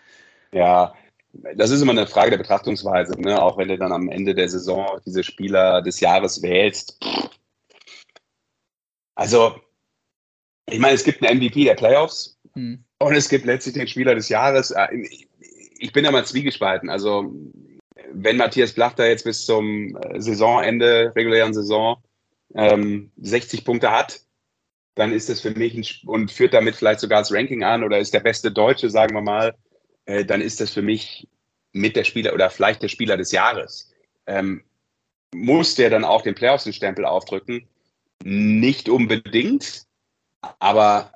Ja, 0.54 0.94
das 1.56 1.72
ist 1.72 1.82
immer 1.82 1.92
eine 1.92 2.08
Frage 2.08 2.32
der 2.32 2.38
Betrachtungsweise, 2.38 3.20
ne? 3.20 3.42
auch 3.42 3.58
wenn 3.58 3.68
du 3.68 3.78
dann 3.78 3.92
am 3.92 4.10
Ende 4.10 4.34
der 4.34 4.48
Saison 4.48 5.00
diese 5.06 5.24
Spieler 5.24 5.82
des 5.82 6.00
Jahres 6.00 6.42
wählst. 6.42 6.98
Also, 9.16 9.56
ich 10.70 10.80
meine, 10.80 10.96
es 10.96 11.04
gibt 11.04 11.26
einen 11.26 11.40
MVP 11.40 11.66
der 11.66 11.76
Playoffs 11.76 12.40
hm. 12.54 12.84
und 13.00 13.14
es 13.14 13.30
gibt 13.30 13.46
letztlich 13.46 13.76
den 13.76 13.88
Spieler 13.88 14.16
des 14.16 14.30
Jahres. 14.30 14.72
Äh, 14.72 14.88
ich 15.78 15.92
bin 15.92 16.06
da 16.06 16.12
mal 16.12 16.26
zwiegespalten. 16.26 16.90
Also, 16.90 17.34
wenn 18.14 18.38
Matthias 18.38 18.74
Blachter 18.74 19.08
jetzt 19.08 19.26
bis 19.26 19.46
zum 19.46 19.98
äh, 19.98 20.22
Saisonende, 20.22 21.12
regulären 21.16 21.54
Saison, 21.54 21.98
ähm, 22.56 23.12
60 23.18 23.66
Punkte 23.66 23.92
hat, 23.92 24.22
dann 24.96 25.12
ist 25.12 25.30
das 25.30 25.42
für 25.42 25.52
mich 25.52 25.74
ein, 25.76 26.08
und 26.08 26.32
führt 26.32 26.54
damit 26.54 26.76
vielleicht 26.76 27.00
sogar 27.00 27.20
das 27.20 27.34
Ranking 27.34 27.64
an 27.64 27.84
oder 27.84 28.00
ist 28.00 28.14
der 28.14 28.20
beste 28.20 28.52
Deutsche, 28.52 28.90
sagen 28.90 29.16
wir 29.16 29.22
mal, 29.22 29.56
äh, 30.06 30.26
dann 30.26 30.42
ist 30.42 30.62
das 30.62 30.72
für 30.72 30.82
mich 30.82 31.28
mit 31.72 31.96
der 31.96 32.04
Spieler 32.04 32.34
oder 32.34 32.50
vielleicht 32.50 32.84
der 32.84 32.90
Spieler 32.90 33.18
des 33.18 33.32
Jahres. 33.32 33.92
Ähm, 34.28 34.64
muss 35.34 35.76
der 35.76 35.90
dann 35.90 36.04
auch 36.04 36.22
den 36.22 36.36
Playoffs 36.36 36.66
den 36.66 36.74
Stempel 36.74 37.06
aufdrücken? 37.06 37.68
Nicht 38.24 38.88
unbedingt, 38.88 39.86
aber 40.60 41.12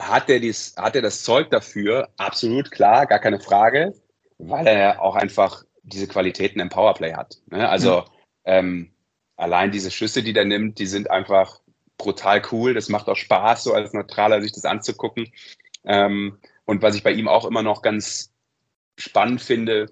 hat 0.00 0.30
er, 0.30 0.40
dies, 0.40 0.74
hat 0.76 0.94
er 0.94 1.02
das 1.02 1.22
Zeug 1.22 1.50
dafür? 1.50 2.08
Absolut 2.16 2.70
klar, 2.70 3.06
gar 3.06 3.18
keine 3.18 3.40
Frage, 3.40 3.94
weil 4.38 4.66
er 4.66 5.02
auch 5.02 5.16
einfach 5.16 5.64
diese 5.82 6.06
Qualitäten 6.06 6.60
im 6.60 6.68
Powerplay 6.68 7.14
hat. 7.14 7.38
Ne? 7.50 7.68
Also 7.68 8.00
mhm. 8.00 8.04
ähm, 8.44 8.90
allein 9.40 9.72
diese 9.72 9.90
Schüsse, 9.90 10.22
die 10.22 10.32
der 10.32 10.44
nimmt, 10.44 10.78
die 10.78 10.86
sind 10.86 11.10
einfach 11.10 11.60
brutal 11.96 12.42
cool. 12.52 12.74
Das 12.74 12.88
macht 12.88 13.08
auch 13.08 13.16
Spaß, 13.16 13.64
so 13.64 13.72
als 13.72 13.92
Neutraler 13.92 14.42
sich 14.42 14.52
das 14.52 14.64
anzugucken. 14.64 15.32
Ähm, 15.84 16.38
und 16.66 16.82
was 16.82 16.94
ich 16.94 17.02
bei 17.02 17.12
ihm 17.12 17.26
auch 17.26 17.46
immer 17.46 17.62
noch 17.62 17.82
ganz 17.82 18.32
spannend 18.98 19.40
finde, 19.40 19.86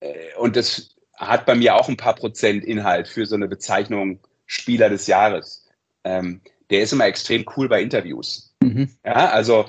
äh, 0.00 0.34
und 0.36 0.56
das 0.56 0.96
hat 1.14 1.46
bei 1.46 1.54
mir 1.54 1.76
auch 1.76 1.88
ein 1.88 1.96
paar 1.96 2.14
Prozent 2.14 2.64
Inhalt 2.64 3.06
für 3.06 3.26
so 3.26 3.36
eine 3.36 3.46
Bezeichnung 3.46 4.20
Spieler 4.46 4.88
des 4.88 5.06
Jahres. 5.06 5.68
Ähm, 6.02 6.40
der 6.70 6.82
ist 6.82 6.92
immer 6.92 7.06
extrem 7.06 7.44
cool 7.56 7.68
bei 7.68 7.80
Interviews. 7.80 8.54
Mhm. 8.62 8.90
Ja, 9.04 9.30
also 9.30 9.66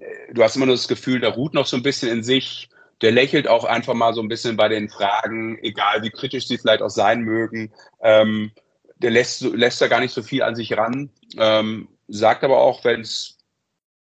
äh, 0.00 0.32
du 0.32 0.42
hast 0.42 0.56
immer 0.56 0.66
nur 0.66 0.74
das 0.74 0.88
Gefühl, 0.88 1.20
der 1.20 1.30
ruht 1.30 1.54
noch 1.54 1.66
so 1.66 1.76
ein 1.76 1.82
bisschen 1.82 2.08
in 2.08 2.24
sich. 2.24 2.68
Der 3.04 3.12
lächelt 3.12 3.46
auch 3.48 3.64
einfach 3.64 3.92
mal 3.92 4.14
so 4.14 4.22
ein 4.22 4.28
bisschen 4.28 4.56
bei 4.56 4.66
den 4.66 4.88
Fragen, 4.88 5.58
egal 5.62 6.02
wie 6.02 6.08
kritisch 6.08 6.48
sie 6.48 6.56
vielleicht 6.56 6.80
auch 6.80 6.88
sein 6.88 7.20
mögen. 7.20 7.70
Ähm, 8.00 8.50
der 8.96 9.10
lässt, 9.10 9.42
lässt 9.42 9.82
da 9.82 9.88
gar 9.88 10.00
nicht 10.00 10.14
so 10.14 10.22
viel 10.22 10.42
an 10.42 10.54
sich 10.56 10.74
ran, 10.74 11.10
ähm, 11.36 11.86
sagt 12.08 12.44
aber 12.44 12.56
auch, 12.62 12.82
wenn 12.82 13.02
es 13.02 13.36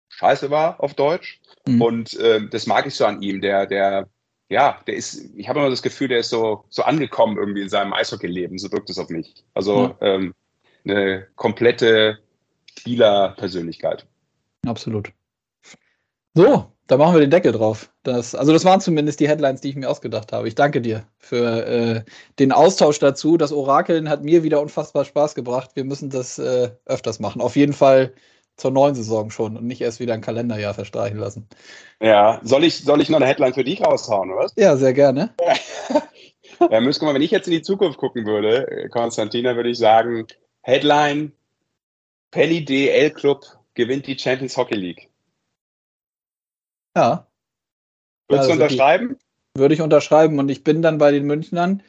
scheiße 0.10 0.50
war 0.50 0.82
auf 0.82 0.96
Deutsch. 0.96 1.40
Mhm. 1.68 1.80
Und 1.80 2.14
äh, 2.16 2.48
das 2.50 2.66
mag 2.66 2.88
ich 2.88 2.96
so 2.96 3.06
an 3.06 3.22
ihm. 3.22 3.40
Der, 3.40 3.68
der, 3.68 4.10
ja, 4.50 4.80
der 4.88 4.96
ist, 4.96 5.30
ich 5.36 5.48
habe 5.48 5.60
immer 5.60 5.70
das 5.70 5.84
Gefühl, 5.84 6.08
der 6.08 6.18
ist 6.18 6.32
so, 6.32 6.66
so 6.70 6.82
angekommen 6.82 7.38
irgendwie 7.38 7.62
in 7.62 7.70
seinem 7.70 7.94
Eishockey-Leben. 7.94 8.58
So 8.58 8.72
wirkt 8.72 8.90
es 8.90 8.98
auf 8.98 9.10
mich. 9.10 9.46
Also 9.54 9.96
ja. 10.02 10.08
ähm, 10.08 10.34
eine 10.86 11.28
komplette 11.36 12.18
Spielerpersönlichkeit. 12.80 14.08
Absolut. 14.66 15.12
So, 16.34 16.72
da 16.88 16.98
machen 16.98 17.14
wir 17.14 17.22
den 17.22 17.30
Deckel 17.30 17.52
drauf. 17.52 17.92
Das, 18.04 18.34
also 18.34 18.54
das 18.54 18.66
waren 18.66 18.80
zumindest 18.80 19.20
die 19.20 19.28
Headlines, 19.28 19.62
die 19.62 19.70
ich 19.70 19.76
mir 19.76 19.90
ausgedacht 19.90 20.32
habe. 20.32 20.48
Ich 20.48 20.56
danke 20.56 20.82
dir 20.82 21.06
für 21.20 21.66
äh, 21.66 22.02
den 22.40 22.52
Austausch 22.52 23.00
dazu. 23.00 23.38
Das 23.38 23.52
Orakeln 23.52 24.10
hat 24.10 24.24
mir 24.24 24.44
wieder 24.44 24.62
unfassbar 24.62 25.06
Spaß 25.06 25.36
gebracht. 25.36 25.72
Wir 25.76 25.84
müssen 25.84 26.10
das 26.10 26.40
äh, 26.40 26.70
öfters 26.86 27.20
machen. 27.20 27.42
Auf 27.42 27.56
jeden 27.56 27.74
Fall 27.74 28.14
zur 28.56 28.72
neuen 28.72 28.96
Saison 28.96 29.30
schon 29.30 29.56
und 29.56 29.66
nicht 29.66 29.82
erst 29.82 30.00
wieder 30.00 30.14
ein 30.14 30.22
Kalenderjahr 30.22 30.74
verstreichen 30.74 31.20
lassen. 31.20 31.48
Ja, 32.02 32.40
soll 32.44 32.64
ich, 32.64 32.84
soll 32.84 33.02
ich 33.02 33.10
noch 33.10 33.18
eine 33.18 33.28
Headline 33.28 33.54
für 33.54 33.64
dich 33.64 33.86
raushauen, 33.86 34.32
oder? 34.32 34.50
Ja, 34.56 34.76
sehr 34.78 34.94
gerne. 34.94 35.34
ja, 36.60 36.72
wir 36.72 36.82
mal, 36.82 37.14
wenn 37.14 37.22
ich 37.22 37.32
jetzt 37.32 37.48
in 37.48 37.54
die 37.54 37.62
Zukunft 37.62 38.00
gucken 38.00 38.26
würde, 38.26 38.90
Konstantina, 38.92 39.56
würde 39.56 39.70
ich 39.70 39.78
sagen, 39.78 40.26
Headline, 40.64 41.34
Penny 42.32 42.66
DL 42.66 43.12
Club 43.12 43.46
gewinnt 43.76 44.08
die 44.08 44.18
Champions 44.18 44.58
Hockey 44.58 44.76
League. 44.76 45.07
Ja. 46.98 47.28
Würdest 48.28 48.50
also 48.50 48.60
du 48.60 48.64
unterschreiben? 48.64 49.18
Würde 49.56 49.74
ich 49.74 49.82
unterschreiben 49.82 50.40
und 50.40 50.50
ich 50.50 50.64
bin 50.64 50.82
dann 50.82 50.98
bei 50.98 51.12
den 51.12 51.26
Münchnern, 51.26 51.84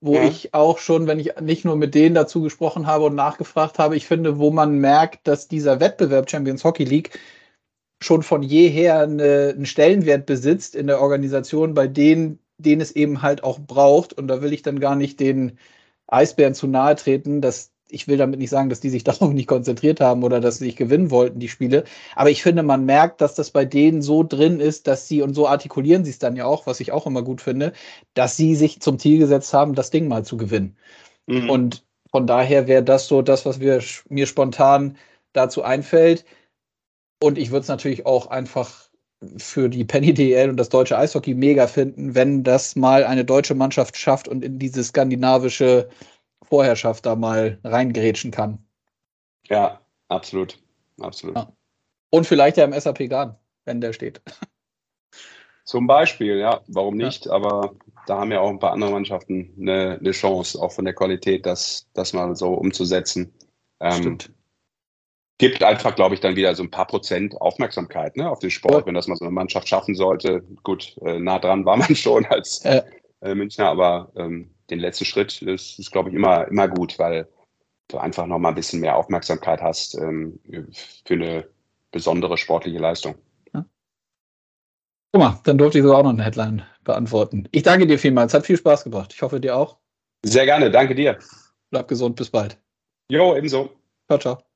wo 0.00 0.14
ja. 0.14 0.24
ich 0.24 0.54
auch 0.54 0.78
schon, 0.78 1.06
wenn 1.06 1.18
ich 1.18 1.40
nicht 1.40 1.64
nur 1.64 1.76
mit 1.76 1.94
denen 1.94 2.14
dazu 2.14 2.42
gesprochen 2.42 2.86
habe 2.86 3.04
und 3.04 3.14
nachgefragt 3.14 3.78
habe, 3.78 3.96
ich 3.96 4.06
finde, 4.06 4.38
wo 4.38 4.50
man 4.50 4.78
merkt, 4.78 5.26
dass 5.26 5.48
dieser 5.48 5.80
Wettbewerb 5.80 6.30
Champions 6.30 6.64
Hockey 6.64 6.84
League 6.84 7.18
schon 8.02 8.22
von 8.22 8.42
jeher 8.42 9.00
eine, 9.00 9.54
einen 9.54 9.66
Stellenwert 9.66 10.26
besitzt 10.26 10.74
in 10.74 10.86
der 10.86 11.00
Organisation, 11.00 11.74
bei 11.74 11.86
denen, 11.86 12.38
den 12.58 12.80
es 12.80 12.92
eben 12.92 13.22
halt 13.22 13.42
auch 13.42 13.58
braucht. 13.58 14.12
Und 14.12 14.28
da 14.28 14.42
will 14.42 14.52
ich 14.52 14.62
dann 14.62 14.78
gar 14.78 14.94
nicht 14.94 15.20
den 15.20 15.58
Eisbären 16.06 16.54
zu 16.54 16.66
nahe 16.66 16.96
treten, 16.96 17.40
dass 17.40 17.72
ich 17.94 18.08
will 18.08 18.16
damit 18.16 18.40
nicht 18.40 18.50
sagen, 18.50 18.68
dass 18.68 18.80
die 18.80 18.90
sich 18.90 19.04
darauf 19.04 19.32
nicht 19.32 19.46
konzentriert 19.46 20.00
haben 20.00 20.22
oder 20.22 20.40
dass 20.40 20.58
sie 20.58 20.66
nicht 20.66 20.78
gewinnen 20.78 21.10
wollten, 21.10 21.38
die 21.38 21.48
Spiele. 21.48 21.84
Aber 22.16 22.30
ich 22.30 22.42
finde, 22.42 22.62
man 22.62 22.84
merkt, 22.84 23.20
dass 23.20 23.34
das 23.34 23.50
bei 23.50 23.64
denen 23.64 24.02
so 24.02 24.22
drin 24.22 24.60
ist, 24.60 24.86
dass 24.86 25.08
sie, 25.08 25.22
und 25.22 25.34
so 25.34 25.48
artikulieren 25.48 26.04
sie 26.04 26.10
es 26.10 26.18
dann 26.18 26.36
ja 26.36 26.44
auch, 26.44 26.66
was 26.66 26.80
ich 26.80 26.92
auch 26.92 27.06
immer 27.06 27.22
gut 27.22 27.40
finde, 27.40 27.72
dass 28.14 28.36
sie 28.36 28.54
sich 28.54 28.80
zum 28.80 28.98
Ziel 28.98 29.18
gesetzt 29.18 29.54
haben, 29.54 29.74
das 29.74 29.90
Ding 29.90 30.08
mal 30.08 30.24
zu 30.24 30.36
gewinnen. 30.36 30.76
Mhm. 31.26 31.48
Und 31.48 31.84
von 32.10 32.26
daher 32.26 32.66
wäre 32.68 32.82
das 32.82 33.08
so 33.08 33.22
das, 33.22 33.46
was 33.46 33.60
wir, 33.60 33.82
mir 34.08 34.26
spontan 34.26 34.96
dazu 35.32 35.62
einfällt. 35.62 36.24
Und 37.22 37.38
ich 37.38 37.50
würde 37.50 37.62
es 37.62 37.68
natürlich 37.68 38.06
auch 38.06 38.26
einfach 38.26 38.88
für 39.38 39.68
die 39.68 39.84
Penny 39.84 40.12
DL 40.12 40.50
und 40.50 40.56
das 40.56 40.68
deutsche 40.68 40.98
Eishockey 40.98 41.34
mega 41.34 41.66
finden, 41.66 42.14
wenn 42.14 42.42
das 42.42 42.76
mal 42.76 43.04
eine 43.04 43.24
deutsche 43.24 43.54
Mannschaft 43.54 43.96
schafft 43.96 44.28
und 44.28 44.44
in 44.44 44.58
diese 44.58 44.84
skandinavische 44.84 45.88
Vorherrschaft 46.48 47.06
da 47.06 47.16
mal 47.16 47.58
reingrätschen 47.64 48.30
kann. 48.30 48.58
Ja, 49.48 49.80
absolut. 50.08 50.58
Absolut. 51.00 51.36
Ja. 51.36 51.52
Und 52.10 52.26
vielleicht 52.26 52.56
ja 52.56 52.64
im 52.64 52.78
SAP 52.78 53.08
Garden, 53.08 53.36
wenn 53.64 53.80
der 53.80 53.92
steht. 53.92 54.22
Zum 55.64 55.86
Beispiel, 55.86 56.38
ja, 56.38 56.60
warum 56.68 56.96
nicht? 56.96 57.26
Ja. 57.26 57.32
Aber 57.32 57.74
da 58.06 58.18
haben 58.18 58.30
ja 58.30 58.40
auch 58.40 58.50
ein 58.50 58.58
paar 58.58 58.72
andere 58.72 58.90
Mannschaften 58.90 59.54
eine, 59.58 59.98
eine 59.98 60.10
Chance, 60.12 60.60
auch 60.60 60.72
von 60.72 60.84
der 60.84 60.94
Qualität, 60.94 61.46
das, 61.46 61.88
das 61.94 62.12
mal 62.12 62.36
so 62.36 62.52
umzusetzen. 62.52 63.32
Ähm, 63.80 63.92
Stimmt. 63.92 64.32
Gibt 65.38 65.64
einfach, 65.64 65.96
glaube 65.96 66.14
ich, 66.14 66.20
dann 66.20 66.36
wieder 66.36 66.54
so 66.54 66.62
ein 66.62 66.70
paar 66.70 66.86
Prozent 66.86 67.40
Aufmerksamkeit 67.40 68.16
ne, 68.16 68.30
auf 68.30 68.38
den 68.38 68.50
Sport, 68.50 68.82
ja. 68.82 68.86
wenn 68.86 68.94
das 68.94 69.08
mal 69.08 69.16
so 69.16 69.24
eine 69.24 69.32
Mannschaft 69.32 69.66
schaffen 69.66 69.94
sollte. 69.94 70.44
Gut, 70.62 70.96
äh, 71.04 71.18
nah 71.18 71.38
dran 71.38 71.64
war 71.64 71.76
man 71.76 71.96
schon 71.96 72.26
als 72.26 72.64
äh, 72.64 72.84
Münchner, 73.34 73.68
aber 73.68 74.12
ähm, 74.16 74.53
den 74.70 74.78
letzten 74.78 75.04
Schritt 75.04 75.42
ist, 75.42 75.78
ist 75.78 75.92
glaube 75.92 76.10
ich, 76.10 76.14
immer, 76.14 76.48
immer 76.48 76.68
gut, 76.68 76.98
weil 76.98 77.28
du 77.88 77.98
einfach 77.98 78.26
noch 78.26 78.38
mal 78.38 78.50
ein 78.50 78.54
bisschen 78.54 78.80
mehr 78.80 78.96
Aufmerksamkeit 78.96 79.60
hast 79.60 79.94
ähm, 79.94 80.38
für 81.04 81.14
eine 81.14 81.46
besondere 81.90 82.38
sportliche 82.38 82.78
Leistung. 82.78 83.16
Ja. 83.52 83.64
Guck 85.12 85.22
mal, 85.22 85.40
dann 85.44 85.58
durfte 85.58 85.78
ich 85.78 85.84
sogar 85.84 85.98
auch 85.98 86.04
noch 86.04 86.10
eine 86.10 86.24
Headline 86.24 86.66
beantworten. 86.82 87.48
Ich 87.52 87.62
danke 87.62 87.86
dir 87.86 87.98
vielmals, 87.98 88.34
hat 88.34 88.46
viel 88.46 88.56
Spaß 88.56 88.84
gebracht. 88.84 89.12
Ich 89.14 89.22
hoffe 89.22 89.40
dir 89.40 89.56
auch. 89.56 89.78
Sehr 90.24 90.46
gerne, 90.46 90.70
danke 90.70 90.94
dir. 90.94 91.18
Bleib 91.70 91.88
gesund, 91.88 92.16
bis 92.16 92.30
bald. 92.30 92.58
Jo, 93.08 93.36
ebenso. 93.36 93.70
Ciao, 94.08 94.18
ciao. 94.18 94.53